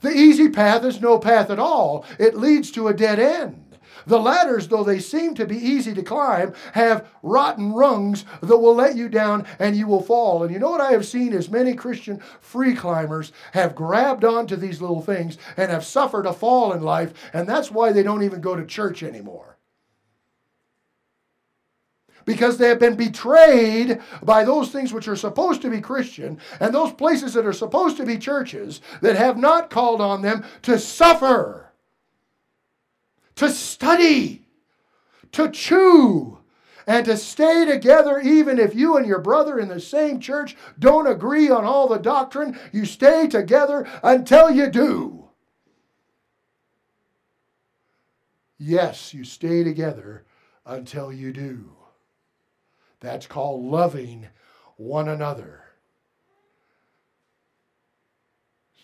The 0.00 0.10
easy 0.10 0.48
path 0.48 0.84
is 0.84 1.00
no 1.00 1.18
path 1.18 1.50
at 1.50 1.58
all, 1.58 2.04
it 2.18 2.36
leads 2.36 2.70
to 2.72 2.88
a 2.88 2.94
dead 2.94 3.18
end. 3.18 3.67
The 4.08 4.18
ladders, 4.18 4.68
though 4.68 4.82
they 4.82 5.00
seem 5.00 5.34
to 5.34 5.46
be 5.46 5.56
easy 5.56 5.94
to 5.94 6.02
climb, 6.02 6.54
have 6.72 7.06
rotten 7.22 7.74
rungs 7.74 8.24
that 8.40 8.56
will 8.56 8.74
let 8.74 8.96
you 8.96 9.10
down 9.10 9.46
and 9.58 9.76
you 9.76 9.86
will 9.86 10.02
fall. 10.02 10.42
And 10.42 10.52
you 10.52 10.58
know 10.58 10.70
what 10.70 10.80
I 10.80 10.92
have 10.92 11.06
seen 11.06 11.34
is 11.34 11.50
many 11.50 11.74
Christian 11.74 12.18
free 12.40 12.74
climbers 12.74 13.32
have 13.52 13.74
grabbed 13.74 14.24
onto 14.24 14.56
these 14.56 14.80
little 14.80 15.02
things 15.02 15.36
and 15.58 15.70
have 15.70 15.84
suffered 15.84 16.24
a 16.24 16.32
fall 16.32 16.72
in 16.72 16.82
life, 16.82 17.12
and 17.34 17.46
that's 17.46 17.70
why 17.70 17.92
they 17.92 18.02
don't 18.02 18.22
even 18.22 18.40
go 18.40 18.56
to 18.56 18.64
church 18.64 19.02
anymore 19.02 19.58
because 22.24 22.58
they 22.58 22.68
have 22.68 22.78
been 22.78 22.94
betrayed 22.94 24.02
by 24.22 24.44
those 24.44 24.70
things 24.70 24.92
which 24.92 25.08
are 25.08 25.16
supposed 25.16 25.62
to 25.62 25.70
be 25.70 25.80
Christian 25.80 26.38
and 26.60 26.74
those 26.74 26.92
places 26.92 27.32
that 27.32 27.46
are 27.46 27.54
supposed 27.54 27.96
to 27.96 28.04
be 28.04 28.18
churches 28.18 28.82
that 29.00 29.16
have 29.16 29.38
not 29.38 29.70
called 29.70 30.02
on 30.02 30.20
them 30.20 30.44
to 30.60 30.78
suffer, 30.78 31.67
to 33.38 33.48
study, 33.48 34.44
to 35.30 35.48
chew, 35.48 36.38
and 36.88 37.06
to 37.06 37.16
stay 37.16 37.64
together 37.64 38.18
even 38.18 38.58
if 38.58 38.74
you 38.74 38.96
and 38.96 39.06
your 39.06 39.20
brother 39.20 39.60
in 39.60 39.68
the 39.68 39.78
same 39.78 40.18
church 40.18 40.56
don't 40.78 41.06
agree 41.06 41.48
on 41.48 41.64
all 41.64 41.86
the 41.86 41.98
doctrine. 41.98 42.58
You 42.72 42.84
stay 42.84 43.28
together 43.28 43.86
until 44.02 44.50
you 44.50 44.68
do. 44.68 45.28
Yes, 48.58 49.14
you 49.14 49.22
stay 49.22 49.62
together 49.62 50.24
until 50.66 51.12
you 51.12 51.32
do. 51.32 51.70
That's 52.98 53.28
called 53.28 53.64
loving 53.64 54.26
one 54.76 55.08
another. 55.08 55.62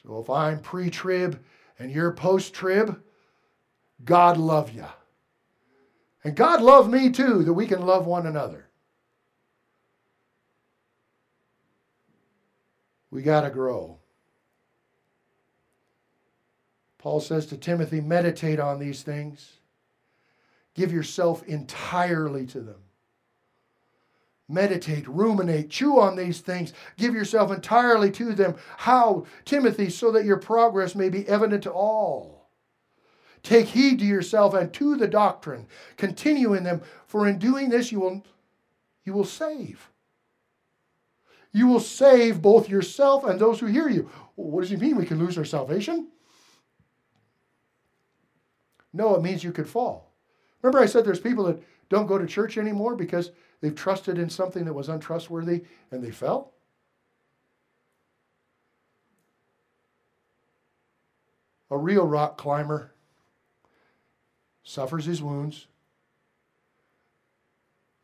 So 0.04 0.20
if 0.20 0.30
I'm 0.30 0.60
pre 0.60 0.90
trib 0.90 1.42
and 1.80 1.90
you're 1.90 2.12
post 2.12 2.54
trib, 2.54 3.02
God 4.02 4.36
love 4.36 4.72
you. 4.72 4.86
And 6.24 6.34
God 6.34 6.62
love 6.62 6.90
me 6.90 7.10
too, 7.10 7.44
that 7.44 7.52
we 7.52 7.66
can 7.66 7.84
love 7.84 8.06
one 8.06 8.26
another. 8.26 8.66
We 13.10 13.22
got 13.22 13.42
to 13.42 13.50
grow. 13.50 13.98
Paul 16.98 17.20
says 17.20 17.46
to 17.46 17.58
Timothy, 17.58 18.00
meditate 18.00 18.58
on 18.58 18.78
these 18.78 19.02
things. 19.02 19.58
Give 20.74 20.90
yourself 20.90 21.42
entirely 21.44 22.46
to 22.46 22.60
them 22.60 22.84
meditate, 24.48 25.08
ruminate, 25.08 25.70
chew 25.70 25.98
on 25.98 26.16
these 26.16 26.40
things, 26.40 26.72
give 26.96 27.14
yourself 27.14 27.50
entirely 27.50 28.10
to 28.12 28.32
them. 28.32 28.54
How, 28.76 29.26
Timothy, 29.44 29.90
so 29.90 30.10
that 30.12 30.24
your 30.24 30.36
progress 30.36 30.94
may 30.94 31.08
be 31.08 31.26
evident 31.28 31.62
to 31.64 31.72
all. 31.72 32.33
Take 33.44 33.66
heed 33.66 34.00
to 34.00 34.04
yourself 34.04 34.54
and 34.54 34.72
to 34.72 34.96
the 34.96 35.06
doctrine. 35.06 35.68
Continue 35.96 36.54
in 36.54 36.64
them, 36.64 36.82
for 37.06 37.28
in 37.28 37.38
doing 37.38 37.68
this 37.68 37.92
you 37.92 38.00
will, 38.00 38.24
you 39.04 39.12
will 39.12 39.24
save. 39.24 39.88
You 41.52 41.68
will 41.68 41.78
save 41.78 42.42
both 42.42 42.68
yourself 42.68 43.22
and 43.22 43.38
those 43.38 43.60
who 43.60 43.66
hear 43.66 43.88
you. 43.88 44.10
What 44.34 44.62
does 44.62 44.70
he 44.70 44.76
mean? 44.76 44.96
We 44.96 45.06
can 45.06 45.20
lose 45.20 45.38
our 45.38 45.44
salvation? 45.44 46.08
No, 48.92 49.14
it 49.14 49.22
means 49.22 49.44
you 49.44 49.52
could 49.52 49.68
fall. 49.68 50.10
Remember, 50.60 50.80
I 50.80 50.86
said 50.86 51.04
there's 51.04 51.20
people 51.20 51.44
that 51.44 51.62
don't 51.88 52.06
go 52.06 52.18
to 52.18 52.26
church 52.26 52.58
anymore 52.58 52.96
because 52.96 53.30
They've 53.64 53.74
trusted 53.74 54.18
in 54.18 54.28
something 54.28 54.66
that 54.66 54.74
was 54.74 54.90
untrustworthy 54.90 55.64
and 55.90 56.04
they 56.04 56.10
fell. 56.10 56.52
A 61.70 61.78
real 61.78 62.06
rock 62.06 62.36
climber 62.36 62.92
suffers 64.64 65.04
his 65.04 65.22
wounds, 65.22 65.66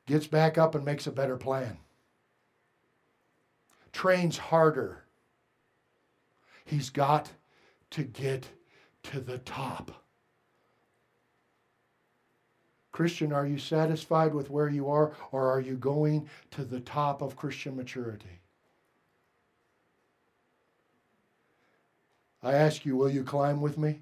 gets 0.06 0.26
back 0.26 0.58
up 0.58 0.74
and 0.74 0.84
makes 0.84 1.06
a 1.06 1.12
better 1.12 1.36
plan, 1.36 1.78
trains 3.92 4.38
harder. 4.38 5.04
He's 6.64 6.90
got 6.90 7.30
to 7.90 8.04
get 8.04 8.48
to 9.04 9.20
the 9.20 9.38
top. 9.38 10.04
Christian, 12.92 13.32
are 13.32 13.46
you 13.46 13.58
satisfied 13.58 14.34
with 14.34 14.50
where 14.50 14.68
you 14.68 14.88
are, 14.90 15.12
or 15.32 15.50
are 15.50 15.60
you 15.60 15.74
going 15.76 16.28
to 16.50 16.64
the 16.64 16.80
top 16.80 17.22
of 17.22 17.36
Christian 17.36 17.76
maturity? 17.76 18.40
I 22.42 22.52
ask 22.52 22.84
you, 22.84 22.96
will 22.96 23.10
you 23.10 23.22
climb 23.22 23.60
with 23.60 23.78
me? 23.78 24.00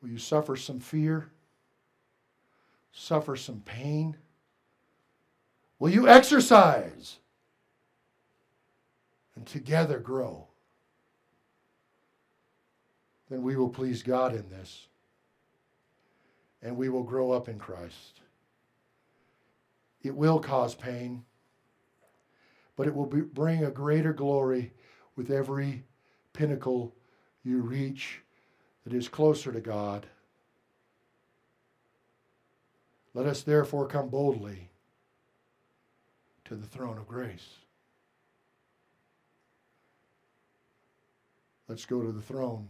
Will 0.00 0.10
you 0.10 0.18
suffer 0.18 0.56
some 0.56 0.80
fear? 0.80 1.30
Suffer 2.92 3.36
some 3.36 3.60
pain? 3.60 4.16
Will 5.78 5.90
you 5.90 6.08
exercise? 6.08 7.18
And 9.36 9.46
together 9.46 9.98
grow? 9.98 10.48
Then 13.28 13.42
we 13.42 13.56
will 13.56 13.68
please 13.68 14.02
God 14.02 14.34
in 14.34 14.48
this 14.50 14.88
and 16.62 16.76
we 16.76 16.88
will 16.88 17.02
grow 17.02 17.32
up 17.32 17.48
in 17.48 17.58
Christ. 17.58 18.20
It 20.02 20.14
will 20.14 20.38
cause 20.38 20.74
pain, 20.74 21.24
but 22.76 22.86
it 22.86 22.94
will 22.94 23.06
be, 23.06 23.20
bring 23.20 23.64
a 23.64 23.70
greater 23.70 24.12
glory 24.12 24.72
with 25.16 25.30
every 25.30 25.84
pinnacle 26.32 26.94
you 27.42 27.60
reach 27.60 28.20
that 28.84 28.94
is 28.94 29.08
closer 29.08 29.52
to 29.52 29.60
God. 29.60 30.06
Let 33.14 33.26
us 33.26 33.42
therefore 33.42 33.86
come 33.86 34.08
boldly 34.08 34.70
to 36.44 36.54
the 36.54 36.66
throne 36.66 36.98
of 36.98 37.08
grace. 37.08 37.46
Let's 41.68 41.86
go 41.86 42.02
to 42.02 42.10
the 42.10 42.22
throne 42.22 42.68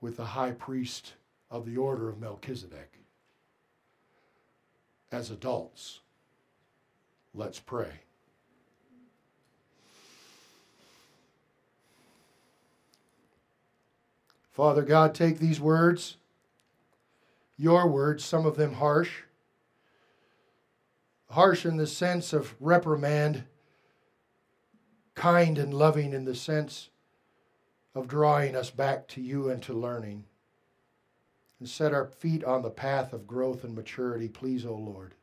with 0.00 0.18
the 0.18 0.24
high 0.26 0.52
priest 0.52 1.14
of 1.50 1.64
the 1.64 1.78
order 1.78 2.08
of 2.08 2.20
Melchizedek. 2.20 2.98
As 5.10 5.30
adults, 5.30 6.00
let's 7.32 7.60
pray. 7.60 8.03
Father 14.54 14.82
God, 14.82 15.14
take 15.14 15.38
these 15.38 15.60
words, 15.60 16.16
your 17.56 17.88
words, 17.88 18.24
some 18.24 18.46
of 18.46 18.56
them 18.56 18.74
harsh, 18.74 19.10
harsh 21.28 21.66
in 21.66 21.76
the 21.76 21.88
sense 21.88 22.32
of 22.32 22.54
reprimand, 22.60 23.44
kind 25.16 25.58
and 25.58 25.74
loving 25.74 26.12
in 26.12 26.24
the 26.24 26.36
sense 26.36 26.88
of 27.96 28.06
drawing 28.06 28.54
us 28.54 28.70
back 28.70 29.08
to 29.08 29.20
you 29.20 29.50
and 29.50 29.60
to 29.64 29.72
learning 29.72 30.24
and 31.58 31.68
set 31.68 31.92
our 31.92 32.06
feet 32.06 32.44
on 32.44 32.62
the 32.62 32.70
path 32.70 33.12
of 33.12 33.26
growth 33.26 33.64
and 33.64 33.74
maturity, 33.74 34.28
please, 34.28 34.64
O 34.64 34.70
oh 34.70 34.76
Lord. 34.76 35.14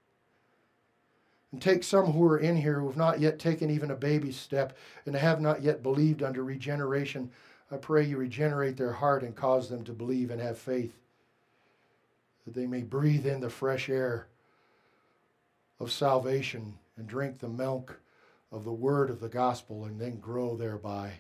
And 1.54 1.62
take 1.62 1.84
some 1.84 2.14
who 2.14 2.24
are 2.26 2.38
in 2.38 2.58
here 2.58 2.80
who 2.80 2.88
have 2.88 2.98
not 2.98 3.20
yet 3.20 3.40
taken 3.40 3.70
even 3.70 3.92
a 3.92 3.96
baby 3.96 4.32
step 4.32 4.76
and 5.06 5.16
have 5.16 5.40
not 5.40 5.62
yet 5.62 5.84
believed 5.84 6.24
under 6.24 6.44
regeneration. 6.44 7.30
I 7.72 7.78
pray 7.78 8.04
you 8.04 8.18
regenerate 8.18 8.76
their 8.76 8.92
heart 8.92 9.24
and 9.24 9.36
cause 9.36 9.70
them 9.70 9.84
to 9.86 9.94
believe 9.94 10.30
and 10.30 10.42
have 10.42 10.58
faith, 10.58 10.94
that 12.46 12.54
they 12.54 12.68
may 12.68 12.82
breathe 12.82 13.26
in 13.26 13.40
the 13.40 13.50
fresh 13.50 13.90
air 13.90 14.28
of 15.80 15.92
salvation 15.92 16.78
and 16.98 17.08
drink 17.08 17.40
the 17.40 17.48
milk 17.48 18.00
of 18.52 18.66
the 18.66 18.74
word 18.74 19.10
of 19.10 19.22
the 19.22 19.30
gospel 19.30 19.86
and 19.86 20.00
then 20.00 20.20
grow 20.20 20.58
thereby. 20.58 21.14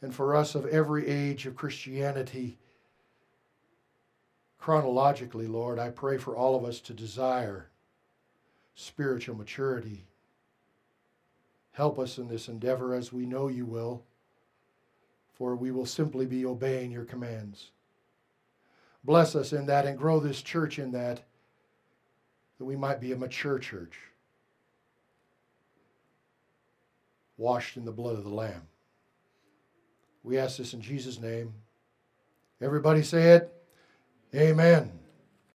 And 0.00 0.14
for 0.14 0.36
us 0.36 0.54
of 0.54 0.66
every 0.66 1.08
age 1.08 1.46
of 1.46 1.56
Christianity, 1.56 2.58
chronologically, 4.58 5.48
Lord, 5.48 5.78
I 5.80 5.90
pray 5.90 6.18
for 6.18 6.36
all 6.36 6.54
of 6.54 6.64
us 6.64 6.80
to 6.82 6.92
desire 6.92 7.68
spiritual 8.76 9.34
maturity. 9.34 10.04
Help 11.72 11.98
us 11.98 12.18
in 12.18 12.28
this 12.28 12.46
endeavor 12.46 12.94
as 12.94 13.12
we 13.12 13.26
know 13.26 13.48
you 13.48 13.66
will, 13.66 14.04
for 15.36 15.54
we 15.54 15.70
will 15.70 15.86
simply 15.86 16.26
be 16.26 16.46
obeying 16.46 16.90
your 16.90 17.04
commands. 17.04 17.70
Bless 19.04 19.36
us 19.36 19.52
in 19.52 19.66
that 19.66 19.86
and 19.86 19.96
grow 19.96 20.18
this 20.18 20.42
church 20.42 20.78
in 20.78 20.90
that, 20.92 21.22
that 22.58 22.64
we 22.64 22.74
might 22.74 23.00
be 23.00 23.12
a 23.12 23.16
mature 23.16 23.58
church, 23.58 23.96
washed 27.36 27.76
in 27.76 27.84
the 27.84 27.92
blood 27.92 28.16
of 28.16 28.24
the 28.24 28.30
Lamb. 28.30 28.62
We 30.24 30.38
ask 30.38 30.56
this 30.56 30.72
in 30.72 30.80
Jesus' 30.80 31.20
name. 31.20 31.52
Everybody 32.60 33.02
say 33.02 33.32
it. 33.32 33.52
Amen. 34.34 34.90